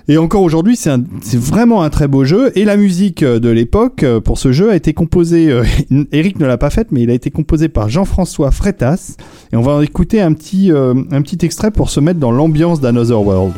[0.08, 2.52] et encore aujourd'hui, c'est vraiment un très beau jeu.
[2.58, 5.50] Et la musique euh, de l'époque euh, pour ce jeu a été composée.
[5.50, 5.64] euh,
[6.12, 9.16] Eric ne l'a pas faite, mais il a été composé par Jean-François Freitas.
[9.52, 12.32] Et on va en écouter un petit, euh, un petit extrait pour se mettre dans
[12.32, 13.54] l'ambiance d'Another World.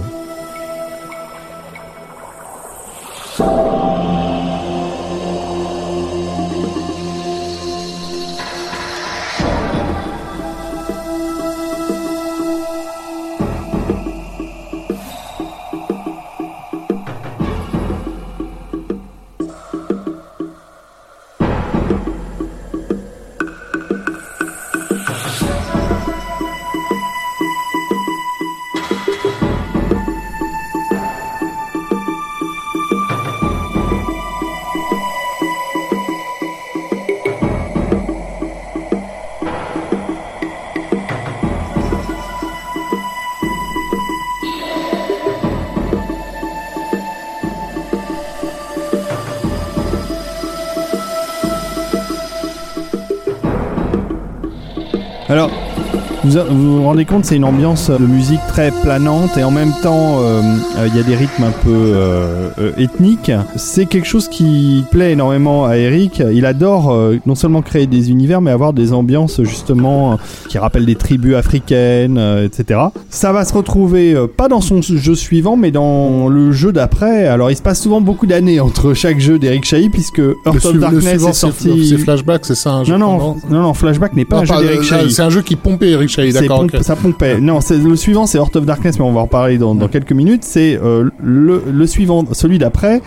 [56.44, 60.20] Vous vous rendez compte, c'est une ambiance de musique très planante et en même temps,
[60.20, 60.42] euh,
[60.78, 63.32] euh, il y a des rythmes un peu euh, euh, ethniques.
[63.56, 66.22] C'est quelque chose qui plaît énormément à Eric.
[66.32, 70.16] Il adore euh, non seulement créer des univers, mais avoir des ambiances justement euh,
[70.48, 72.80] qui rappellent des tribus africaines, euh, etc.
[73.10, 77.26] Ça va se retrouver euh, pas dans son jeu suivant, mais dans le jeu d'après.
[77.26, 80.78] Alors, il se passe souvent beaucoup d'années entre chaque jeu d'Eric Chahi, puisque su- of
[80.78, 81.88] Darkness est c'est sorti.
[81.90, 84.54] c'est Flashback, c'est ça un jeu Non, non, non, non, Flashback n'est pas un jeu
[84.62, 85.12] d'Eric euh, Chahi.
[85.12, 86.68] C'est un jeu qui pompait Eric Chahi, d'accord.
[86.82, 87.40] Ça pompait.
[87.40, 89.88] Non, c'est le suivant, c'est Heart of Darkness, mais on va en reparler dans, dans
[89.88, 90.44] quelques minutes.
[90.44, 93.02] C'est euh, le, le suivant, celui d'après,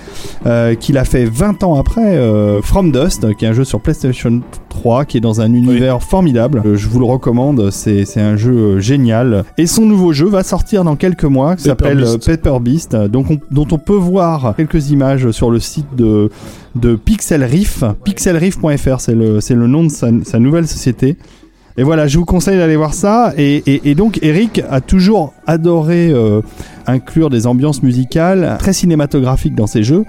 [0.47, 3.81] euh, qu'il a fait 20 ans après, euh, From Dust, qui est un jeu sur
[3.81, 6.62] PlayStation 3, qui est dans un univers formidable.
[6.65, 9.45] Euh, je vous le recommande, c'est c'est un jeu euh, génial.
[9.59, 12.27] Et son nouveau jeu va sortir dans quelques mois, qui Paper s'appelle euh, Beast.
[12.27, 16.31] Paper Beast, donc on- dont on peut voir quelques images sur le site de
[16.74, 21.16] de Pixel Riff, pixelriff.fr, c'est le, c'est le nom de sa, sa nouvelle société.
[21.79, 23.33] Et voilà, je vous conseille d'aller voir ça.
[23.39, 26.43] Et, et- et donc, Eric a toujours adoré euh,
[26.87, 30.05] inclure des ambiances musicales très cinématographiques dans ses jeux.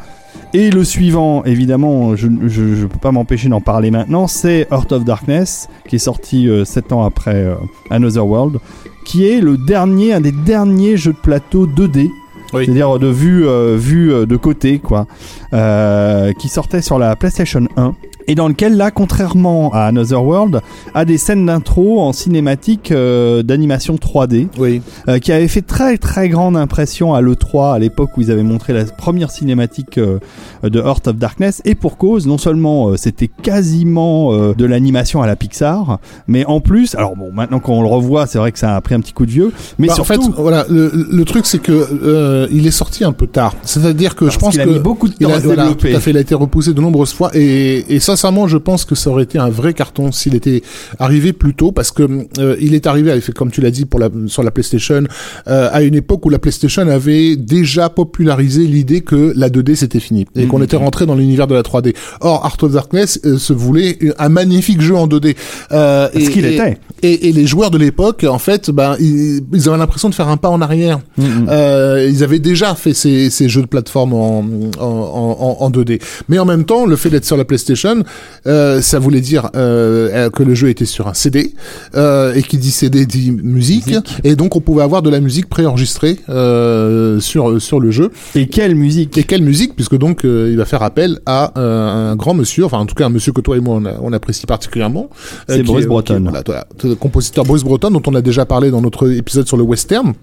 [0.53, 5.05] Et le suivant, évidemment, je ne peux pas m'empêcher d'en parler maintenant, c'est Heart of
[5.05, 7.53] Darkness, qui est sorti 7 ans après euh,
[7.91, 8.57] Another World,
[9.05, 12.07] qui est le dernier, un des derniers jeux de plateau 2D.
[12.51, 12.65] Oui.
[12.65, 15.05] C'est-à-dire de vue, euh, vue euh, de côté, quoi,
[15.53, 17.93] euh, qui sortait sur la PlayStation 1
[18.29, 20.61] et dans lequel là, contrairement à Another World,
[20.93, 24.81] a des scènes d'intro en cinématique euh, d'animation 3D, Oui.
[25.07, 28.43] euh, qui avait fait très très grande impression à l'E3 à l'époque où ils avaient
[28.43, 30.19] montré la première cinématique euh,
[30.63, 35.21] de Heart of Darkness, et pour cause, non seulement euh, c'était quasiment euh, de l'animation
[35.21, 38.59] à la Pixar, mais en plus, alors bon, maintenant qu'on le revoit, c'est vrai que
[38.59, 40.91] ça a pris un petit coup de vieux, mais Bah, surtout, en fait, voilà, le,
[41.11, 41.71] le truc c'est que
[42.03, 43.55] euh, il est sorti un peu tard.
[43.63, 45.39] C'est-à-dire que parce je pense qu'il a que mis beaucoup de il temps a, à
[45.41, 48.47] se voilà, tout à fait, il a été repoussé de nombreuses fois et, et sincèrement,
[48.49, 50.61] je pense que ça aurait été un vrai carton s'il était
[50.99, 52.03] arrivé plus tôt parce que
[52.37, 55.03] euh, il est arrivé, comme tu l'as dit, pour la, sur la PlayStation
[55.47, 60.01] euh, à une époque où la PlayStation avait déjà popularisé l'idée que la 2D c'était
[60.01, 60.63] fini et qu'on Mhm.
[60.65, 61.95] était rentré dans l'univers de la 3D.
[62.19, 65.35] Or, Art of Darkness euh, se voulait un magnifique jeu en 2D.
[65.71, 66.77] Euh, Ce qu'il était.
[67.01, 70.27] Et, et les joueurs de l'époque, en fait, ben, ils, ils avaient l'impression de faire
[70.27, 70.99] un pas en arrière.
[71.17, 71.47] Mhm.
[71.49, 76.01] Euh, ils avaient déjà fait ces, ces jeux de plateforme en, en, en, en 2D.
[76.27, 78.03] Mais en même temps, le fait d'être sur la PlayStation,
[78.47, 81.53] euh, ça voulait dire euh, que le jeu était sur un CD.
[81.95, 83.87] Euh, et qui dit CD dit musique.
[83.87, 84.15] Musique.
[84.23, 88.11] Et donc, on pouvait avoir de la musique préenregistrée euh, sur, sur le jeu.
[88.35, 92.11] Et quelle musique Et quelle musique Puisque donc, euh, il va faire appel à euh,
[92.11, 93.97] un grand monsieur, enfin en tout cas un monsieur que toi et moi on, a-
[94.01, 95.09] on apprécie particulièrement.
[95.49, 96.15] euh, C'est Bruce Breton.
[96.17, 99.57] qui voilà, le compositeur Bruce Breton, dont on a déjà parlé dans notre épisode sur
[99.57, 100.13] le western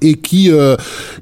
[0.00, 0.76] et qui euh,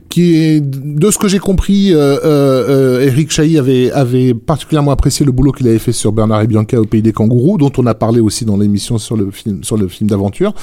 [0.09, 4.91] qui est de ce que j'ai compris euh, euh, euh, Eric Chahi avait avait particulièrement
[4.93, 7.73] apprécié le boulot qu'il avait fait sur Bernard et Bianca au pays des kangourous dont
[7.79, 10.55] on a parlé aussi dans l'émission sur le film sur le film d'aventure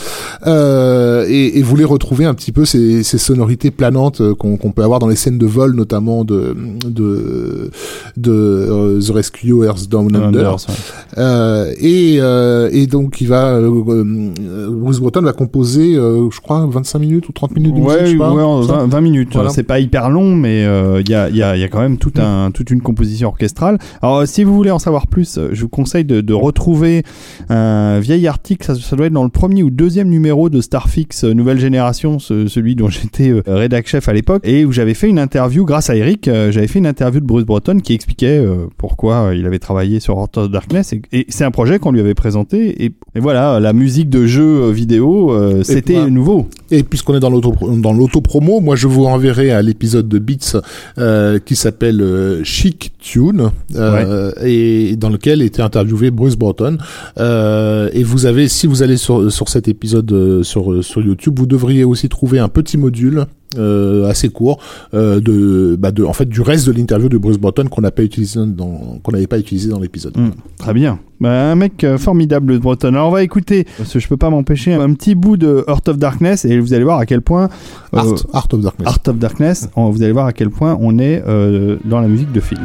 [0.46, 4.72] euh, et, et voulait retrouver un petit peu ces, ces sonorités planantes euh, qu'on qu'on
[4.72, 6.56] peut avoir dans les scènes de vol notamment de
[6.86, 7.70] de
[8.16, 10.76] de The Rescuers Down Under Anders, ouais.
[11.18, 17.00] euh, et, euh, et donc il va Bruce Breton va composer euh, je crois 25
[17.00, 18.74] minutes ou 30 minutes de je Ouais, sais pas, ouais, en ça.
[18.74, 19.30] 20, 20 minutes.
[19.34, 19.50] Voilà.
[19.50, 21.68] C'est pas hyper long, mais euh, il y, a, il y, a, il y a
[21.68, 23.78] quand même tout un, toute une composition orchestrale.
[24.02, 27.04] Alors, si vous voulez en savoir plus, euh, je vous conseille de, de retrouver
[27.50, 28.66] un vieil article.
[28.66, 32.20] Ça, ça doit être dans le premier ou deuxième numéro de Starfix euh, Nouvelle Génération,
[32.20, 35.66] ce- celui dont j'étais euh, rédac chef à l'époque, et où j'avais fait une interview,
[35.66, 38.44] grâce à Eric, euh, j'avais fait une interview de Bruce Breton qui expliquait
[38.78, 40.94] pourquoi il avait travaillé sur Heart of Darkness.
[40.94, 42.84] Et, et c'est un projet qu'on lui avait présenté.
[42.84, 45.34] Et, et voilà, la musique de jeu euh, vidéo,
[45.64, 46.48] c'était nouveau.
[46.72, 50.60] Et puisqu'on est dans l'auto dans l'auto-promo, moi je vous renverrai à l'épisode de Beats
[50.98, 56.78] euh, qui s'appelle euh, Chic Tune euh, et dans lequel était interviewé Bruce Breton.
[57.20, 61.38] Euh, et vous avez, si vous allez sur, sur cet épisode euh, sur, sur YouTube,
[61.38, 63.26] vous devriez aussi trouver un petit module
[63.58, 64.60] euh, assez court
[64.94, 67.92] euh, de, bah de, en fait, du reste de l'interview de Bruce Breton qu'on n'a
[67.92, 70.18] pas utilisé dans, qu'on n'avait pas utilisé dans l'épisode.
[70.18, 71.00] Mm, très bien.
[71.22, 72.90] Bah, un mec euh, formidable de Breton.
[72.90, 75.88] Alors on va écouter, parce que je peux pas m'empêcher, un petit bout de Heart
[75.90, 77.46] of Darkness et vous allez voir à quel point
[77.94, 78.88] euh, Art, Art of Darkness.
[78.88, 82.08] Heart of Darkness, on- vous allez voir à quel point on est euh, dans la
[82.08, 82.62] musique de film.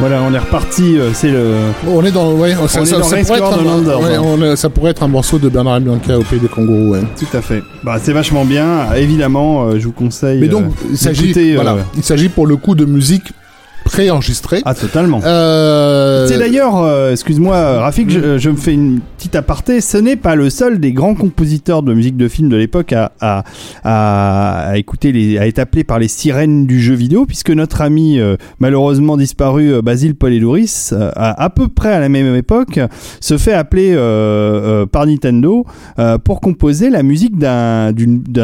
[0.00, 0.98] Voilà, on est reparti.
[0.98, 1.52] euh, c'est le.
[1.86, 4.56] On est dans, ouais, ça, est ça- dans ça pourrait être un, ouais, on est-
[4.56, 6.92] ça pourrait être un morceau de Bernard et Bianca au pays des kangourous.
[6.92, 7.00] ouais.
[7.18, 7.62] Tout à fait.
[7.84, 8.92] Bah, c'est vachement bien.
[8.96, 10.40] Évidemment, euh, je vous conseille.
[10.40, 13.32] Mais donc, euh, il s'agit, euh, voilà, il s'agit pour le coup de musique
[14.00, 14.62] préenregistrée.
[14.64, 15.20] Ah, totalement.
[15.24, 19.80] Euh, C'est d'ailleurs, euh, excuse-moi, Rafik, je, je me fais une petite aparté.
[19.82, 23.12] Ce n'est pas le seul des grands compositeurs de musique de film de l'époque à,
[23.20, 23.44] à,
[23.84, 27.82] à, à écouter les, à être appelé par les sirènes du jeu vidéo, puisque notre
[27.82, 32.80] ami euh, malheureusement disparu Basile Polidoris, euh, à, à peu près à la même époque,
[33.20, 33.94] se fait appeler
[34.92, 35.64] par Nintendo
[36.24, 37.92] pour composer la musique d'un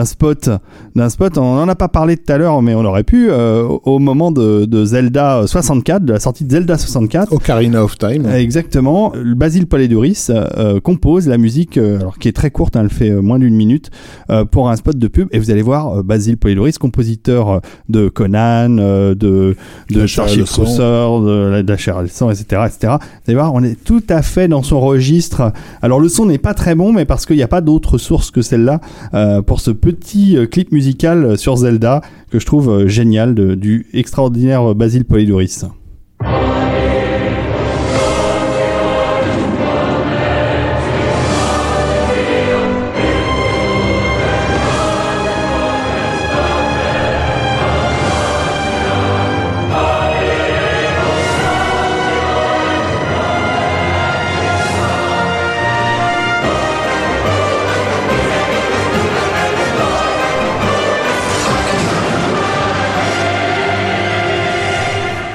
[0.05, 0.51] spot,
[0.95, 1.39] d'un spot.
[1.39, 4.31] On en a pas parlé tout à l'heure, mais on aurait pu au- au moment
[4.33, 7.33] de, de Zelda 64, de la sortie de Zelda 64.
[7.33, 8.27] Ocarina of Time.
[8.27, 9.13] Exactement.
[9.37, 13.11] Basile Polidoris euh, compose la musique, euh, alors qui est très courte, hein, elle fait
[13.11, 13.91] euh, moins d'une minute,
[14.31, 15.29] euh, pour un spot de pub.
[15.33, 17.59] Et vous allez voir euh, Basile Polidoris, compositeur euh,
[17.89, 19.57] de Conan, euh, de
[19.91, 20.45] de Starship.
[20.45, 22.67] Cruiser, de la, de la chair etc., etc.
[22.83, 25.53] Vous allez voir, on est tout à fait dans son registre.
[25.83, 28.31] Alors le son n'est pas très bon, mais parce qu'il n'y a pas d'autre source
[28.31, 28.81] que celle-là
[29.15, 32.01] euh, pour ce petit euh, clip musical euh, sur Zelda
[32.37, 35.65] que je trouve euh, génial de- du extraordinaire euh, Basile Polidoris.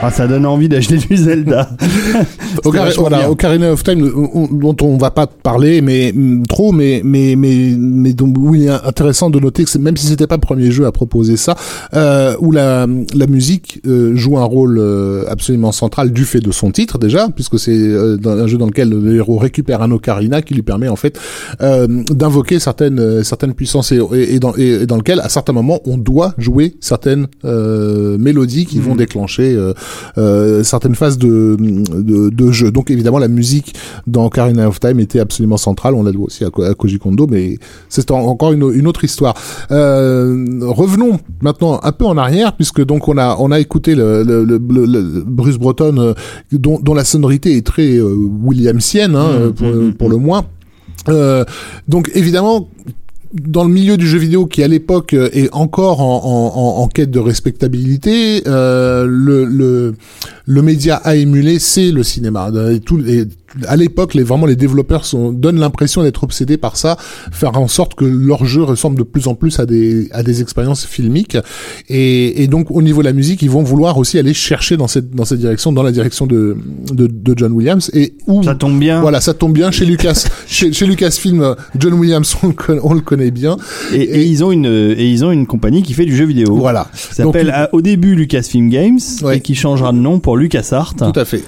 [0.03, 1.69] Ah, ça donne envie d'acheter du Zelda.
[2.65, 3.29] Ocar- voilà.
[3.29, 7.35] Ocarina of Time, on- on- dont on va pas parler, mais mm, trop, mais mais
[7.37, 10.41] mais mais donc où il est intéressant de noter que même si c'était pas le
[10.41, 11.55] premier jeu à proposer ça,
[11.93, 16.51] euh, où la la musique euh, joue un rôle euh, absolument central du fait de
[16.51, 20.41] son titre déjà, puisque c'est euh, un jeu dans lequel le héros récupère un ocarina
[20.41, 21.19] qui lui permet en fait
[21.61, 25.53] euh, d'invoquer certaines certaines puissances et, et, et dans et, et dans lequel à certains
[25.53, 29.55] moments on doit jouer certaines euh, mélodies qui vont déclencher
[30.17, 32.71] euh, certaines phases de, de, de jeu.
[32.71, 33.73] Donc évidemment la musique
[34.07, 35.93] dans Ocarina of Time était absolument centrale.
[35.95, 37.57] On l'a vu aussi à, Ko- à Koji Kondo, mais
[37.89, 39.33] c'est en- encore une, une autre histoire.
[39.71, 44.23] Euh, revenons maintenant un peu en arrière, puisque donc on a on a écouté le,
[44.23, 46.13] le, le, le- le Bruce Breton, euh,
[46.51, 50.45] dont, dont la sonorité est très Williamsienne hein, Mmh, pour, mmh, pour le moins.
[51.09, 51.43] Euh,
[51.87, 52.69] donc évidemment
[53.33, 57.19] dans le milieu du jeu vidéo qui à l'époque euh, est encore en, quête de
[57.19, 59.95] respectabilité, euh, le, le,
[60.45, 62.51] le média à émuler, c'est le cinéma.
[63.67, 66.97] À l'époque, les, vraiment les développeurs sont, donnent l'impression d'être obsédés par ça,
[67.31, 70.41] faire en sorte que leur jeu ressemble de plus en plus à des, à des
[70.41, 71.37] expériences filmiques.
[71.89, 74.87] Et, et donc au niveau de la musique, ils vont vouloir aussi aller chercher dans
[74.87, 76.57] cette, dans cette direction, dans la direction de,
[76.91, 77.89] de, de John Williams.
[77.93, 79.01] Et où Ça tombe bien.
[79.01, 82.81] voilà, ça tombe bien chez Lucas, chez, chez Lucasfilm, euh, John Williams, on le, connaît,
[82.83, 83.57] on le connaît bien.
[83.93, 86.25] Et, et Et- ils ont une et ils ont une compagnie qui fait du jeu
[86.25, 86.55] vidéo.
[86.55, 86.87] Voilà.
[86.93, 89.37] Qui s'appelle à- au début Lucasfilm Games Ouais.
[89.37, 91.43] et qui changera de nom pour LucasArts Tout à fait.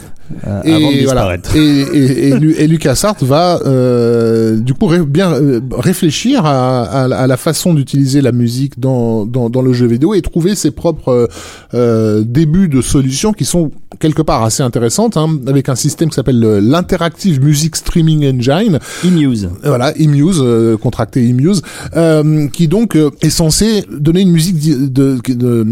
[0.47, 1.37] Euh, avant de Et voilà.
[1.37, 1.55] disparaître.
[1.55, 6.83] Et, et, et, Lu- et LucasArts va euh, du coup ré- bien euh, réfléchir à,
[6.83, 10.21] à, la- à la façon d'utiliser la musique dans, dans, dans le jeu vidéo et
[10.21, 11.27] trouver ses propres
[11.73, 16.39] débuts de solutions qui sont quelque part assez intéressantes, hein, avec un système qui s'appelle
[16.39, 19.35] le- l'Interactive Music Streaming Engine, E-News.
[19.63, 21.61] voilà, eMuse, euh, contracté eMuse,
[21.95, 25.63] euh, qui donc est censé donner une musique de, de, de-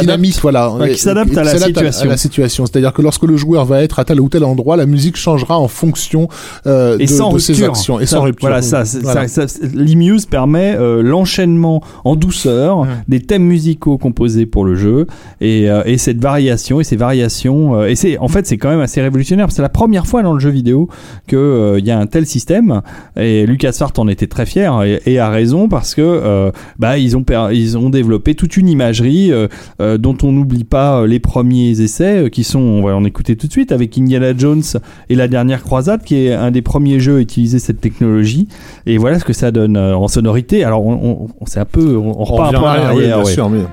[0.00, 2.08] dynamique, voilà, Ouais, qui s'adapte et à la situation.
[2.08, 2.66] la situation.
[2.66, 5.58] C'est-à-dire que lorsque le joueur va être à tel ou tel endroit, la musique changera
[5.58, 6.28] en fonction
[6.66, 8.48] euh, Et de, sans de ses actions et Ça, sans rupture.
[8.48, 9.28] Voilà, ça, c'est- Voilà.
[9.28, 15.06] ça, ça- l'e-Muse permet euh, l'enchaînement en douceur des thèmes musicaux composés pour le jeu
[15.42, 17.84] et, euh, et cette variation et ces variations.
[17.84, 19.48] et c'est en fait c'est quand même assez révolutionnaire.
[19.50, 20.88] C'est la première fois dans le jeu vidéo
[21.26, 22.80] que il y a un tel système
[23.16, 27.24] et LucasArts en était très fier et, et a raison parce que bah ils ont
[27.52, 29.30] ils ont développé toute une imagerie
[29.78, 33.52] dont on n'oublie pas les premiers essais qui sont on va en écouter tout de
[33.52, 34.62] suite avec Indiana Jones
[35.08, 38.48] et la dernière croisade qui est un des premiers jeux à utiliser cette technologie.
[38.86, 40.64] Et voilà ce que ça donne euh, en sonorité.
[40.64, 43.24] Alors on, on, on- c'est un peu on, repart un peu arrière, oui, arrière, bien
[43.26, 43.32] ouais.
[43.32, 43.64] sûr, mais-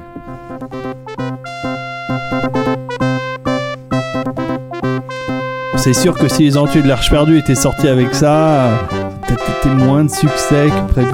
[5.77, 8.69] c'est sûr que si les Aventuriers de l'Arche perdue étaient sortis avec ça
[9.27, 11.09] peut-être été moins de succès que prévu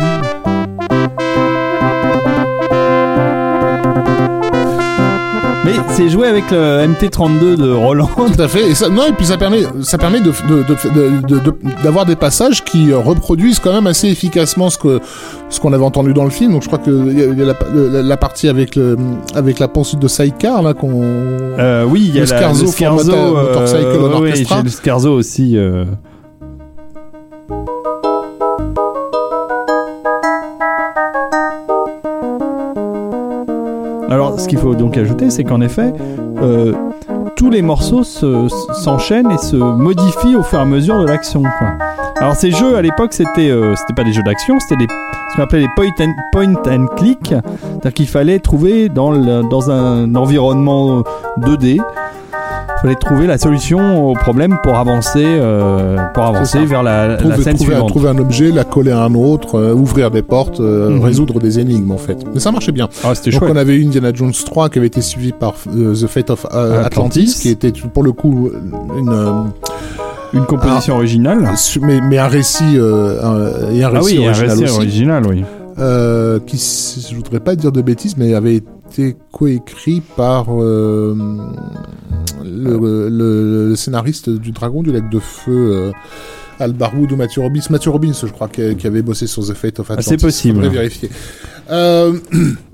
[5.91, 8.09] c'est jouer avec le MT32 de Roland.
[8.15, 8.69] Tout à fait.
[8.71, 11.53] Et ça, non, et puis ça permet, ça permet de, de, de, de- de-
[11.83, 14.99] d'avoir des passages qui euh, reproduisent quand même assez efficacement ce que,
[15.49, 16.53] ce qu'on avait entendu dans le film.
[16.53, 18.95] Donc je crois que il y a, la, partie avec le,
[19.35, 22.61] avec la poursuite de Sidecar, là, qu'on, Euh, oui, il y a Le la- Scarzo
[22.65, 24.31] le Scarzo, euh, on oui,
[24.63, 25.57] le Scarzo aussi.
[34.41, 35.93] Ce qu'il faut donc ajouter, c'est qu'en effet,
[36.41, 36.73] euh,
[37.35, 38.47] tous les morceaux se-
[38.83, 41.43] s'enchaînent et se modifient au fur et à mesure de l'action.
[42.17, 44.85] Alors, ces jeux, à l'époque, c'était euh, c'était pas des jeux d'action, c'était
[45.31, 45.67] ce qu'on appelait les
[46.31, 47.19] point and, click.
[47.29, 49.11] C'est-à-dire qu'il fallait trouver dans,
[49.49, 51.03] dans un environnement
[51.39, 51.81] 2D, il
[52.81, 57.35] fallait trouver la solution au problème pour avancer, euh, pour avancer vers la, la trouver,
[57.43, 57.89] scène trouver, suivante.
[57.89, 61.03] trouver un objet, la coller à un autre, euh, ouvrir des portes, euh, Mhm.
[61.03, 62.17] résoudre des énigmes, en fait.
[62.33, 62.89] Mais ça marchait bien.
[63.03, 63.51] Ah, c'était Donc chouette.
[63.53, 66.85] on avait eu Indiana Jones 3 qui avait été suivi par The Fate of Atlantis,
[66.85, 67.39] Atlantis.
[67.41, 68.49] qui était pour le coup
[68.97, 69.45] une
[70.33, 71.39] Une composition originale.
[71.81, 75.43] mais, mais un récit un- et un Ah récit oui, un récit aussi, original, oui.
[76.47, 76.57] qui
[77.09, 78.67] je voudrais pas dire de bêtises, mais avait été
[79.31, 81.15] coécrit par euh,
[82.43, 85.51] le, le- le scénariste du Dragon du Lac de Feu.
[85.51, 85.91] Euh,
[86.59, 89.79] Al Barwood ou Matthew Robbins, Matthew Robbins, je crois, qui, avait bossé sur The Fate
[89.79, 90.07] of Atlantis.
[90.07, 90.67] Ah, c'est possible.
[90.67, 91.09] Vérifier.
[91.71, 92.19] Euh,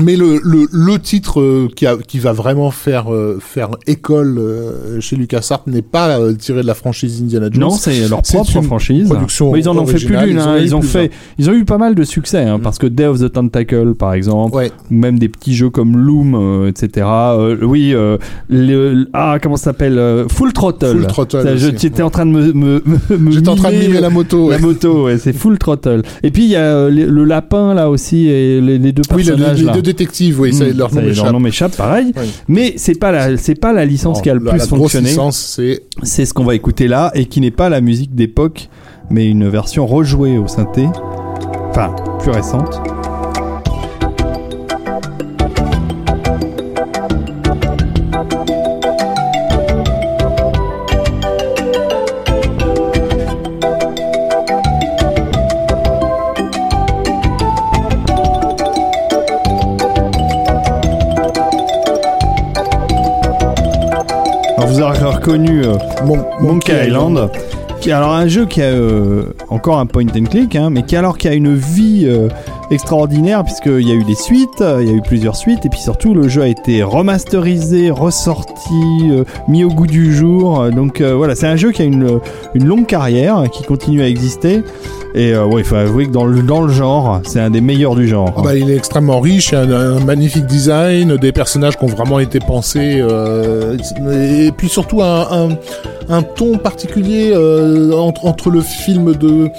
[0.00, 4.38] mais le, le, le titre euh, qui, a, qui va vraiment faire, euh, faire école
[4.38, 7.60] euh, chez LucasArts n'est pas euh, tiré de la franchise Indiana Jones.
[7.60, 9.08] Non, c'est leur propre franchise.
[9.08, 10.28] production Mais ils en ont fait plus d'une.
[10.36, 10.58] ils hein.
[10.60, 12.62] Ils ont fait, ils ont eu pas mal de succès, hein, Mm.
[12.62, 14.70] parce que Day of the Tentacle, par exemple, Ouais.
[14.90, 17.06] ou même des petits jeux comme Loom, euh, etc.
[17.08, 18.16] Euh, oui, euh,
[18.48, 20.92] le, ah comment ça s'appelle Full Throttle.
[20.98, 22.02] Full Throttle Ça, je- aussi, tu étais ouais.
[22.02, 22.82] en train de me, me,
[23.18, 24.50] me- J'étais en train de mimer, la moto.
[24.50, 24.62] La ouais.
[24.62, 26.02] moto, c'est Full Throttle.
[26.22, 29.22] Et puis il y a le, le lapin là aussi et les, les deux Oui,
[29.22, 29.72] les, personnages les là.
[29.72, 31.32] deux détectives, oui, ça, Mm, leur nom y est, m'échappe.
[31.32, 32.12] nom m'échappe, pareil.
[32.16, 32.30] Oui.
[32.48, 34.66] Mais c'est pas la, c'est pas la licence Non, qui a le la- plus la
[34.66, 35.08] fonctionné.
[35.08, 38.68] licence, c'est C'est ce qu'on va écouter là et qui n'est pas la musique d'époque,
[39.10, 40.86] mais une version rejouée au synthé.
[41.70, 42.80] Enfin, plus récente.
[65.28, 65.76] Reconnu euh,
[66.06, 67.30] Mon- Monkey Island.
[67.80, 70.82] Qui est alors un jeu qui a euh, encore un point and click, hein, mais
[70.82, 72.28] qui alors qui a une vie euh,
[72.72, 75.68] extraordinaire puisqu'il y a eu des suites, euh, il y a eu plusieurs suites, et
[75.68, 79.12] puis surtout le jeu a été remasterisé, ressorti,
[79.46, 80.70] mis au goût du jour.
[80.70, 82.18] donc voilà, c'est un jeu qui a une,
[82.54, 84.62] une longue carrière, qui continue à exister.
[85.18, 87.60] Et euh, ouais, il faut avouer que dans le, dans le genre, c'est un des
[87.60, 88.32] meilleurs du genre.
[88.36, 91.76] Ah bah, il est extrêmement riche, il y a un, un magnifique design, des personnages
[91.76, 93.76] qui ont vraiment été pensés, euh,
[94.12, 95.48] et puis surtout un, un,
[96.08, 99.50] un ton particulier euh, entre, entre le film de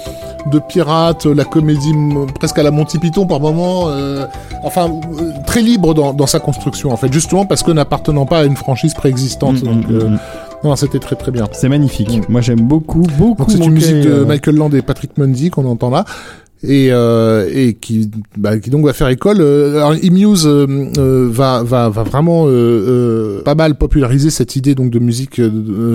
[0.50, 1.92] de pirates, la comédie
[2.38, 4.24] presque à la Monty Python par moment, euh,
[4.62, 8.40] enfin euh, très libre dans, dans sa construction en fait, justement parce que n'appartenant pas
[8.40, 9.62] à une franchise préexistante.
[9.62, 10.18] Mm, donc mm, euh, mm.
[10.62, 11.48] Non, c'était très très bien.
[11.52, 12.18] C'est magnifique.
[12.18, 12.24] Mm.
[12.28, 13.44] Moi j'aime beaucoup, beaucoup.
[13.44, 16.04] Donc c'est une musique de euh, Michael Land et Patrick Mundy qu'on entend là.
[16.62, 19.38] Et, euh, et qui, bah, qui donc va faire école.
[19.40, 20.66] Euh, alors, eMuse euh,
[20.98, 25.40] euh, va, va, va vraiment euh, euh, pas mal populariser cette idée donc de musique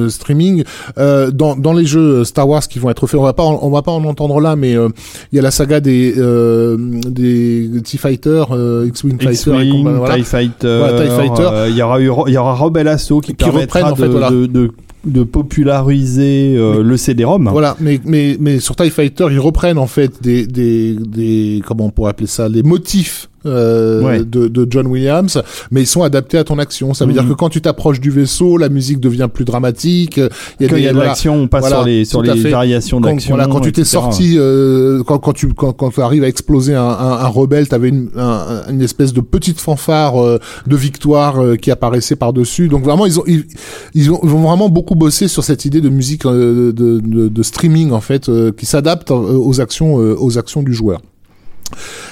[0.10, 0.64] streaming
[0.98, 3.20] euh, dans, dans les jeux Star Wars qui vont être faits.
[3.20, 4.90] On va pas, en- on va pas en entendre là, mais euh,
[5.32, 6.78] il y a la saga des euh,
[7.10, 10.16] des T Fighter, euh, X-wing Fighter, voilà.
[10.16, 13.80] TIE Fighter, Voilà, TIE il y aura il y aura Rebel Assault qui, Qui permettra
[13.90, 14.32] reprennent, en fait, voilà.
[14.32, 14.72] de, de,
[15.06, 17.50] de populariser euh, le CD-ROM.
[17.52, 21.86] Voilà, mais mais mais sur TIE Fighter, ils reprennent en fait des des des comment
[21.86, 24.20] on pourrait appeler ça, les motifs euh, Ouais.
[24.26, 25.42] de, de John Williams,
[25.72, 26.94] mais ils sont adaptés à ton action.
[26.94, 30.20] Ça veut dire que quand tu t'approches du vaisseau, la musique devient plus dramatique.
[30.60, 31.10] Il Quand il y a de voilà.
[31.10, 33.36] l'action, on passe Voilà, sur les sur les variations d'action.
[33.36, 36.84] voilà, quand tu t'es sorti, euh, quand, quand tu quand, quand arrives à exploser un,
[36.84, 41.56] un, un rebelle, t'avais une, un- une espèce de petite fanfare euh, de victoire euh,
[41.56, 42.68] qui apparaissait par dessus.
[42.68, 43.46] Donc vraiment, ils ont ils,
[43.94, 47.28] ils ont, ils ont vraiment beaucoup bossé sur cette idée de musique euh, de, de,
[47.28, 51.02] de streaming en fait, euh, qui s'adapte aux actions euh, aux actions du joueur.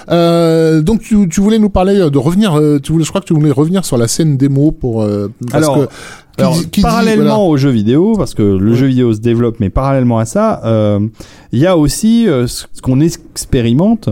[0.10, 3.22] Euh, donc tu, tu voulais nous parler euh, de revenir, euh, tu voulais, je crois
[3.22, 5.94] que tu voulais revenir sur la scène démo pour euh, parce Alors, que
[6.38, 7.38] Alors, dit- qui dit- parallèlement voilà.
[7.40, 8.78] au jeu vidéo, parce que le Ouais.
[8.78, 11.00] jeu vidéo se développe, mais parallèlement à ça, euh,
[11.52, 14.10] il y a aussi euh, ce qu'on expérimente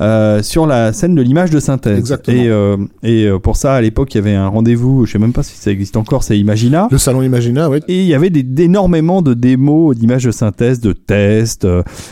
[0.00, 1.96] euh, sur la scène de l'image de synthèse.
[1.98, 2.78] Exactement.
[3.04, 5.42] Et, et pour ça, à l'époque, il y avait un rendez-vous, je sais même pas
[5.44, 6.88] si ça existe encore, c'est Imagina.
[6.90, 7.80] Le salon Imagina, ouais.
[7.88, 11.66] Et il y avait des, d'énormément de démos d'images de synthèse, de tests,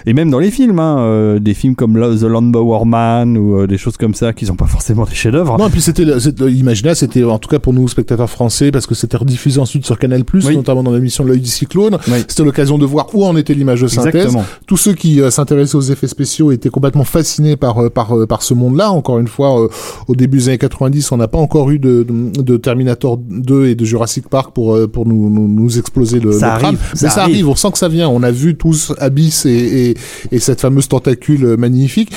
[0.06, 3.96] et même dans les films, hein, des films comme The Landbower Man ou des choses
[3.96, 5.58] comme ça qui sont pas forcément des chefs-d'œuvre.
[5.58, 6.04] Non, et puis c'était-
[6.48, 9.98] Imagina, c'était en tout cas pour nous spectateurs français, parce que c'était rediffusé ensuite sur
[9.98, 10.56] Canal+, Oui.
[10.56, 11.98] notamment dans l'émission L'œil du cyclone.
[12.08, 12.18] Oui.
[12.28, 14.14] C'était l'occasion de voir où en était l'image de synthèse.
[14.14, 14.44] Exactement.
[14.66, 18.26] Tous ceux qui euh, s'intéressaient aux effets spéciaux étaient complètement fascinés par euh, par euh,
[18.26, 18.90] par ce monde-là.
[18.90, 19.68] Encore une fois, euh,
[20.08, 23.66] au début des années 90, on n'a pas encore eu de, de, de Terminator 2
[23.66, 26.64] et de Jurassic Park pour euh, pour nous nous, nous exploser le, Ça le crâne.
[26.76, 27.48] arrive, Mais ça ça arrive.
[27.48, 28.08] On sent que ça vient.
[28.08, 29.50] On a vu tous Abyss et
[29.90, 29.96] et,
[30.32, 32.10] et cette fameuse tentacule euh, magnifique.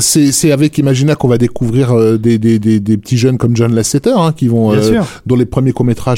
[0.00, 3.74] C'est c'est avec Imagina qu'on va découvrir des, des des des petits jeunes comme John
[3.74, 4.72] Lasseter hein, qui vont
[5.26, 5.72] dont les premiers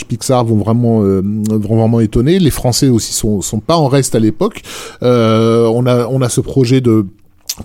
[0.06, 2.38] Pixar vont vraiment euh, vont vraiment étonner.
[2.38, 4.62] Les Français aussi sont sont pas en reste à l'époque.
[5.02, 7.06] Euh, on a on a ce projet de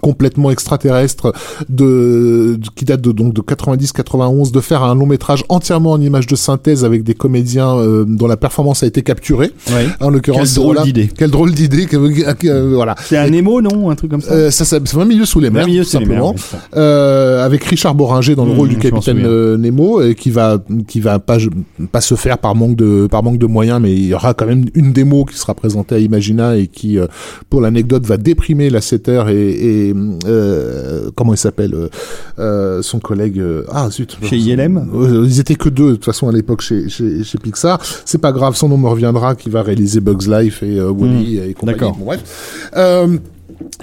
[0.02, 1.34] complètement extraterrestre
[1.70, 5.92] de, de- qui date de donc de 90 91 de faire un long métrage entièrement
[5.92, 9.88] en images de synthèse avec des comédiens euh, dont la performance a été capturée Ouais.
[10.00, 11.10] en l'occurrence Quelle drôle d'idée.
[11.18, 14.32] quelle drôle d'idée que- que- euh, voilà C'est un émo, non Un truc comme ça
[14.34, 16.36] euh, ça, ça c'est 20 milieux sous les mers, tout sous les mers, simplement.
[16.38, 16.58] ça.
[16.76, 20.62] Euh, avec Richard Boringer dans le Mmh, rôle du capitaine euh, Nemo, et qui va
[20.88, 21.38] qui va pas
[21.92, 24.46] pas se faire par manque de par manque de moyens, mais il y aura quand
[24.46, 27.08] même une démo qui sera présentée à Imagina et qui, euh,
[27.50, 29.83] pour l'anecdote, va déprimer la Setter et, et
[30.26, 31.90] euh, comment il s'appelle euh,
[32.40, 33.42] euh, son collègue
[33.72, 34.88] ah zut Chez ILM
[35.26, 37.80] ils étaient que deux de toute façon à l'époque chez, chez chez Pixar.
[38.06, 41.40] C'est pas grave, son nom me reviendra, qui va réaliser Bugs Life et euh, Wally
[41.40, 41.80] et compagnie.
[41.80, 41.98] D'accord.
[41.98, 42.22] Bon, bref.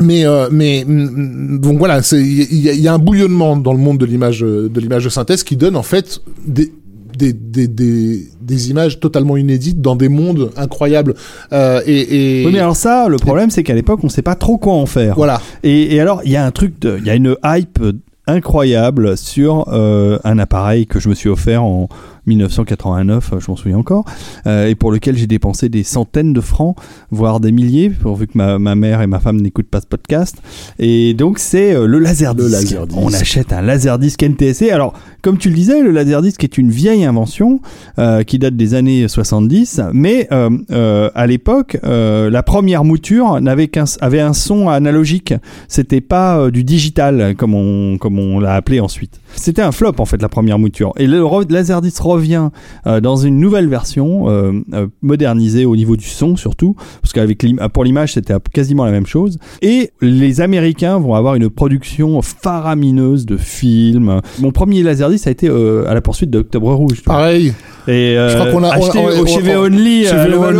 [0.00, 3.98] Mais euh, mais mm, donc voilà, il y, y a un bouillonnement dans le monde
[3.98, 6.72] de l'image de l'image de synthèse qui donne en fait des
[7.20, 11.14] des, des, des, des images totalement inédites dans des mondes incroyables
[11.52, 14.34] euh, et, et Oui, mais alors ça, le problème, c'est qu'à l'époque, on sait pas
[14.34, 15.14] trop quoi en faire.
[15.16, 17.78] voilà Et, et alors, il y a un truc, il y a une hype
[18.26, 21.88] incroyable sur euh, un appareil que je me suis offert en
[22.26, 24.04] 1989, je m'en souviens encore,
[24.46, 26.76] euh, et pour lequel j'ai dépensé des centaines de francs,
[27.10, 30.36] voire des milliers, pourvu que ma, ma mère et ma femme n'écoutent pas ce podcast.
[30.78, 32.46] Et donc, c'est euh, le Laserdisc.
[32.46, 32.98] Le Laserdisc.
[32.98, 34.70] On achète un Laserdisc NTSC.
[34.70, 37.60] Alors, comme tu le disais, le Laserdisc est une vieille invention
[37.98, 43.40] euh, qui date des années 70, mais euh, euh, à l'époque, euh, la première mouture
[43.40, 45.34] n'avait qu'un avait un son analogique.
[45.68, 49.19] C'était pas du digital comme on comme on l'a appelé ensuite.
[49.36, 50.92] C'était un flop en fait la première mouture.
[50.96, 52.50] Et le Laserdisc revient
[52.86, 57.44] euh, dans une nouvelle version euh, euh, modernisée au niveau du son surtout, parce qu'avec
[57.72, 59.38] pour l'image c'était quasiment la même chose.
[59.62, 64.20] Et les Américains vont avoir une production faramineuse de films.
[64.40, 67.02] Mon premier Laserdisc a été à la poursuite d'Octobre Rouge.
[67.04, 67.52] pareil
[67.88, 70.08] Et Je crois qu'on a- acheté on- on- au chez on- Only, chez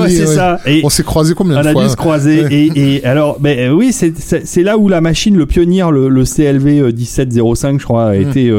[0.08, 0.34] c'est ouais.
[0.34, 0.58] ça.
[0.66, 2.42] Et on s'est croisé combien on de a fois dû se croiser.
[2.44, 2.52] Ouais.
[2.54, 6.80] Et, et alors, ben oui, c'est- là où la machine, le pionnier, le, le CLV
[6.80, 8.28] euh, 1705, je crois, a Mm.
[8.30, 8.50] été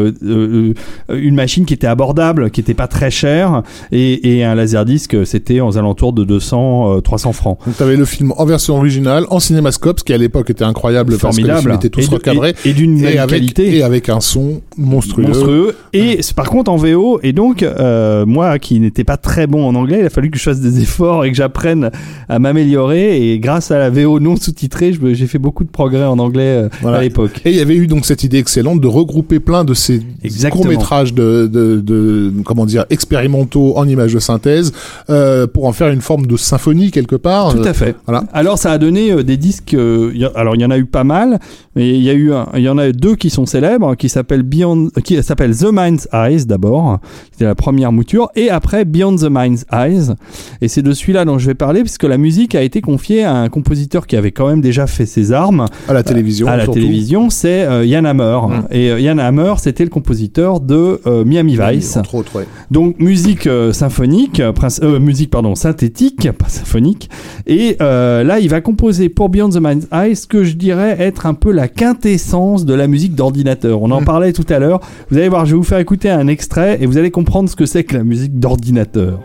[1.10, 5.26] une machine qui était abordable, qui était pas très chère, et, et un laserdisc, euh,
[5.26, 7.58] c'était aux alentours de 200, euh, 300 francs.
[7.66, 11.18] Donc t'avais le film en version originale, en cinémascope, ce qui à l'époque était incroyable
[11.20, 11.60] parce que les Formidable.
[11.62, 12.54] films étaient tous Et recadrés.
[12.66, 13.78] Et, et d'une qualité.
[13.78, 15.28] et avec un son monstrueux.
[15.28, 15.76] monstrueux.
[15.94, 19.76] Et par contre en VO, et donc euh, moi qui n'étais pas très bon en
[19.76, 21.92] anglais, il a fallu que je fasse des efforts et que j'apprenne
[22.30, 23.32] à m'améliorer.
[23.32, 26.70] Et grâce à la VO non sous-titrée, j'ai fait beaucoup de progrès en anglais euh,
[26.82, 27.00] Voilà.
[27.00, 27.42] à l'époque.
[27.46, 29.91] Et il y avait eu donc cette idée excellente de regrouper plein de ces
[30.24, 30.62] Exactement.
[30.64, 34.72] courts-métrages de, de, de, comment dire, expérimentaux en images de synthèse,
[35.10, 37.54] euh, pour en faire une forme de symphonie quelque part.
[37.56, 37.96] Tout à fait.
[38.06, 38.24] voilà.
[38.34, 39.74] Alors ça a donné euh, des disques.
[39.74, 41.40] euh, a- alors il y en a eu pas mal,
[41.76, 44.44] mais il y a eu, il y en a deux qui sont célèbres, qui s'appellent
[44.44, 47.00] Beyond, qui s'appelle The Mind's Eyes d'abord.
[47.32, 50.14] C'était la première mouture, et après Beyond the Mind's Eyes.
[50.62, 53.34] Et c'est de celui-là dont je vais parler, puisque la musique a été confiée à
[53.36, 56.48] un compositeur qui avait quand même déjà fait ses armes À la télévision.
[56.48, 56.80] à la surtout.
[56.80, 57.30] télévision.
[57.30, 58.40] C'est Yann Hammer.
[58.48, 58.68] Mm.
[58.72, 61.98] Et Yann Hammer, c'était le compositeur de euh, Miami Vice.
[61.98, 62.46] Entre autres, ouais.
[62.72, 67.10] Donc musique euh, symphonique, euh, prince- musique pardon synthétique, pas symphonique.
[67.48, 71.26] Et là, il va composer pour Beyond the Mind's Eye ce que je dirais être
[71.26, 73.82] un peu la quintessence de la musique d'ordinateur.
[73.82, 74.06] On en Mm.
[74.06, 74.80] parlait tout à l'heure.
[75.10, 77.56] Vous allez voir, je vais vous faire écouter un extrait et vous allez comprendre ce
[77.56, 79.20] que c'est que la musique d'ordinateur.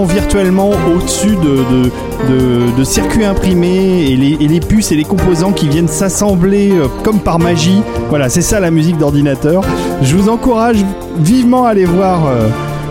[0.00, 1.58] Virtuellement au-dessus de,
[2.28, 6.72] de, de- circuits imprimés et les, et les puces et les composants qui viennent s'assembler
[6.72, 7.80] euh, comme par magie.
[8.08, 9.62] Voilà, c'est ça la musique d'ordinateur.
[10.02, 10.84] Je vous encourage
[11.18, 12.26] vivement à aller voir.
[12.26, 12.48] euh,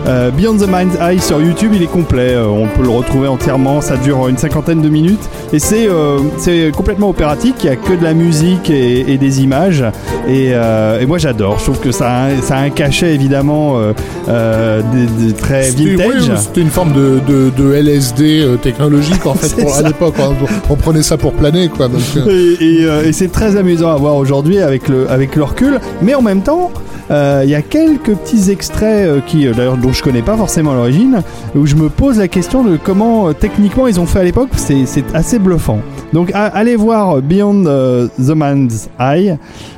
[0.08, 3.80] euh, Beyond the Mind's Eye sur YouTube, il est complet, on peut le retrouver entièrement,
[3.80, 7.76] ça dure une cinquantaine de minutes et c'est euh, c'est complètement opératique, il n'y a
[7.76, 9.84] que de la musique et, et des images
[10.28, 13.14] et, euh, et moi j'adore, je trouve que ça a, un- ça a un cachet
[13.14, 13.92] évidemment euh,
[14.28, 16.06] euh, de- de très vintage.
[16.28, 20.14] oui, c'était une forme de, de, de LSD technologique en fait pour, à l'époque.
[20.20, 20.32] hein.
[20.70, 21.88] On prenait ça pour planer quoi.
[21.88, 25.42] Donc, Et, et, euh, et c'est très amusant à voir aujourd'hui avec le, avec le
[25.44, 26.70] recul, mais en même temps,
[27.10, 30.74] il y a quelques petits extraits euh, qui, euh, d'ailleurs, dont je connais pas forcément
[30.74, 31.22] l'origine,
[31.54, 34.50] où je me pose la question de comment euh, techniquement ils ont fait à l'époque.
[34.56, 35.80] C'est assez bluffant.
[36.12, 39.36] Donc allez voir Beyond euh, the Man's Eye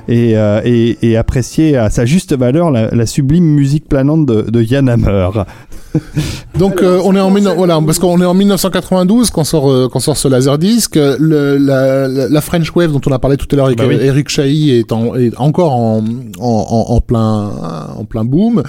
[0.09, 4.42] et, euh, et, et apprécier à sa juste valeur la, la sublime musique planante de,
[4.42, 5.28] de Yann Hammer.
[6.58, 9.88] donc euh, on est en 19 voilà parce qu'on est en 1992 quand sort euh,
[9.90, 10.96] quand sort ce laserdisc.
[10.96, 13.78] Euh, Le, la, la, la French Wave dont on a parlé tout à l'heure avec
[13.78, 13.96] Bah oui.
[14.00, 16.04] Eric Chahi est, en, est encore en, en,
[16.40, 17.50] en, en plein
[17.96, 18.62] en plein boom.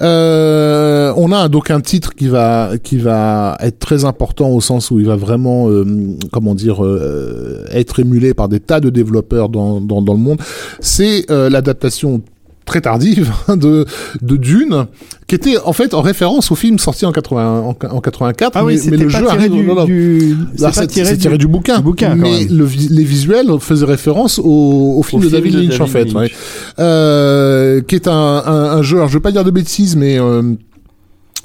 [0.00, 4.90] Euh, on a donc un titre qui va qui va être très important au sens
[4.90, 5.84] où il va vraiment euh,
[6.32, 10.40] comment dire euh, être émulé par des tas de développeurs dans dans, dans le monde.
[10.80, 12.22] C'est euh, l'adaptation
[12.68, 13.84] très tardive hein, de
[14.22, 14.86] de Dune
[15.26, 18.64] qui était en fait en référence au film sorti en 80 en, en 84 Ah
[18.64, 21.36] oui, mais, le pas jeu tiré arrive du, non, du- c'est pas c'est tiré tiré
[21.38, 25.28] du bouquin, du bouquin, mais le les visuels faisaient référence au, au film Au de
[25.30, 26.14] film David de Lynch en fait, Lynch.
[26.14, 26.30] ouais.
[26.78, 28.96] euh, qui est un, un, un jeu.
[28.98, 30.42] Alors je vais pas dire de bêtises, mais euh,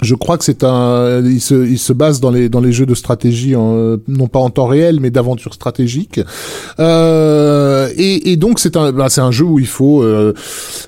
[0.03, 2.85] je crois que c'est un, il se, il se base dans les dans les jeux
[2.85, 6.19] de stratégie, non pas en temps réel, mais d'aventure stratégique.
[6.80, 10.34] Euh, et, donc c'est un, bah, c'est un jeu où il faut euh,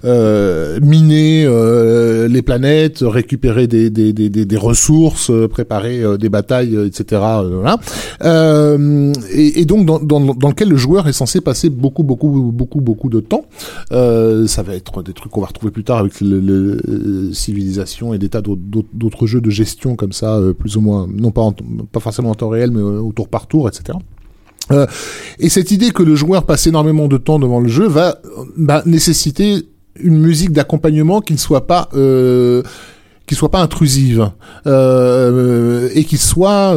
[0.04, 1.48] euh, miner
[2.28, 7.22] les planètes, récupérer des des, des, des, ressources, préparer des batailles, etc.
[8.22, 13.10] et, donc dans, dans, dans lequel le joueur est censé passer beaucoup beaucoup beaucoup beaucoup
[13.10, 13.46] de temps.
[13.92, 17.32] Ça va être des trucs qu'on va retrouver plus tard avec le, le-
[18.14, 21.30] et des tas d'autres- d'autres jeux de gestion comme ça, euh, plus ou moins, non
[21.30, 21.48] pas
[21.92, 23.98] pas forcément en temps réel, mais euh, au tour par tour, etc.
[24.72, 24.88] Euh,
[25.38, 28.18] et cette idée que le joueur passe énormément de temps devant le jeu va
[28.58, 29.68] bah, nécessiter
[30.00, 31.90] une musique d'accompagnement qui ne soit pas
[33.28, 34.32] qui soit pas intrusive
[34.66, 36.76] et qui soit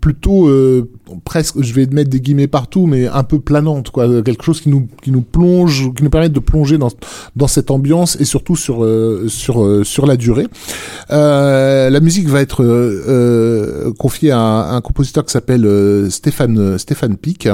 [0.00, 0.50] plutôt
[1.24, 4.68] presque je vais mettre des guillemets partout mais un peu planante quoi quelque chose qui
[4.68, 6.88] nous qui nous plonge qui nous permette de plonger dans
[7.36, 10.46] dans cette ambiance et surtout sur euh, sur euh, sur la durée
[11.10, 16.10] euh, la musique va être euh, euh, confiée à un, un compositeur qui s'appelle euh,
[16.10, 17.48] Stéphane Stéphane Pic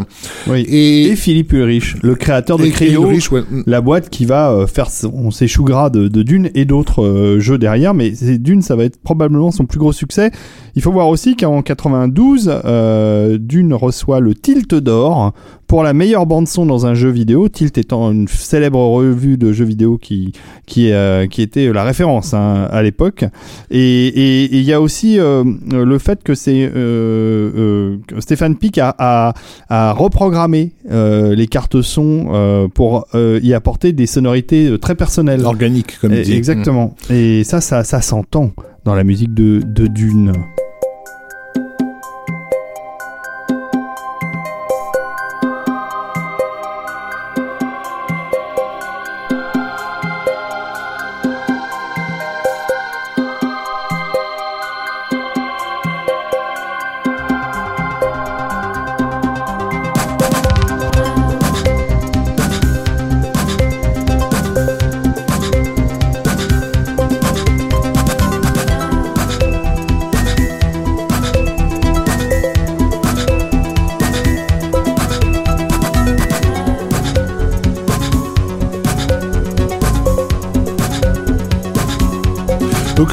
[0.49, 0.63] Oui.
[0.63, 3.43] et, Et Philippe Ulrich, le créateur de Cryo, Ulrich, ouais.
[3.67, 7.59] la boîte qui va faire son- ses choux gras de, de Dune et d'autres jeux
[7.59, 10.31] derrière, mais Dune, ça va être probablement son plus gros succès.
[10.75, 15.33] Il faut voir aussi qu'en 92, euh, Dune reçoit le Tilt d'or
[15.67, 17.51] pour la meilleure bande son dans un jeu vidéo.
[17.51, 20.33] Tilt étant une célèbre revue de jeux vidéo qui
[20.67, 23.27] qui euh, qui était la référence hein, à l'époque.
[23.71, 29.35] Et il y a aussi euh, le fait que c'est euh, Stéphane Pic a, a,
[29.69, 35.45] a reprogrammé les cartes son pour y apporter des sonorités très personnelles.
[35.45, 36.33] organique comme dit.
[36.33, 36.95] Exactement.
[37.11, 38.53] Et ça, ça, ça s'entend
[38.85, 40.33] dans la musique de, de Dune.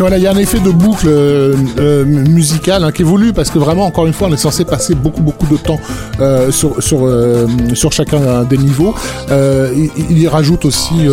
[0.02, 3.60] Il y a un effet de boucle euh, euh, musicale hein, qui évolue parce que
[3.60, 5.78] vraiment, encore une fois, on est censé passer beaucoup beaucoup de temps
[6.22, 7.00] euh, sur sur
[7.74, 8.96] sur chacun des niveaux.
[9.30, 11.06] Il y rajoute aussi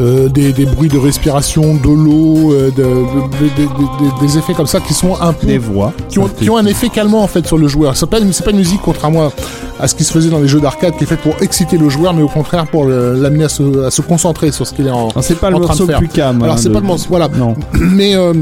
[0.00, 4.38] euh, des, des bruits de respiration, de l'eau, euh, de- de- de- de- de- des
[4.38, 5.92] effets comme ça qui sont un peu Des voix.
[6.08, 7.96] qui ont, qui ont un effet calmant en fait sur le joueur.
[7.96, 9.32] C'est pas, une- c'est pas une musique contrairement à,
[9.80, 11.88] à ce qui se faisait dans les jeux d'arcade qui est faite pour exciter le
[11.88, 14.90] joueur, mais au contraire pour l'amener à se, à se concentrer sur ce qu'il est
[14.90, 15.98] en, Alors, c'est pas le en train de morceau le faire.
[15.98, 16.42] plus calme.
[16.42, 17.28] Alors hein, c'est de- pas le morceau, voilà.
[17.28, 17.54] Non.
[17.74, 18.32] Mais euh,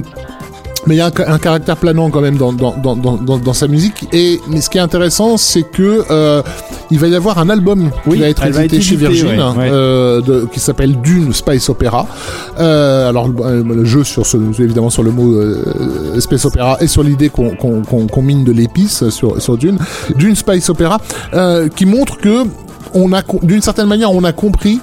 [0.87, 3.39] mais il y a un, ca- un caractère planant quand même dans, dans, dans, dans,
[3.39, 4.07] dans- sa musique.
[4.13, 6.43] Et mais ce qui est intéressant, c'est que euh,
[6.91, 9.27] il va y avoir un album Oui, qui va être va édité être chez Virgin,
[9.29, 9.69] ouais, ouais.
[9.71, 12.07] euh, de- qui s'appelle Dune Space Opera.
[12.59, 16.87] Euh, alors le, le jeu sur ce, évidemment sur le mot euh, Space Opera et
[16.87, 19.79] sur l'idée qu'on qu'on qu'on qu'on mine de l'épice sur, sur Dune.
[20.17, 20.99] Dune Space Opera,
[21.35, 22.45] euh, qui montre que
[22.95, 24.81] on a d'une certaine manière on a compris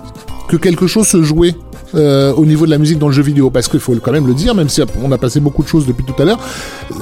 [0.47, 1.55] que quelque chose se jouait
[1.95, 3.49] euh, au niveau de la musique dans le jeu vidéo.
[3.49, 5.85] Parce qu'il faut quand même le dire même si on a passé beaucoup de choses
[5.85, 6.39] depuis tout à l'heure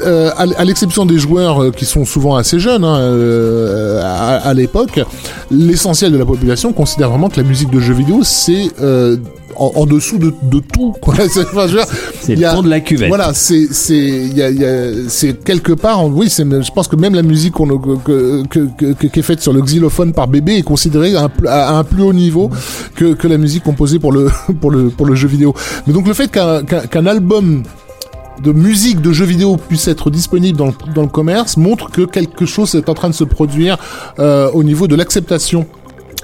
[0.06, 5.00] euh, à, l'exception des joueurs euh, qui sont souvent assez jeunes hein, à, à l'époque
[5.52, 8.70] l'essentiel de la population considère vraiment que la musique de jeu vidéo c'est
[9.58, 13.08] en, en dessous de, de tout quoi C'est- enfin, le fond de la cuvette.
[13.10, 16.72] voilà, c'est c'est il y a, il y a- c'est quelque part oui, c'est je
[16.72, 19.62] pense que même la musique qu'on que, que, que, que- qui est faite sur le
[19.62, 22.50] xylophone par bébé est considérée à un, pl- à un plus haut niveau
[22.96, 24.30] que, que la musique composée pour le
[24.62, 25.54] pour le pour le jeu vidéo.
[25.88, 27.64] Mais donc le fait qu'un qu'un qu'un album
[28.44, 32.02] de musique de jeux vidéo puisse être disponible dans le, dans le commerce montre que
[32.02, 33.78] quelque chose est en train de se produire
[34.20, 35.66] euh, au niveau de l'acceptation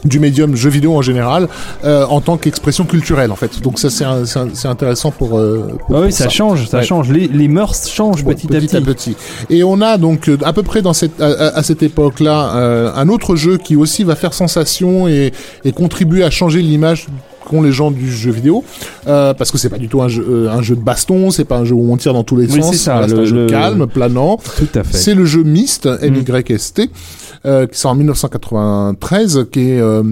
[0.05, 1.47] du médium jeu vidéo en général
[1.83, 3.61] euh, en tant qu'expression culturelle en fait.
[3.61, 6.83] Donc ça c'est intéressant pour, euh, pour- Ah oui, pour ça, change, ça Ouais.
[6.83, 7.09] change.
[7.09, 9.15] Les, les mœurs changent Bon, petit, à petit.
[9.49, 13.09] Et on a donc euh, à peu près dans cette, à, cette époque-là euh, un
[13.09, 15.31] autre jeu qui aussi va faire sensation et,
[15.65, 17.07] et contribuer à changer l'image
[17.51, 18.63] qu'ont les gens du jeu vidéo
[19.07, 21.43] euh, parce que c'est pas du tout un jeu, euh, un jeu de baston, c'est
[21.45, 23.45] pas un jeu où on tire dans tous les Oui, sens, c'est le- un jeu
[23.47, 24.37] calme, planant.
[24.57, 24.97] Tout à fait.
[24.97, 26.89] C'est le jeu Myst, M-Y-S-T,
[27.45, 30.03] euh, qui sort en 1993, qui est euh,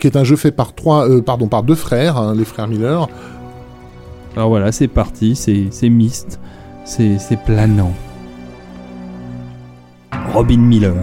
[0.00, 2.66] qui est un jeu fait par trois, euh, pardon, par deux frères, hein, les frères
[2.66, 3.08] Miller.
[4.34, 6.40] Alors voilà, c'est parti, c'est c'est mist,
[6.86, 7.92] c'est c'est planant.
[10.32, 10.94] Robin Miller.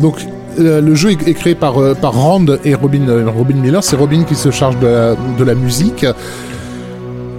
[0.00, 0.16] Donc
[0.58, 3.82] euh, le jeu est, est créé par, euh, par Rand et Robin, euh, Robin Miller.
[3.84, 6.06] C'est Robin qui se charge de la, de la musique.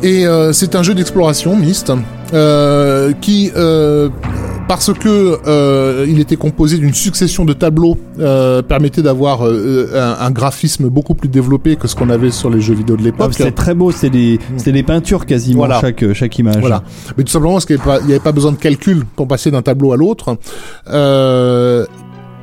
[0.03, 1.91] Et c'est un jeu d'exploration mixte
[3.21, 3.51] qui,
[4.67, 10.25] parce que euh, il était composé d'une succession de tableaux, euh, permettait d'avoir euh, un,
[10.25, 13.05] un graphisme beaucoup plus développé que ce qu'on avait sur les jeux vidéo de Ah,
[13.05, 13.33] l'époque.
[13.35, 15.79] c'est très beau, c'est des, c'est des peintures quasiment Voilà.
[15.81, 16.57] chaque, chaque image.
[16.59, 16.83] Voilà.
[17.17, 19.61] Mais tout simplement parce qu'il n'y avait, avait pas besoin de calcul pour passer d'un
[19.61, 20.37] tableau à l'autre.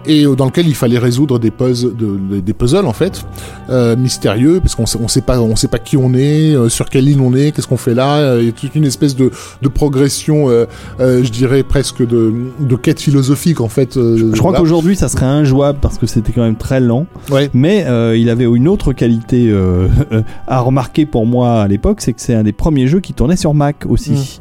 [0.07, 3.25] Et dans lequel il fallait résoudre des puzzles, de- de- des puzzles en fait,
[3.71, 6.89] euh, mystérieux, parce qu'on on sait pas, on sait pas qui on est, euh, sur
[6.91, 8.37] quelle ligne on est, qu'est-ce qu'on fait là.
[8.41, 9.31] Il y a toute une espèce de,
[9.63, 10.67] de progression, euh,
[10.99, 13.95] je dirais presque de, de quête philosophique en fait.
[13.95, 17.07] Je crois qu'aujourd'hui ça serait injouable parce que c'était quand même très lent.
[17.31, 17.49] Ouais.
[17.55, 17.87] Mais
[18.19, 19.55] il avait une autre qualité
[20.49, 23.37] à remarquer pour moi à l'époque, c'est que c'est un des premiers jeux qui tournait
[23.37, 24.41] sur Mac aussi.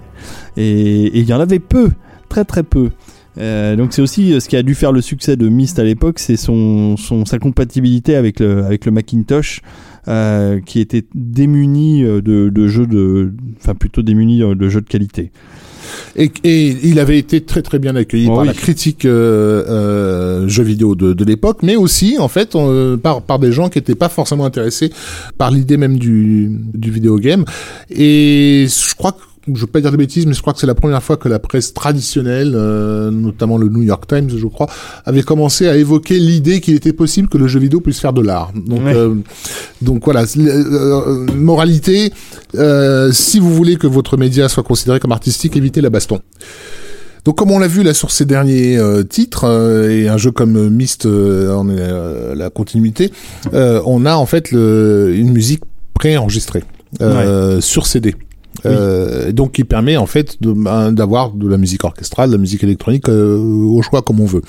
[0.58, 1.90] Et et il y en avait peu,
[2.30, 2.90] très très peu.
[3.38, 5.84] Euh, donc c'est aussi euh, ce qui a dû faire le succès de Myst à
[5.84, 9.62] l'époque, c'est son, son sa compatibilité avec le avec le Macintosh,
[10.08, 15.32] euh, qui était démuni de, de jeux de, enfin plutôt démuni de jeux de qualité.
[16.16, 18.48] Et, et il avait été très très bien accueilli Oh par oui.
[18.48, 22.56] la critique euh, euh, jeux vidéo de, de l'époque, mais aussi en fait
[23.02, 24.92] par par des gens qui n'étaient pas forcément intéressés
[25.38, 27.46] par l'idée même du du vidéo game.
[27.90, 30.68] Et je crois que je veux pas dire de bêtises, mais je crois que c'est
[30.68, 34.68] la première fois que la presse traditionnelle, euh, notamment le New York Times, je crois,
[35.06, 38.22] avait commencé à évoquer l'idée qu'il était possible que le jeu vidéo puisse faire de
[38.22, 38.52] l'art.
[38.54, 38.94] Donc, Ouais.
[38.96, 39.16] euh,
[39.82, 42.14] donc voilà, euh, euh, moralité,
[42.56, 46.20] euh, si vous voulez que votre média soit considéré comme artistique, évitez la baston.
[47.26, 50.32] Donc comme on l'a vu là sur ces derniers euh, titres euh, et un jeu
[50.32, 53.12] comme Myst euh, en est euh, la continuité,
[53.54, 55.62] euh, on a en fait le, une musique
[55.94, 56.64] préenregistrée
[57.02, 58.16] euh, sur CD.
[58.66, 62.40] Euh, donc qui permet en fait de- ben, d'avoir de la musique orchestrale, de la
[62.42, 64.42] musique électronique euh, au choix comme on veut.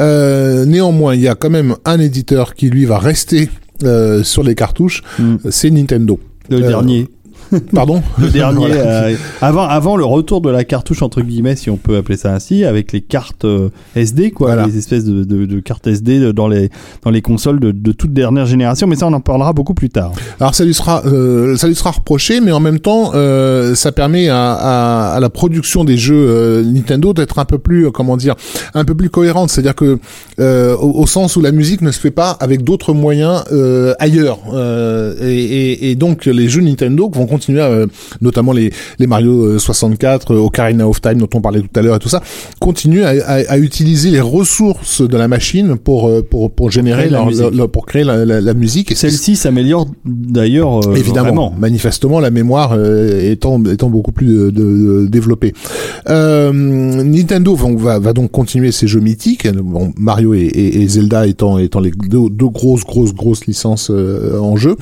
[0.00, 3.48] Euh, néanmoins, il y a quand même un éditeur qui lui va rester
[3.84, 5.36] euh, sur les cartouches, Mm.
[5.50, 6.18] c'est Nintendo.
[6.50, 7.08] Le Euh, dernier.
[7.74, 11.76] Pardon Le dernier, euh, avant, avant le retour de la cartouche entre guillemets, si on
[11.76, 14.66] peut appeler ça ainsi, avec les cartes euh, SD, quoi, Voilà.
[14.66, 16.70] les espèces de, de, de cartes SD dans les
[17.04, 18.86] dans les consoles de, de toute dernière génération.
[18.86, 20.12] Mais ça, on en parlera beaucoup plus tard.
[20.40, 23.92] Alors ça lui sera, euh, ça lui sera reproché, mais en même temps, euh, ça
[23.92, 28.34] permet à, à, à la production des jeux Nintendo d'être un peu plus, comment dire,
[28.74, 29.50] un peu plus cohérente.
[29.50, 29.98] C'est-à-dire que
[30.40, 33.94] euh, au, au sens où la musique ne se fait pas avec d'autres moyens euh,
[33.98, 37.86] ailleurs, Euh, et, et, et donc les jeux Nintendo vont continuer, à, euh,
[38.20, 41.82] notamment les, les Mario euh, 64, euh, Ocarina of Time dont on parlait tout à
[41.82, 42.22] l'heure et tout ça,
[42.60, 47.02] continuent à, à, à utiliser les ressources de la machine pour euh, pour pour générer
[47.02, 47.54] créer la leur- musique.
[47.54, 48.96] leur- pour créer la, la, la musique.
[48.96, 51.54] Celle-ci s'améliore d'ailleurs euh, Évidemment, vraiment.
[51.58, 55.52] manifestement, la mémoire euh, étant étant beaucoup plus de, de- développée.
[56.08, 61.58] Euh, Nintendo va, donc continuer ses jeux mythiques, bon, Mario et, et- et Zelda étant
[61.58, 64.76] étant les deux, deux grosses grosses grosses licences euh, en jeu,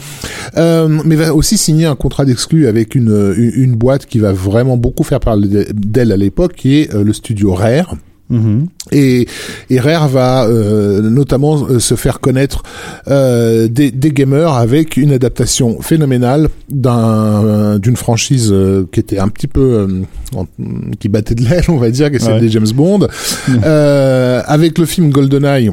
[0.57, 5.05] euh, mais va aussi signer un contrat d'exclusivité avec une, boîte qui va vraiment beaucoup
[5.05, 7.94] faire parler d'elle à l'époque, qui est euh, le studio Rare.
[8.28, 8.66] Mhm.
[8.90, 9.28] Et,
[9.70, 12.64] et Rare va euh, notamment euh, se faire connaître
[13.06, 18.52] euh, des, des gamers avec une adaptation phénoménale d'un d'une franchise
[18.90, 19.86] qui était un petit peu
[20.35, 20.47] en-
[20.98, 22.40] qui battait de l'aile, on va dire, que c'est Ouais.
[22.40, 23.06] des James Bond,
[23.62, 25.70] avec le film GoldenEye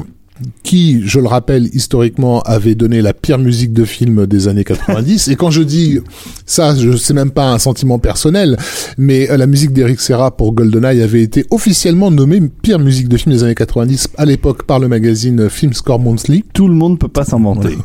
[0.62, 5.28] qui, je le rappelle, historiquement avait donné la pire musique de film des années 90.
[5.28, 6.00] Et quand je dis
[6.44, 8.56] ça, je sais même pas un sentiment personnel,
[8.98, 13.16] mais euh, la musique d'Eric Serra pour GoldenEye avait été officiellement nommée pire musique de
[13.16, 16.44] film des années 90 à l'époque par le magazine Film Score Monthly.
[16.52, 17.78] Tout le monde peut pas s'inventer.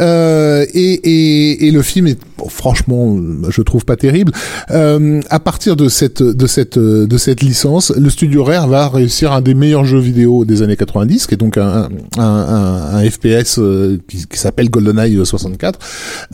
[0.00, 3.16] Euh, et, et, et le film est franchement,
[3.48, 4.32] je trouve pas terrible.
[4.70, 9.32] Euh, à partir de cette de cette de cette licence, le studio Rare va réussir
[9.32, 11.88] un des meilleurs jeux vidéo des années 90, qui est donc un
[12.18, 15.78] un, un, un FPS euh, qui, qui s'appelle GoldenEye 64,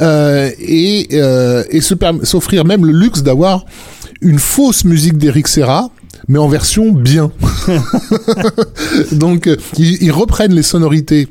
[0.00, 3.64] euh, et euh, et s'offrir même le luxe d'avoir
[4.20, 5.90] une fausse musique d'Eric Serra
[6.28, 7.30] mais en version bien.
[9.12, 11.28] Donc, euh, ils, ils reprennent les sonorités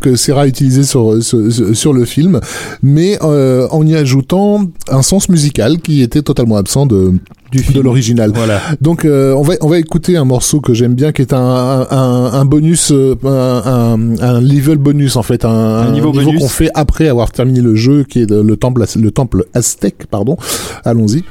[0.00, 1.40] que Serra utilisait sur, sur,
[1.74, 2.40] sur le film,
[2.82, 7.12] mais euh, en y ajoutant un sens musical qui était totalement absent de,
[7.52, 8.32] Du de l'original.
[8.34, 8.60] Voilà.
[8.80, 11.86] Donc euh, on va on va écouter un morceau que j'aime bien qui est un
[11.90, 16.40] un, un bonus un, un, un level bonus en fait un, Un niveau bonus.
[16.40, 20.36] qu'on fait après avoir terminé le jeu qui est le temple le temple aztèque pardon
[20.84, 21.22] allons-y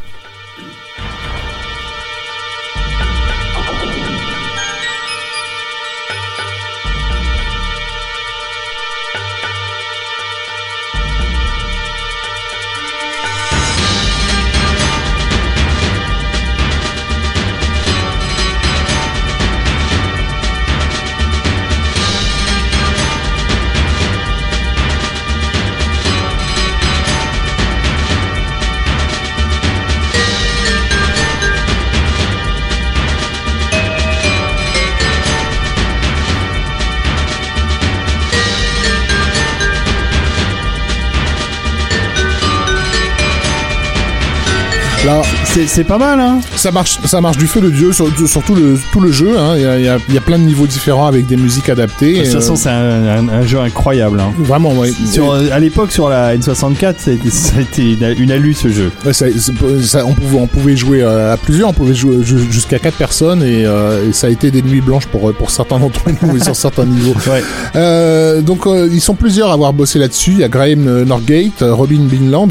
[45.65, 48.53] C'est pas mal, hein ça marche ça marche du feu de dieu sur, sur tout
[48.53, 49.53] le tout le jeu hein.
[49.55, 52.27] il, y a, y y plein de niveaux différents avec des musiques adaptées De toute
[52.27, 54.19] et, façon, euh, c'est un, un- un jeu incroyable.
[54.19, 54.31] Hein.
[54.39, 54.91] vraiment ouais.
[55.11, 58.31] Sur, euh, à l'époque, sur la N64, ça a été, ça a été une, une
[58.31, 58.91] alu ce jeu.
[59.05, 62.23] Ouais, ça- c'est- ça- on, pouvait, on pouvait jouer euh, à plusieurs, on pouvait jouer
[62.23, 65.49] ju- jusqu'à quatre personnes et, euh, et ça a été des nuits blanches pour, pour
[65.51, 67.13] certains d'entre nous et sur certains niveaux.
[67.27, 67.43] Ouais.
[67.75, 70.31] Euh, donc euh, ils sont plusieurs à avoir bossé là-dessus.
[70.31, 72.49] Il y a Graham euh, Norgate, euh, Robin Binland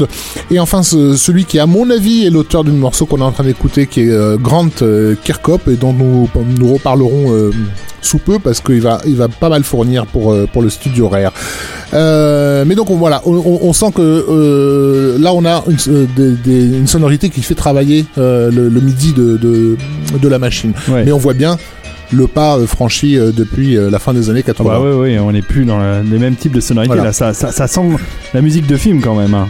[0.51, 3.31] et enfin ce- celui qui à mon avis est l'auteur du morceau qu'on est en
[3.31, 7.51] train d'écouter qui est euh, Grant euh, Kirkhope et dont nous, nous reparlerons euh,
[8.01, 11.07] sous peu parce qu'il va, il va pas mal fournir pour, euh, pour le studio
[11.09, 11.33] Rare.
[12.65, 16.77] Mais donc on, voilà, on, on- on sent que là on a une, des- des-
[16.77, 19.77] une sonorité qui fait travailler le, le midi de, de,
[20.21, 20.73] de la machine.
[20.89, 21.03] Ouais.
[21.05, 21.57] Mais on voit bien
[22.13, 24.69] le pas franchi depuis la fin des années 80.
[24.69, 26.93] Bah ouais, ouais, on n'est plus dans les mêmes types de sonorités.
[26.93, 27.09] Voilà.
[27.09, 27.81] Là, ça, ça, ça sent
[28.33, 29.33] la musique de film quand même.
[29.33, 29.47] hein.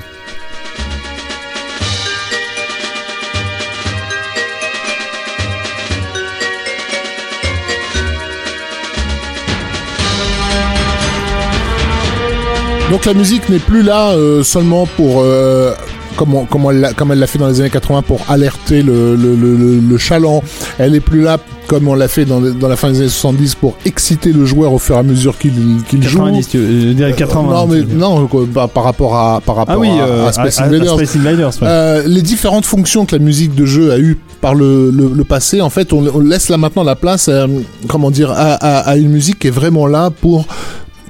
[12.89, 15.73] Donc la musique n'est plus là euh, seulement pour euh,
[16.15, 18.81] comme, on- comme, elle l'a- comme elle l'a fait dans les années 80 pour alerter
[18.81, 20.41] le, le, le, le- chaland.
[20.79, 21.37] Elle est plus là
[21.67, 24.71] comme on l'a fait dans, dans la fin des années 70 pour exciter le joueur
[24.71, 25.51] au fur et à mesure qu'il
[25.89, 26.19] qu'il joue.
[26.19, 27.43] 90, tu veux- je dirais 80.
[27.53, 27.97] non mais tu veux.
[27.97, 28.25] non
[28.73, 30.93] par, rapport à par rapport Ah oui, à, euh, à Space à- Invaders.
[30.95, 31.67] Space Invaders, ouais.
[31.67, 35.23] Euh, les différentes fonctions que la musique de jeu a eu par le, le, le
[35.25, 37.47] passé, en fait, on, on laisse là maintenant la place, à,
[37.89, 40.45] comment dire, à, à une musique qui est vraiment là pour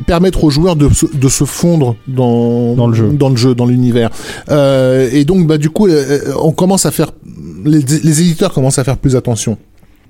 [0.06, 3.10] permettre aux joueurs de, se- de se fondre dans, Dans le jeu.
[3.10, 4.10] dans le jeu, dans l'univers.
[4.50, 7.12] Euh, et donc, bah, du coup, euh, on commence à faire,
[7.66, 9.58] les, les éditeurs commencent à faire plus attention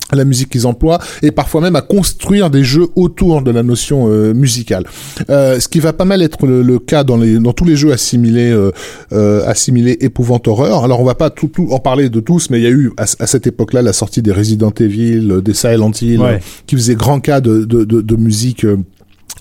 [0.09, 3.61] à la musique qu'ils emploient et parfois même à construire des jeux autour de la
[3.61, 4.85] notion euh, musicale.
[5.29, 7.75] Euh, ce qui va pas mal être le, le cas dans, les, dans tous les
[7.75, 8.71] jeux assimilés, euh,
[9.11, 10.85] euh, assimilés épouvante horreur.
[10.85, 12.91] Alors on va pas tout, tout en parler de tous, mais il y a eu
[12.95, 16.35] à, à cette époque-là la sortie des Resident Evil, euh, des Silent Hill, Ouais.
[16.35, 16.37] euh,
[16.67, 18.65] qui faisaient grand cas de, de, de, de musique.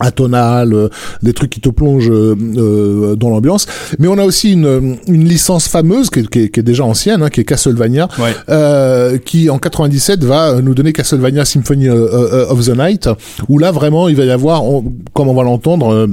[0.01, 0.89] Atonale, euh,
[1.23, 3.67] des trucs qui te plongent euh, euh, dans l'ambiance.
[3.99, 6.85] Mais on a aussi une, une licence fameuse qui est, qui est- qui est déjà
[6.85, 8.35] ancienne, hein, qui est Castlevania, Ouais.
[8.51, 13.09] euh, qui en 97 va nous donner Castlevania Symphony euh, euh, of the Night,
[13.49, 14.85] où là vraiment il va y avoir, on-
[15.15, 16.09] comme on va l'entendre,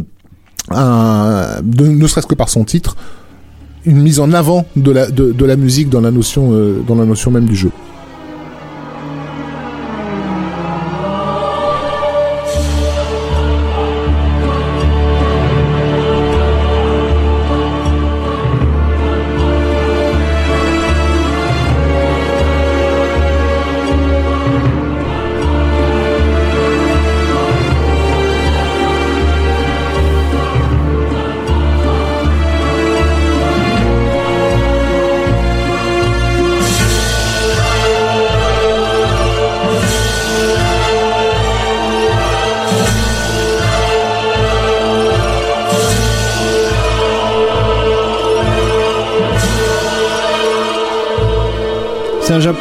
[0.69, 2.95] un, de- ne serait-ce que par son titre,
[3.85, 6.95] une mise en avant de la, de, de la musique dans la notion, euh, dans
[6.95, 7.69] la notion même du jeu.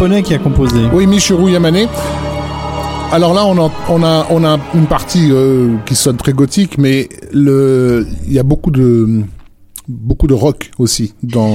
[0.03, 0.81] Japonais qui a composé.
[0.93, 1.87] Oui, Michiru Yamane.
[3.12, 6.77] Alors là, on a, on a, on a une partie euh, qui sonne très gothique,
[6.79, 9.20] mais le, il y a beaucoup de,
[9.87, 11.55] beaucoup de rock aussi dans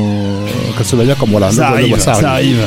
[0.78, 1.52] Castlevania, comme voilà.
[1.52, 2.62] Ça le- le- arrive, ça arrive.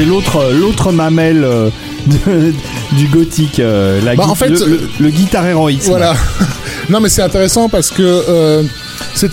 [0.00, 1.68] C'est l'autre, l'autre mamelle euh,
[2.06, 2.54] de-
[2.96, 5.88] du gothique, euh, la Bah, en fait, le, le- le guitare héroïsme.
[5.90, 6.14] Voilà.
[6.88, 8.62] non, mais c'est intéressant parce que euh,
[9.14, 9.28] c'est,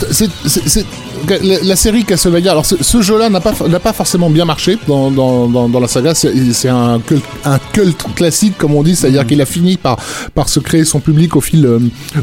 [1.42, 2.52] la, la série Castlevania.
[2.52, 5.80] Alors, ce, ce jeu-là n'a pas, n'a pas forcément bien marché dans, dans, dans, dans
[5.80, 6.14] la saga.
[6.14, 7.00] C'est, un
[7.46, 9.98] un culte classique, comme on dit, c'est-à-dire qu'il a fini par,
[10.34, 11.78] par se créer son public au fil, euh,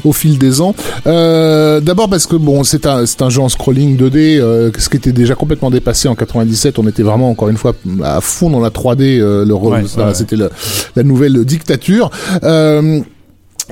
[0.05, 0.75] au fil des ans.
[1.07, 4.89] Euh, d'abord parce que bon, c'est un, c'est un jeu en scrolling 2D, euh, ce
[4.89, 6.81] qui était déjà complètement dépassé en 97.
[6.81, 7.73] On était vraiment encore une fois
[8.03, 9.21] à fond dans la 3D.
[9.21, 10.15] euh, le, Ouais, ça, ouais.
[10.15, 12.11] c'était la nouvelle dictature.
[12.43, 13.01] Euh,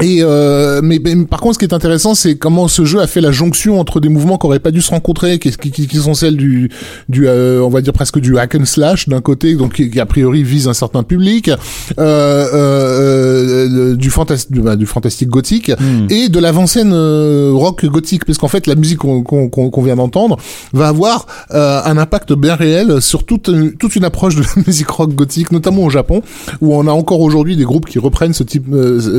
[0.00, 3.06] et euh, mais, mais par contre, ce qui est intéressant, c'est comment ce jeu a
[3.06, 5.86] fait la jonction entre des mouvements qui auraient pas dû se rencontrer, qui, qui, qui-
[5.86, 6.70] qui sont celles du,
[7.08, 10.00] du euh, on va dire presque du hack and slash d'un côté, donc qui, qui,
[10.00, 11.54] a priori vise un certain public, euh,
[11.98, 15.70] euh, euh, du, fantas du, bah, du fantastique gothique
[16.10, 20.36] et de l'avant-scène euh, rock gothique, parce qu'en fait, la musique qu'on vient d'entendre
[20.72, 24.88] va avoir un impact bien réel sur toute une- toute une approche de la musique
[24.88, 26.22] rock gothique, notamment au Japon,
[26.60, 28.66] où on a encore aujourd'hui des groupes qui reprennent ce type,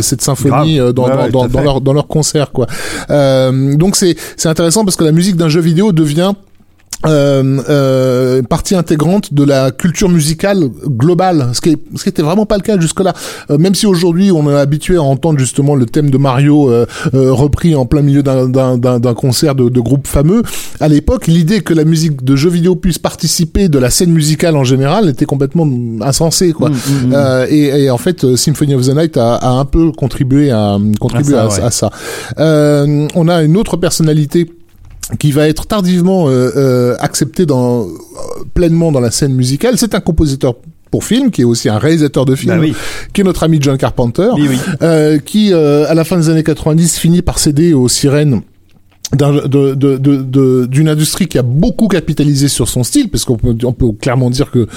[0.02, 0.63] cette symphonie Grave.
[0.66, 2.68] Euh, dans, dans, leur dans leur concert quoi.
[3.10, 6.34] Euh, donc c'est c'est intéressant parce que la musique d'un jeu vidéo devient
[7.06, 12.22] euh, euh, partie intégrante de la culture musicale globale, ce qui, est, ce qui était
[12.22, 13.14] vraiment pas le cas jusque-là.
[13.50, 16.86] Euh, même si aujourd'hui on est habitué à entendre justement le thème de Mario euh,
[17.14, 20.44] euh, repris en plein milieu d'un- concert de, de groupe fameux,
[20.80, 24.56] à l'époque l'idée que la musique de jeux vidéo puisse participer de la scène musicale
[24.56, 25.68] en général était complètement
[26.02, 26.70] insensée quoi.
[27.12, 30.78] Euh, et, et en fait Symphony of the Night a, a un peu contribué à
[31.00, 31.68] contribuer À à, ça, ouais.
[31.68, 31.90] à ça.
[32.40, 34.50] Euh, on a une autre personnalité
[35.20, 37.86] qui va être tardivement euh, euh, accepté dans, euh,
[38.54, 39.78] pleinement dans la scène musicale.
[39.78, 40.56] C'est un compositeur
[40.92, 42.74] pour film, qui est aussi un réalisateur de film, Bah oui.
[43.14, 44.58] qui est notre ami John Carpenter, Oui, oui.
[44.84, 48.42] euh, qui, euh, à la fin des années 90, finit par céder aux sirènes
[49.16, 53.38] d'un- de- de- de- d'une industrie qui a beaucoup capitalisé sur son style, parce qu'on
[53.38, 54.68] peut, on peut clairement dire que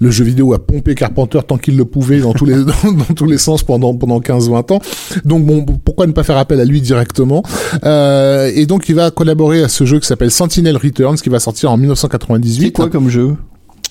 [0.00, 3.14] le jeu vidéo a pompé Carpenter tant qu'il le pouvait dans tous les, dans, dans
[3.14, 4.80] tous les sens pendant, pendant 15-20 ans.
[5.24, 7.42] Donc bon, pourquoi ne pas faire appel à lui directement?
[7.84, 11.38] Euh, Et donc il va collaborer à ce jeu qui s'appelle Sentinel Returns, qui va
[11.40, 12.64] sortir en 1998.
[12.66, 13.34] C'est quoi comme jeu?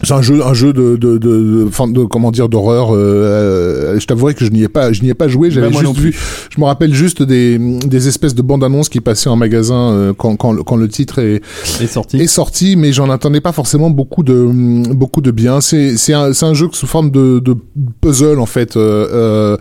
[0.04, 2.94] C'est un jeu, un jeu de, de, de, de, de comment dire, d'horreur.
[2.94, 5.52] Euh, euh, je t'avouerai que je n'y ai pas, je n'y ai pas joué.
[5.52, 6.16] J'avais Bah, juste vu.
[6.50, 10.14] Je me rappelle juste des, des espèces de bandes annonces qui passaient en magasin euh,
[10.18, 11.42] quand, quand, le- quand le titre est,
[11.82, 14.50] est sorti est sorti, mais j'en attendais pas forcément beaucoup de,
[14.94, 15.62] beaucoup de bien.
[15.62, 17.56] C'est, c'est un, c'est un jeu sous forme de, de
[18.02, 18.78] puzzle en fait.
[18.78, 19.58] Euh, euh,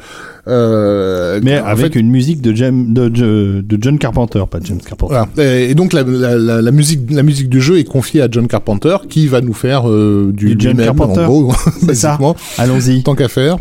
[0.51, 4.59] euh, Mais en avec fait, une musique de, James, de, de, de John Carpenter, pas
[4.63, 5.15] James Carpenter.
[5.35, 5.51] voilà.
[5.51, 8.47] Et donc la, la, la, la musique, la musique du jeu est confiée à John
[8.49, 11.21] Carpenter, qui va nous faire euh, du, Du John Carpenter.
[11.21, 12.37] en gros, basiquement.
[12.59, 13.03] Allons-y.
[13.03, 13.57] Tant qu'à faire.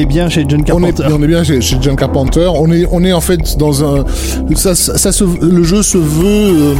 [0.00, 1.04] Est bien chez John On est, Carpenter.
[1.18, 2.48] on est bien chez, chez John Carpenter.
[2.54, 4.04] On est, on est en fait dans un,
[4.54, 6.74] ça, ça, ça se, le jeu se veut euh,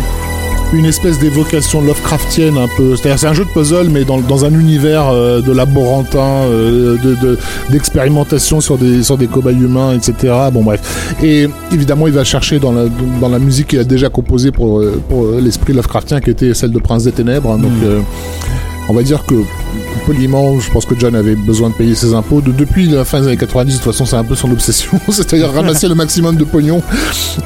[0.73, 2.95] une espèce d'évocation Lovecraftienne un peu.
[2.97, 6.97] C'est-à-dire c'est un jeu de puzzle mais dans, dans un univers euh, de laborantin, euh,
[7.03, 7.39] de, de-
[7.71, 10.33] d'expérimentation sur des sur des cobayes humains, etc.
[10.53, 11.15] Bon bref.
[11.23, 12.85] Et évidemment il va chercher dans la
[13.21, 16.79] dans la musique qu'il a déjà composée pour pour l'esprit Lovecraftien qui était celle de
[16.79, 17.51] Prince des Ténèbres.
[17.51, 17.59] hein.
[17.59, 17.99] donc euh,
[18.91, 19.35] on va dire que
[20.07, 22.41] poliment, je pense que John avait besoin de payer ses impôts.
[22.41, 24.99] De- depuis la fin des années 90, de toute façon, c'est un peu son obsession,
[25.09, 26.83] c'est-à-dire ramasser le maximum de pognon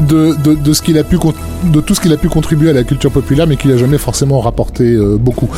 [0.01, 1.19] de, de, de ce qu'il a pu
[1.65, 3.99] de tout ce qu'il a pu contribuer à la culture populaire, mais qu'il a jamais
[3.99, 5.49] forcément rapporté euh, beaucoup.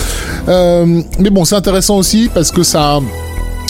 [0.48, 3.00] Euh, mais bon, c'est intéressant aussi parce que ça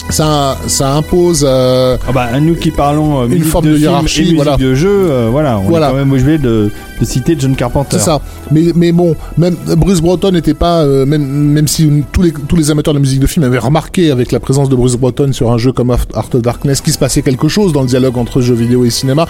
[0.09, 4.35] ça ça impose euh, Ah bah, nous qui parlons euh, musique forme de hiérarchie, et
[4.35, 4.55] voilà.
[4.57, 5.87] de jeu, euh, voilà, on Voilà.
[5.87, 7.97] est quand même obligé de, de citer John Carpenter.
[7.97, 8.21] C'est ça.
[8.51, 12.55] Mais, mais bon, même Bruce Broughton n'était pas, euh, même, même si tous les, tous
[12.55, 15.51] les amateurs de musique de film avaient remarqué avec la présence de Bruce Broughton sur
[15.51, 18.41] un jeu comme Art of Darkness qu'il se passait quelque chose dans le dialogue entre
[18.41, 19.25] jeux vidéo et cinéma.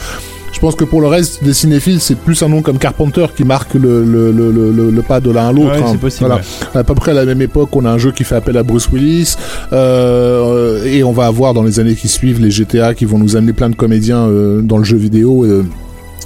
[0.54, 3.44] Je pense que pour le reste des cinéphiles, c'est plus un nom comme Carpenter qui
[3.44, 5.72] marque le, le, le, le, le- le pas de l'un à l'autre.
[5.74, 5.90] Ouais, hein.
[5.92, 6.42] c'est possible, Voilà.
[6.74, 6.80] ouais.
[6.80, 8.64] À peu près à la même époque, on a un jeu qui fait appel à
[8.64, 9.36] Bruce Willis,
[9.74, 13.36] euh, et on va avoir dans les années qui suivent les GTA qui vont nous
[13.36, 15.44] amener plein de comédiens euh, dans le jeu vidéo.
[15.46, 15.64] euh,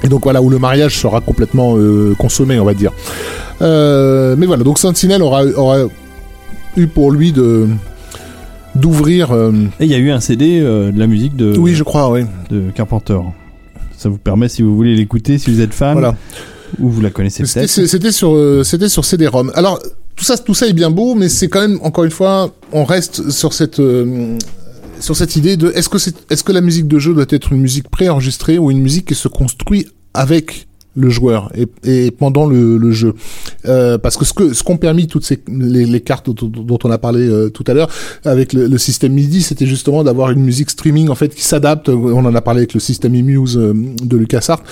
[0.03, 2.91] et donc voilà, où le mariage sera complètement euh, consommé, on va dire.
[3.61, 5.77] Euh, mais voilà, donc Sentinel aura, aura
[6.77, 7.67] eu pour lui de
[8.75, 9.31] d'ouvrir.
[9.31, 12.09] euh, Et il y a eu un CD de la musique de, oui, je crois,
[12.11, 12.21] oui.
[12.49, 13.19] de Carpenter.
[13.97, 16.15] Ça vous permet, si vous voulez l'écouter, si vous êtes fan, Voilà.
[16.79, 17.67] ou vous la connaissez peut-être.
[17.69, 19.51] c'était sur c'était sur CD-ROM.
[19.55, 19.79] Alors
[20.15, 22.83] tout ça tout ça est bien beau, mais c'est quand même encore une fois, on
[22.85, 23.79] reste sur cette
[25.01, 27.51] sur cette idée de est-ce que c'est est-ce que la musique de jeu doit être
[27.51, 32.45] une musique préenregistrée ou une musique qui se construit avec le joueur et, et pendant
[32.45, 33.13] le, le jeu?
[33.65, 36.77] Euh, parce que ce que ce qu'ont permis toutes ces les, les cartes dont, dont
[36.83, 37.89] on a parlé euh, tout à l'heure
[38.25, 41.87] avec le, le système MIDI c'était justement d'avoir une musique streaming en fait qui s'adapte.
[41.89, 43.73] On en a parlé avec le système eMuse euh,
[44.03, 44.63] de LucasArts.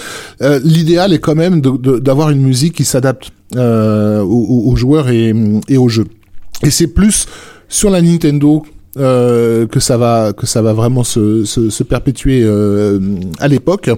[0.41, 4.71] Euh, l'idéal est quand même de- de- d'avoir une musique qui s'adapte euh, aux, aux-
[4.71, 5.33] aux joueurs et,
[5.69, 6.05] et au jeu.
[6.63, 7.25] Et c'est plus
[7.69, 8.63] sur la Nintendo
[8.99, 12.99] euh, que ça va que ça va vraiment se, se, se perpétuer euh,
[13.39, 13.89] à l'époque.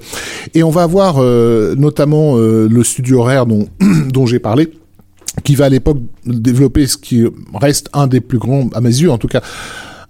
[0.54, 3.68] Et on va avoir euh, notamment euh, le studio Rare dont
[4.14, 4.72] dont j'ai parlé
[5.44, 9.12] qui va à l'époque développer ce qui reste un des plus grands à mes yeux
[9.12, 9.42] en tout cas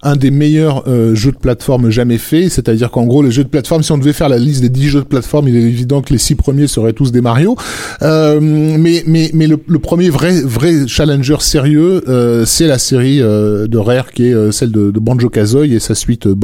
[0.02, 3.48] un des meilleurs euh, jeux de plateforme jamais faits, c'est-à-dire qu'en gros les jeux de
[3.48, 6.02] plateforme, si on devait faire la liste des 10 jeux de plateforme, il est évident
[6.02, 7.56] que les six premiers seraient tous des Mario.
[8.02, 13.20] Euh, mais mais mais le, le premier vrai vrai challenger sérieux, euh, c'est la série
[13.22, 16.34] euh, de Rare qui est euh, celle de, de Banjo Kazooie et sa suite euh,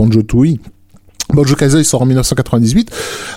[1.35, 2.91] Banjo Kazooie sort en 1998.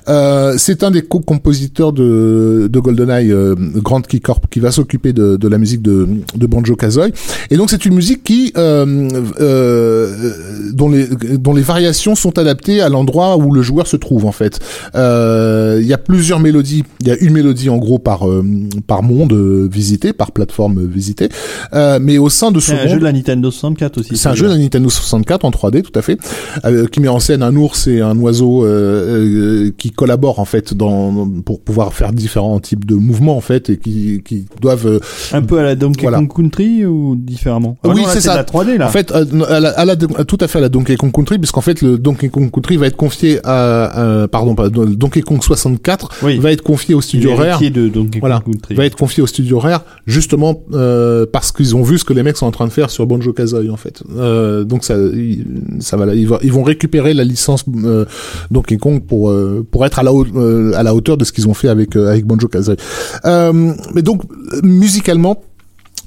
[0.07, 5.11] Euh, c'est un des co-compositeurs de, de GoldenEye, euh, Grant Key Corp, qui va s'occuper
[5.13, 7.11] de, de la musique de, de Banjo Kazooie.
[7.49, 9.09] Et donc c'est une musique qui, euh,
[9.41, 10.31] euh,
[10.73, 14.31] dont les dont les variations sont adaptées à l'endroit où le joueur se trouve en
[14.31, 14.59] fait.
[14.93, 16.83] Il y a plusieurs mélodies.
[17.01, 18.23] Il y a une mélodie en gros par
[18.87, 19.33] par monde
[19.71, 21.29] visité, par plateforme visitée.
[21.73, 24.15] Mais au sein de ce C'est un monde, jeu de la Nintendo 64 aussi.
[24.17, 26.17] c'est un jeu de la Nintendo 64 en 3D, tout à fait,
[26.91, 28.67] qui met en scène un ours et un oiseau euh,
[29.67, 33.69] euh, qui collaborent en fait dans pour pouvoir faire différents types de mouvements en fait
[33.69, 34.99] et qui, qui doivent euh,
[35.33, 36.17] Un peu à la Donkey Voilà.
[36.19, 38.35] Kong Country ou différemment Ah Oui, c'est ça.
[38.35, 38.87] la 3D là.
[38.87, 41.61] En fait, à la, à la- tout à fait à la Donkey Kong Country, puisqu'en
[41.61, 46.09] fait le Donkey Kong Country va être confié à, à- pardon, pas Donkey Kong 64
[46.23, 46.37] Oui.
[46.37, 47.59] va être confié au studio Rare.
[47.61, 48.39] de Donkey Voilà.
[48.39, 48.75] Kong Country.
[48.75, 52.23] va être confié au studio Rare justement euh, parce qu'ils ont vu ce que les
[52.23, 54.03] mecs sont en train de faire sur Banjo Kazooie en fait.
[54.15, 54.95] Euh, donc ça,
[55.79, 58.05] ça va, ils vont récupérer la licence euh,
[58.49, 58.77] Donkey
[59.07, 61.69] pour euh, pour être à la, euh, à la hauteur de ce qu'ils ont fait
[61.69, 62.75] avec euh, avec Banjo Kazooie.
[63.25, 64.23] Euh, mais donc
[64.63, 65.41] musicalement.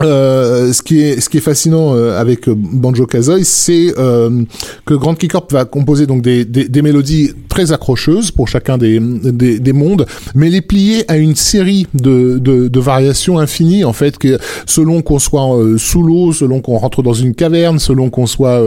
[0.01, 4.43] Euh, ce qui est ce qui est fascinant euh, avec euh, Banjo Kazooie, c'est euh,
[4.85, 8.99] que Grand Key va composer donc des, des, des mélodies très accrocheuses pour chacun des,
[8.99, 13.93] des, des mondes, mais les plier à une série de, de, de variations infinies en
[13.93, 18.11] fait, que selon qu'on soit euh, sous l'eau, selon qu'on rentre dans une caverne, selon
[18.11, 18.61] qu'on soit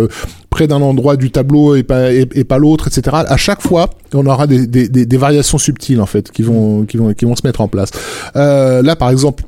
[0.49, 3.17] près d'un endroit du tableau et pas et, pas l'autre, etc.
[3.27, 7.13] À chaque fois, on aura des, des, variations subtiles en fait qui vont qui vont
[7.13, 7.91] qui vont se mettre en place.
[8.33, 9.43] Là, par exemple.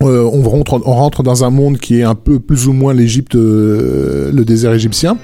[0.00, 4.32] Euh, on, rentre, dans un monde qui est un peu plus ou moins l'Égypte, euh,
[4.32, 5.16] le désert égyptien.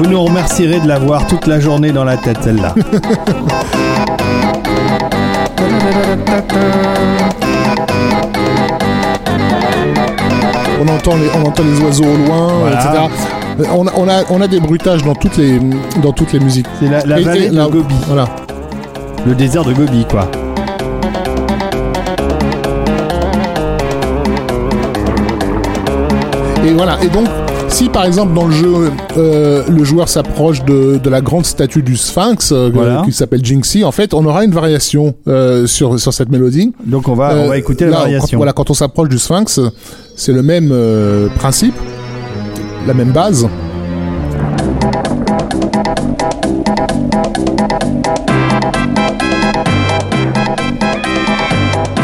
[0.00, 2.74] Vous nous remercierez de l'avoir toute la journée dans la tête celle-là.
[10.82, 12.76] On entend les, on entend les oiseaux au loin, Voilà.
[12.76, 12.90] etc.
[13.60, 15.60] Euh, On a, on, a, on a des bruitages dans toutes les,
[16.02, 16.66] dans toutes les musiques.
[16.80, 17.94] C'est la, la Et- vallée et de là- Gobi.
[18.06, 18.24] Voilà.
[19.26, 20.26] Le désert de Gobi quoi.
[26.66, 26.98] Et voilà.
[27.02, 27.26] Et donc,
[27.70, 31.82] Si par exemple dans le jeu, euh, le joueur s'approche de, de la grande statue
[31.82, 33.02] du Sphinx euh, Voilà.
[33.04, 36.72] qui s'appelle Jinxie, en fait, on aura une variation euh, sur sur cette mélodie.
[36.84, 38.28] Donc on va, on va Euh, écouter la là, variation.
[38.32, 39.60] Quand, voilà, quand on s'approche du Sphinx,
[40.16, 41.74] c'est le même euh, principe,
[42.86, 43.46] la même base.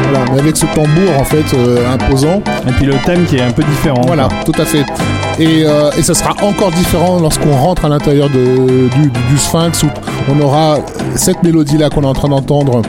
[0.03, 2.43] Voilà, mais avec ce tambour en fait euh, imposant.
[2.69, 4.03] Et puis le thème qui est un peu différent.
[4.07, 4.85] Voilà, tout à fait.
[5.39, 9.89] Et, euh, et ça sera encore différent lorsqu'on rentre à l'intérieur du, Sphinx où
[10.33, 10.79] on aura
[11.15, 12.81] cette mélodie-là qu'on est en train d'entendre,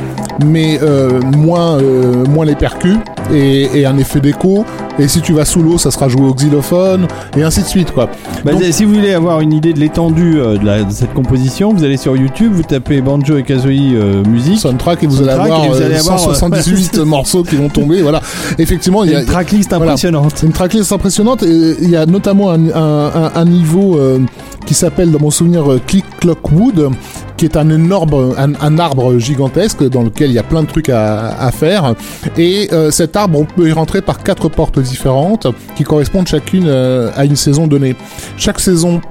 [0.45, 2.97] mais euh, moins, euh, moins les percus
[3.33, 4.65] et un effet d'écho.
[4.99, 7.07] Et si tu vas sous l'eau, ça sera joué au xylophone
[7.37, 8.09] et ainsi de suite, quoi.
[8.43, 11.73] Bah, Donc- si vous voulez avoir une idée de l'étendue euh, de, de cette composition,
[11.73, 14.59] vous allez sur YouTube, vous tapez Banjo et Kazooie euh, musique.
[14.59, 17.55] Soundtrack et vous allez Soundtrack, avoir, et vous euh, allez avoir, 178 euh, morceaux qui
[17.55, 18.01] vont tomber.
[18.01, 18.21] Voilà.
[18.57, 19.85] Effectivement, il y a, une tracklist voilà.
[19.91, 20.41] impressionnante.
[20.43, 24.19] Une tracklist impressionnante et il y a notamment un, un- un- un niveau euh,
[24.65, 26.89] qui s'appelle dans mon souvenir euh, Click Clock Wood
[27.37, 30.89] qui est un énorme un, arbre gigantesque dans lequel il y a plein de trucs
[30.89, 31.95] à, à faire
[32.37, 36.65] et euh, cet arbre on peut y rentrer par quatre portes différentes qui correspondent chacune
[36.67, 37.95] euh, à une saison donnée.
[38.37, 39.01] Chaque saison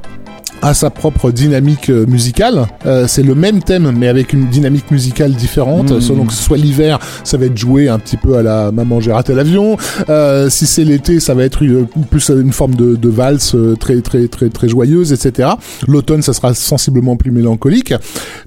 [0.62, 2.66] a sa propre dynamique euh, musicale.
[2.86, 5.90] Euh, c'est le même thème, mais avec une dynamique musicale différente.
[5.90, 6.00] Mhm.
[6.00, 9.00] Selon que ce soit l'hiver, ça va être joué un petit peu à la Maman
[9.00, 9.76] j'ai raté l'avion.
[10.08, 13.76] Euh, si c'est l'été, ça va être une, plus une forme de, de valse euh,
[13.78, 15.50] très très très très joyeuse, etc.
[15.86, 17.94] L'automne, ça sera sensiblement plus mélancolique.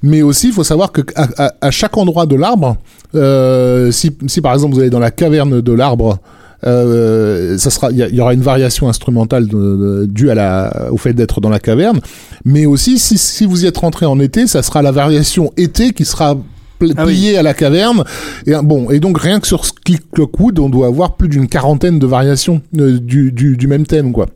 [0.03, 2.77] Mais aussi, il faut savoir que à, à- à chaque endroit de l'arbre,
[3.15, 6.19] euh, si, si par exemple vous allez dans la caverne de l'arbre,
[6.65, 10.87] euh, ça sera, il y, y aura une variation instrumentale de- de- due à la,
[10.91, 11.99] au fait d'être dans la caverne,
[12.45, 15.91] mais aussi si, si vous y êtes rentré en été, ça sera la variation été
[15.93, 16.35] qui sera
[16.79, 17.13] pl- Ah oui.
[17.13, 18.03] pliée à la caverne.
[18.45, 21.99] Et bon, et donc rien que sur Click Clockwood, on doit avoir plus d'une quarantaine
[21.99, 24.27] de variations euh, du, du, du même thème, quoi.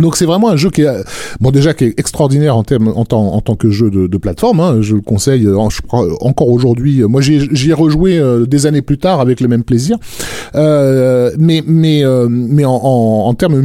[0.00, 1.04] Donc c'est vraiment un jeu qui est
[1.40, 4.16] bon déjà qui est extraordinaire en termes en tant en tant que jeu de, de
[4.18, 4.58] plateforme.
[4.60, 7.00] Hein, je le conseille euh, euh, encore aujourd'hui.
[7.02, 9.96] Euh, Moi j'y ai- rejoué des années plus tard avec le même plaisir.
[10.56, 13.60] Euh, mais mais euh, mais en, en, en termes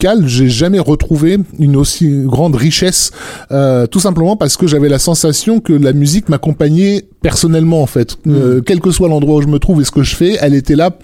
[0.00, 3.10] musical, j'ai jamais retrouvé une aussi grande richesse.
[3.50, 8.16] euh, tout simplement parce que j'avais la sensation que la musique m'accompagnait personnellement en fait.
[8.28, 10.54] Euh, quel que soit l'endroit où je me trouve et ce que je fais, elle
[10.54, 10.96] était là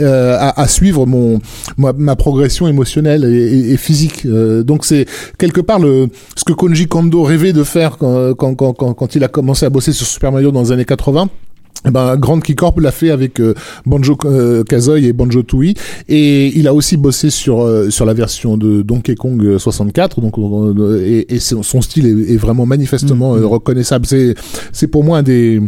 [0.00, 1.40] euh, à, à suivre mon
[1.76, 4.24] ma, ma progression émotionnelle et, et- et physique.
[4.26, 5.06] Euh, donc c'est
[5.38, 9.14] quelque part le ce que Konji Kondo rêvait de faire quand, quand, quand, quand, quand
[9.14, 11.28] il a commencé à bosser sur Super Mario dans les années 80.
[11.86, 13.54] Eh ben, Grand Key Corp l'a fait avec euh,
[13.86, 15.72] Banjo euh, Kazooie et Banjo Tooie
[16.10, 20.20] et il a aussi bossé sur euh, sur la version de Donkey Kong euh, 64
[20.20, 24.34] donc euh, et, et son style est, est vraiment manifestement euh, reconnaissable c'est
[24.72, 25.58] c'est pour moi un des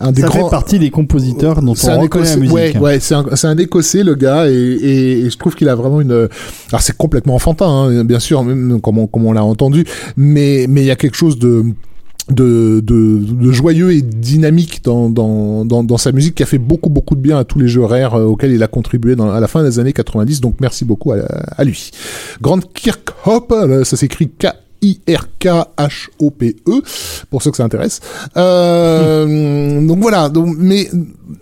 [0.00, 2.54] un des Ça grands fait partie des compositeurs dont on un reconnaît la musique.
[2.54, 5.68] ouais, ouais, c'est un, c'est un écossais le gars et, et, et je trouve qu'il
[5.68, 6.28] a vraiment une.
[6.70, 9.84] Alors c'est complètement enfantin, hein, bien sûr, même comme on, comme on l'a entendu,
[10.16, 11.62] mais mais il y a quelque chose de
[12.30, 16.58] de, de, de joyeux et dynamique dans, dans, dans, dans sa musique qui a fait
[16.58, 19.30] beaucoup beaucoup de bien à tous les jeux rares euh, auxquels il a contribué dans,
[19.30, 21.16] à la fin des années 90 donc merci beaucoup à,
[21.56, 21.90] à lui.
[22.40, 24.48] Grand Kirkhope euh, ça s'écrit K
[24.80, 26.72] I-R-K-H-O-P-E,
[27.30, 27.98] pour ceux que ça intéresse.
[28.36, 30.88] Euh, donc voilà, donc, mais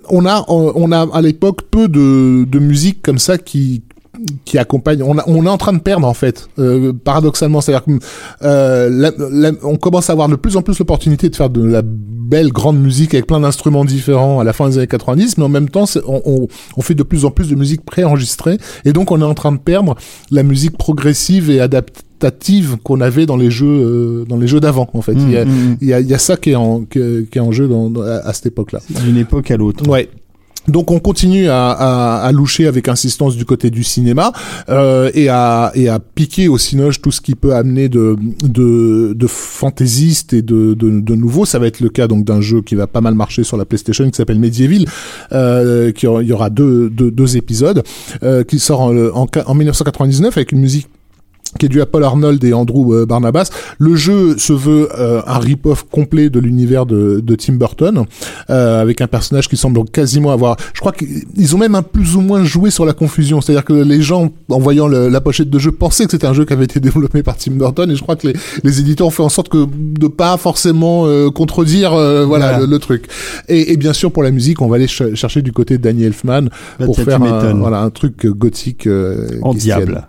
[0.09, 3.83] on a, on a à l'époque peu de, de musique comme ça qui
[4.45, 5.03] qui accompagne.
[5.03, 7.61] On, a- on est en train de perdre en fait, euh, paradoxalement.
[7.61, 7.93] C'est-à-dire que
[8.43, 9.11] euh,
[9.81, 13.15] commence à avoir de plus en plus l'opportunité de faire de la belle grande musique
[13.15, 16.23] avec plein d'instruments différents à la fin des années 90, mais en même temps, on,
[16.25, 19.35] on, on fait de plus en plus de musique préenregistrée, et donc on est en
[19.35, 19.95] train de perdre
[20.33, 24.89] la musique progressive et adaptative qu'on avait dans les jeux, euh, dans les jeux d'avant.
[24.95, 25.77] En fait, il, y a, Mmh, mmh.
[25.83, 27.53] il y a, il y a ça qui est en, qui est, qui est en
[27.53, 28.81] jeu dans, dans- à, à cette époque-là.
[29.05, 29.89] D'une époque à l'autre.
[29.89, 30.09] Ouais.
[30.69, 34.33] Donc on continue à, à, à loucher avec insistance du côté du cinéma
[34.69, 39.13] euh, et, à, et à piquer au cinoche tout ce qui peut amener de, de,
[39.15, 41.45] de fantaisiste et de, de, de nouveau.
[41.45, 43.65] Ça va être le cas donc d'un jeu qui va pas mal marcher sur la
[43.65, 44.87] PlayStation qui s'appelle Medieval,
[45.33, 47.83] euh, qui il y aura deux, deux, deux épisodes
[48.23, 50.89] euh, qui sort en, en, en 1999 avec une musique
[51.57, 53.51] qui est dû à Paul Arnold et Andrew euh, Barnabas.
[53.79, 58.05] Le jeu se veut euh, un rip-off complet de l'univers de, de Tim Burton,
[58.51, 60.57] euh, avec un personnage qui semble quasiment avoir...
[60.75, 63.73] Je crois qu'ils ont même un plus ou moins joué sur la confusion, c'est-à-dire que
[63.73, 66.53] les gens, en voyant le- la pochette de jeu, pensaient que c'était un jeu qui
[66.53, 68.35] avait été développé par Tim Burton, et je crois que les,
[68.65, 72.67] les éditeurs ont fait en sorte que de pas forcément euh, contredire euh, voilà, Voilà.
[72.67, 73.07] Le, le truc.
[73.49, 75.83] Et, et bien sûr, pour la musique, on va aller ch- chercher du côté de
[75.83, 76.43] Danny Elfman
[76.79, 79.77] Bah, pour faire un, voilà, un truc gothique euh, En se tienne.
[79.85, 80.09] diable.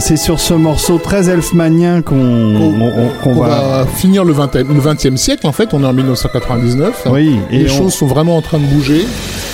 [0.00, 3.48] C'est sur ce morceau très elfmanien qu'on on- on- qu'on On va...
[3.82, 7.06] va finir le 20e, le 20e siècle en fait, on est en 1999.
[7.10, 9.04] Oui, et les on- choses sont vraiment en train de bouger.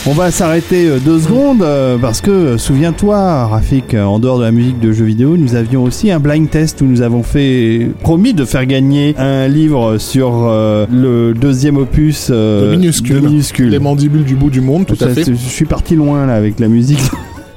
[0.06, 4.44] On va s'arrêter euh, deux secondes euh, parce que euh, souviens-toi, Rafik, en dehors de
[4.44, 7.88] la musique de jeux vidéo, nous avions aussi un blind test où nous avons fait
[8.02, 13.20] promis de faire gagner un livre sur euh, le deuxième opus euh, De minuscule.
[13.20, 13.68] de minuscule.
[13.70, 15.24] Les mandibules du bout du monde, tout à fait.
[15.26, 16.98] Je suis parti loin là avec la musique,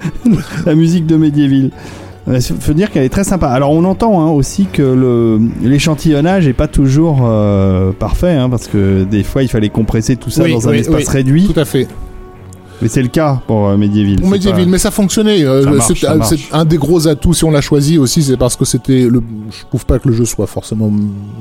[0.65, 1.69] la musique de Medieval.
[2.25, 3.49] Il faut dire qu'elle est très sympa.
[3.49, 9.03] Alors on entend hein, aussi que l'échantillonnage est pas toujours euh, parfait hein, parce que
[9.03, 11.11] des fois il fallait compresser tout ça Oui, dans un oui, espace oui.
[11.11, 11.47] réduit.
[11.53, 11.87] Tout à fait.
[12.81, 14.17] Mais c'est le cas pour euh, Medieval.
[14.19, 15.43] Pour Medieval, pas- mais ça fonctionnait.
[15.45, 15.63] euh,
[16.23, 19.21] c'est un des gros atouts si on l'a choisi aussi, c'est parce que c'était le.
[19.51, 20.91] Je trouve pas que le jeu soit forcément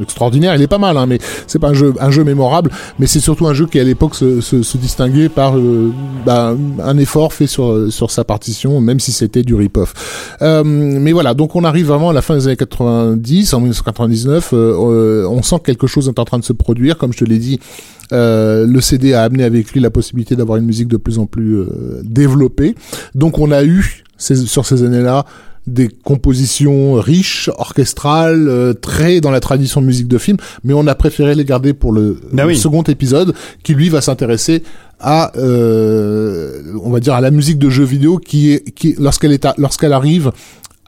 [0.01, 0.55] extraordinaire.
[0.55, 2.70] Il est pas mal, hein, mais c'est pas un jeu, un jeu mémorable.
[2.99, 5.91] Mais c'est surtout un jeu qui à l'époque se, se, se distinguait par euh,
[6.25, 6.55] bah,
[6.85, 9.94] un effort fait sur sur sa partition, même si c'était du rip-off.
[10.43, 14.51] Euh, mais voilà, donc on arrive vraiment à la fin des années 90, en 1999.
[14.52, 14.57] euh,
[15.25, 17.25] euh, on sent que quelque chose est en train de se produire, comme je te
[17.25, 17.59] l'ai dit.
[18.12, 21.26] Euh, le CD a amené avec lui la possibilité d'avoir une musique de plus en
[21.26, 22.74] plus euh, développée.
[23.15, 25.24] Donc on a eu ces- sur ces années-là
[25.68, 30.94] des compositions riches, orchestrales, euh, très dans la tradition musique de film, mais on a
[30.97, 32.57] préféré les garder pour le, le oui.
[32.57, 33.32] second épisode,
[33.62, 34.65] qui lui va s'intéresser
[34.99, 39.32] à, euh, on va dire, à la musique de jeux vidéo qui est, qui lorsqu'elle
[39.32, 40.32] est, lorsqu'elle arrive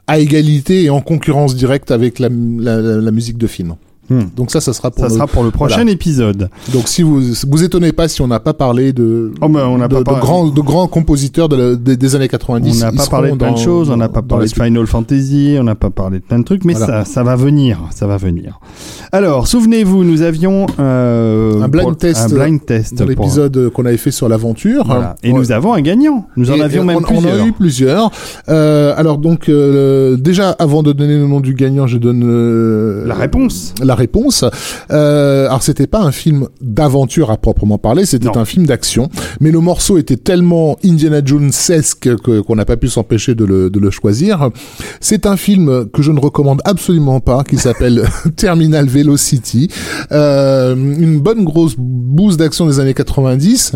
[0.07, 3.75] à égalité et en concurrence directe avec la, la- la musique de film.
[4.09, 4.21] Hmm.
[4.35, 5.91] Donc ça, ça sera pour Ça le- sera pour le prochain voilà.
[5.91, 6.49] épisode.
[6.73, 7.19] donc si vous
[7.49, 9.99] vous étonnez pas si on n'a pas parlé de Oh, ben, on n'a de, pas
[9.99, 13.07] de parlé- grands de grands compositeurs de la- des, des années 90 On n'a pas
[13.07, 15.89] parlé de plein de choses, on n'a pas parlé de Final Fantasy, on n'a pas
[15.89, 17.03] parlé de plein de trucs, mais Voilà.
[17.03, 18.59] ça, ça va venir, ça va venir.
[19.11, 23.69] Alors, souvenez-vous, nous avions euh, Un blind pour- test, un blind test dans pour- l'épisode
[23.69, 25.15] qu'on avait fait sur l'aventure Voilà.
[25.23, 25.39] Et Ouais.
[25.39, 26.27] nous avons un gagnant.
[26.37, 27.33] Nous en avions même on, plusieurs.
[27.35, 28.11] On en a eu plusieurs.
[28.49, 33.05] Euh, alors donc euh, déjà avant de donner le nom du gagnant, je donne euh,
[33.07, 33.73] La réponse.
[33.81, 34.45] La réponse.
[34.91, 39.09] Euh, alors c'était pas un film d'aventure à proprement parler, c'était un film d'action.
[39.39, 43.69] Mais le morceau était tellement Indiana Jones-esque que- qu'on n'a pas pu s'empêcher de le,
[43.69, 44.49] de le choisir.
[44.99, 48.03] C'est un film que je ne recommande absolument pas, qui s'appelle
[48.35, 49.69] Terminal Velocity.
[50.11, 53.73] Euh, une bonne grosse bouse d'action des années 90.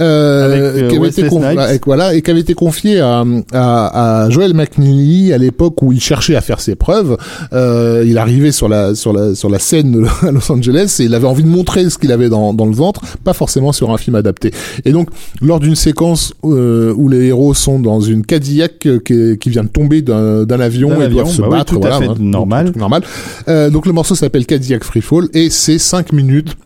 [0.00, 1.22] Euh, Avec, euh, qui avait été
[1.60, 5.92] avec- voilà, et qui avait été confié à, à, à Joel McNeely à l'époque où
[5.92, 7.16] il cherchait à faire ses preuves.
[7.52, 11.14] Euh, il arrivait sur la sur la sur la scène à Los Angeles et il
[11.14, 13.96] avait envie de montrer ce qu'il avait dans, dans le ventre, pas forcément sur un
[13.98, 14.50] film adapté.
[14.84, 15.08] Et donc
[15.40, 19.64] lors d'une séquence euh, où les héros sont dans une Cadillac euh, qui, qui vient
[19.64, 22.66] de tomber d'un avion et avion, doivent se oui, battre, à voilà, fait normal.
[22.66, 23.02] tout- tout normal.
[23.48, 26.56] Euh, donc le morceau s'appelle Cadillac Freefall et c'est 5 minutes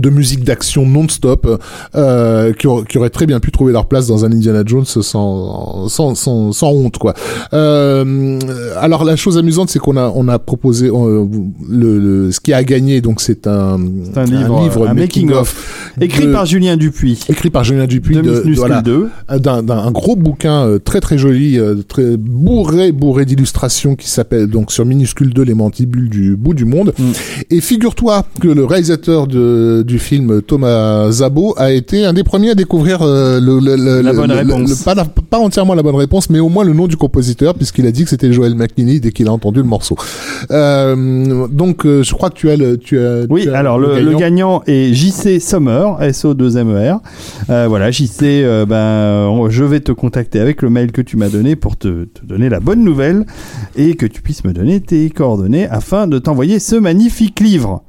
[0.00, 1.60] de musique d'action non-stop
[1.94, 5.88] euh, qui, qui auraient très bien pu trouver leur place dans un Indiana Jones sans
[5.88, 7.14] sans sans, sans honte quoi.
[7.52, 8.38] Euh,
[8.80, 11.24] alors la chose amusante c'est qu'on a on a proposé euh,
[11.68, 13.78] le, le- ce qui a gagné donc c'est un,
[14.12, 17.20] C'est un livre, un making of, écrit de- par Julien Dupuis.
[17.28, 19.08] écrit par Julien Dupuis de de, de- Minuscule voilà, 2.
[19.38, 24.46] d'un un gros bouquin euh, très très joli, euh, très bourré bourré d'illustrations qui s'appelle
[24.46, 26.92] donc sur minuscule 2 les mandibules du bout du monde.
[26.98, 27.02] Mm.
[27.50, 32.50] Et figure-toi que le réalisateur de, du film Thomas Zabo a été un des premiers
[32.50, 34.82] à découvrir euh, le, le- le- La bonne réponse.
[34.84, 37.86] pas, la- pas entièrement la bonne réponse, mais au moins le nom du compositeur puisqu'il
[37.86, 39.96] a dit que c'était Joel McNeely dès qu'il a entendu le morceau.
[40.50, 43.78] Euh, donc euh, je crois que tu as le tu as Oui, tu as alors
[43.78, 46.98] le, le gagnant est JC Sommer, SO2MER.
[47.50, 51.56] Euh, voilà, JC, ben, je vais te contacter avec le mail que tu m'as donné
[51.56, 53.24] pour te, te donner la bonne nouvelle
[53.76, 57.82] et que tu puisses me donner tes coordonnées afin de t'envoyer ce magnifique livre.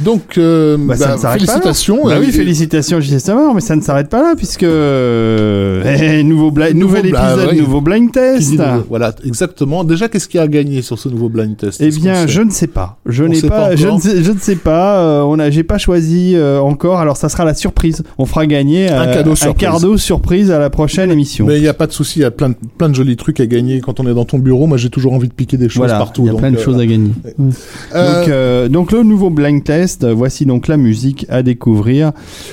[0.00, 1.52] Donc euh, Bah, ça bah, ne s'arrête pas là.
[1.52, 2.04] félicitations.
[2.04, 7.10] Bah oui, et- félicitations JC mais ça ne s'arrête pas là puisque euh, nouveau nouvel
[7.10, 7.60] bla- épisode, ouais.
[7.60, 8.54] nouveau blind test.
[8.88, 9.84] Voilà, exactement.
[9.84, 12.66] Déjà, qu'est-ce qui a gagné sur ce nouveau blind test Eh bien, je ne sais
[12.66, 12.98] pas.
[13.06, 15.00] Je n'ai pas, pas je ne sais, je ne sais pas.
[15.00, 17.00] Euh, on a, j'ai pas choisi euh, encore.
[17.00, 18.02] Alors, ça sera la surprise.
[18.18, 19.68] On fera gagner Un cadeau un surprise.
[19.70, 21.46] cadeau surprise à la prochaine émission.
[21.46, 23.16] Mais il n'y a pas de souci, il y a plein de, plein de jolis
[23.16, 24.66] trucs à gagner quand on est dans ton bureau.
[24.66, 26.22] Moi, j'ai toujours envie de piquer des choses Voilà, partout.
[26.22, 27.10] il y a donc, plein de choses à gagner.
[27.38, 29.85] Donc, donc le nouveau blind test.
[30.14, 32.12] Voici donc la musique à découvrir.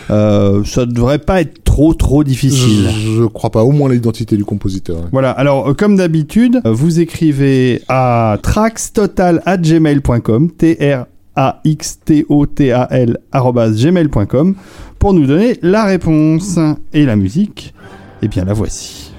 [0.10, 2.88] Euh, ça devrait pas être trop trop difficile.
[2.90, 4.98] je, je crois pas, au moins l'identité du compositeur.
[4.98, 5.10] hein.
[5.12, 11.06] Voilà, alors euh, comme d'habitude, euh, vous écrivez à traxtotal@gmail.com, t r
[11.36, 14.56] a x t o t a l gmail.com
[15.00, 16.60] pour nous donner la réponse
[16.94, 17.74] et la musique.
[18.22, 19.13] Eh bien la voici.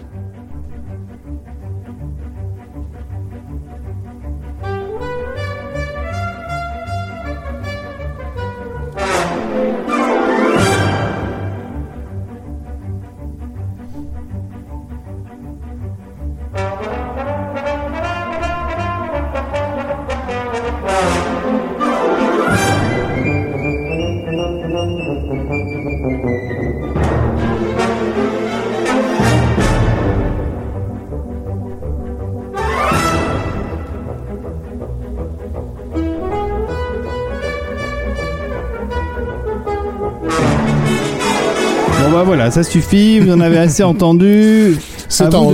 [42.55, 44.77] Ça suffit, vous en avez assez entendu.
[45.09, 45.51] C'est À vous en-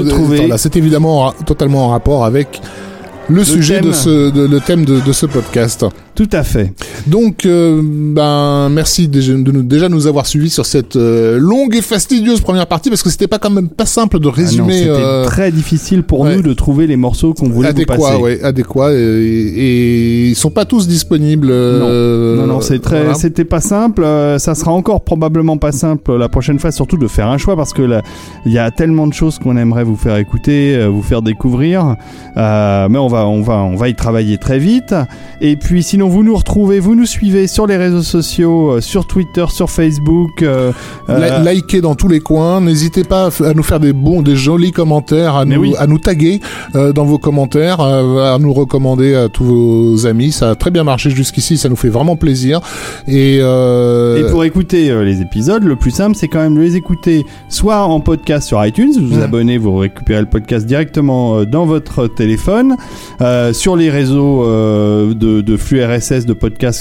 [0.76, 2.60] évidemment totalement en rapport avec
[3.28, 3.86] le, sujet thème.
[3.86, 5.86] de ce, de- le thème de, de ce podcast.
[6.14, 6.74] Tout à fait.
[7.06, 11.74] Donc, euh, ben, merci déjà de nous, déjà nous avoir suivis sur cette euh, longue
[11.76, 14.36] et fastidieuse première partie parce que c'était pas quand même pas simple de Ah non,
[14.36, 14.72] résumer.
[14.78, 16.36] C'était euh, très difficile pour ouais.
[16.36, 18.16] nous de trouver les morceaux qu'on voulait vous adéquats, passer.
[18.16, 21.48] ouais, adéquats, et, et ils sont pas tous disponibles.
[21.50, 23.14] euh, Non, non, c'est très, voilà.
[23.14, 24.02] c'était pas simple.
[24.04, 27.56] euh, ça sera encore probablement pas simple la prochaine fois, surtout de faire un choix
[27.56, 28.02] parce que là,
[28.46, 31.96] il y a tellement de choses qu'on aimerait vous faire écouter, euh, vous faire découvrir.
[32.36, 34.94] Euh, mais on va, on va, on va y travailler très vite.
[35.40, 39.07] Et puis, sinon, vous nous retrouvez, vous nous suivez sur les réseaux sociaux, euh, sur
[39.07, 40.43] Twitter, sur Facebook.
[40.43, 40.73] euh,
[41.09, 42.60] euh, Likez dans tous les coins.
[42.60, 45.75] N'hésitez pas à nous faire des bons, des jolis commentaires, à nous, oui.
[45.78, 46.41] à nous taguer
[46.75, 50.33] dans vos commentaires, à nous recommander à tous vos amis.
[50.33, 52.60] Ça a très bien marché jusqu'ici, ça nous fait vraiment plaisir.
[53.09, 57.25] Et, Et pour écouter les épisodes, le plus simple, c'est quand même de les écouter
[57.49, 59.23] soit en podcast sur iTunes, vous vous Mm.
[59.23, 62.77] abonnez, vous récupérez le podcast directement dans votre téléphone,
[63.52, 66.33] sur les réseaux de, de flux RSS de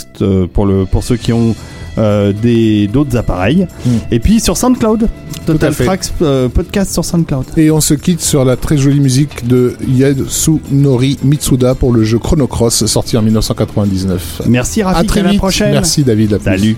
[0.05, 1.55] podcast euh, pour le pour ceux qui ont
[1.97, 3.89] euh, des d'autres appareils, Mm.
[4.11, 5.07] et puis sur SoundCloud,
[5.45, 5.73] Total.
[5.73, 7.45] Frax euh, podcast sur SoundCloud.
[7.57, 12.19] Et on se quitte sur la très jolie musique de Yasunori Mitsuda pour le jeu
[12.19, 14.43] Chrono Cross sorti en 1999.
[14.47, 15.71] Merci À Rafik, très à la prochaine.
[15.71, 16.33] Merci David.
[16.33, 16.45] à plus.
[16.45, 16.77] Salut.